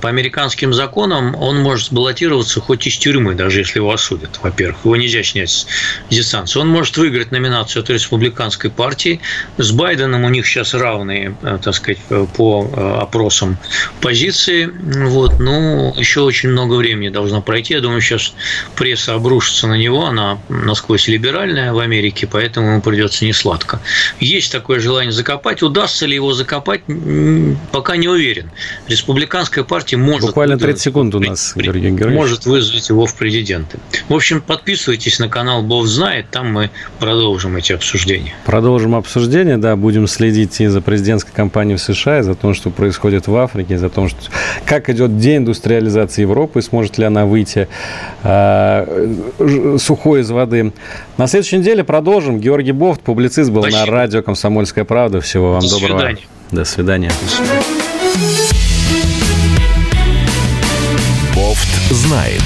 по 0.00 0.08
американским 0.08 0.72
законам 0.72 1.34
он 1.36 1.60
может 1.60 1.92
баллотироваться 1.92 2.60
хоть 2.60 2.86
из 2.86 2.96
тюрьмы, 2.96 3.34
даже 3.34 3.60
если 3.60 3.78
его 3.78 3.92
осудят, 3.92 4.40
во-первых. 4.42 4.84
Его 4.84 4.96
нельзя 4.96 5.22
снять 5.22 5.50
с 5.50 5.66
дистанции. 6.10 6.58
Он 6.58 6.68
может 6.68 6.96
выиграть 6.96 7.30
номинацию 7.30 7.82
от 7.82 7.90
республиканской 7.90 8.70
партии. 8.70 9.20
С 9.58 9.70
Байденом 9.70 10.24
у 10.24 10.28
них 10.30 10.46
сейчас 10.46 10.74
равные, 10.74 11.36
так 11.42 11.74
сказать, 11.74 11.98
по 12.36 12.98
опросам 13.00 13.58
позиции. 14.00 14.70
Вот. 15.06 15.38
Ну, 15.38 15.94
еще 15.96 16.15
еще 16.16 16.20
очень 16.22 16.48
много 16.50 16.74
времени 16.74 17.08
должно 17.08 17.42
пройти. 17.42 17.74
Я 17.74 17.80
думаю, 17.80 18.00
сейчас 18.00 18.34
пресса 18.74 19.14
обрушится 19.14 19.66
на 19.66 19.74
него, 19.74 20.06
она 20.06 20.38
насквозь 20.48 21.08
либеральная 21.08 21.72
в 21.72 21.78
Америке, 21.78 22.26
поэтому 22.30 22.72
ему 22.72 22.80
придется 22.80 23.24
не 23.24 23.32
сладко. 23.32 23.80
Есть 24.20 24.52
такое 24.52 24.80
желание 24.80 25.12
закопать. 25.12 25.62
Удастся 25.62 26.06
ли 26.06 26.14
его 26.14 26.32
закопать, 26.32 26.82
пока 27.72 27.96
не 27.96 28.08
уверен. 28.08 28.50
Республиканская 28.88 29.64
партия 29.64 29.96
может... 29.96 30.28
Буквально 30.28 30.58
30 30.58 30.82
секунд 30.82 31.14
у 31.14 31.20
нас, 31.20 31.52
Георгий 31.54 31.90
Георгиевич. 31.90 32.14
Может 32.14 32.46
вызвать 32.46 32.88
его 32.88 33.06
в 33.06 33.14
президенты. 33.14 33.78
В 34.08 34.14
общем, 34.14 34.40
подписывайтесь 34.40 35.18
на 35.18 35.28
канал 35.28 35.62
Бог 35.62 35.86
знает, 35.86 36.30
там 36.30 36.52
мы 36.52 36.70
продолжим 36.98 37.56
эти 37.56 37.72
обсуждения. 37.72 38.34
Продолжим 38.44 38.94
обсуждение, 38.94 39.56
да, 39.56 39.76
будем 39.76 40.06
следить 40.06 40.60
и 40.60 40.66
за 40.66 40.80
президентской 40.80 41.32
кампанией 41.32 41.76
в 41.76 41.82
США, 41.82 42.20
и 42.20 42.22
за 42.22 42.34
то, 42.34 42.54
что 42.54 42.70
происходит 42.70 43.26
в 43.26 43.36
Африке, 43.36 43.78
за 43.78 43.88
то, 43.88 44.08
что 44.08 44.18
как 44.64 44.88
идет 44.88 45.18
деиндустриализация 45.18 46.05
Организации 46.06 46.22
Европы, 46.22 46.62
сможет 46.62 46.98
ли 46.98 47.04
она 47.04 47.26
выйти 47.26 47.68
э, 48.22 49.76
сухой 49.78 50.20
из 50.20 50.30
воды. 50.30 50.72
На 51.16 51.26
следующей 51.26 51.58
неделе 51.58 51.84
продолжим. 51.84 52.40
Георгий 52.40 52.72
Бофт, 52.72 53.00
публицист, 53.00 53.50
был 53.50 53.62
Спасибо. 53.62 53.86
на 53.86 53.92
радио 53.92 54.22
«Комсомольская 54.22 54.84
правда». 54.84 55.20
Всего 55.20 55.52
вам 55.52 55.60
До 55.60 55.70
доброго. 55.70 55.98
Свидания. 55.98 56.22
До 56.50 56.64
свидания. 56.64 57.10
До 57.22 57.28
свидания. 57.28 57.62
Бофт 61.34 61.68
знает. 61.90 62.42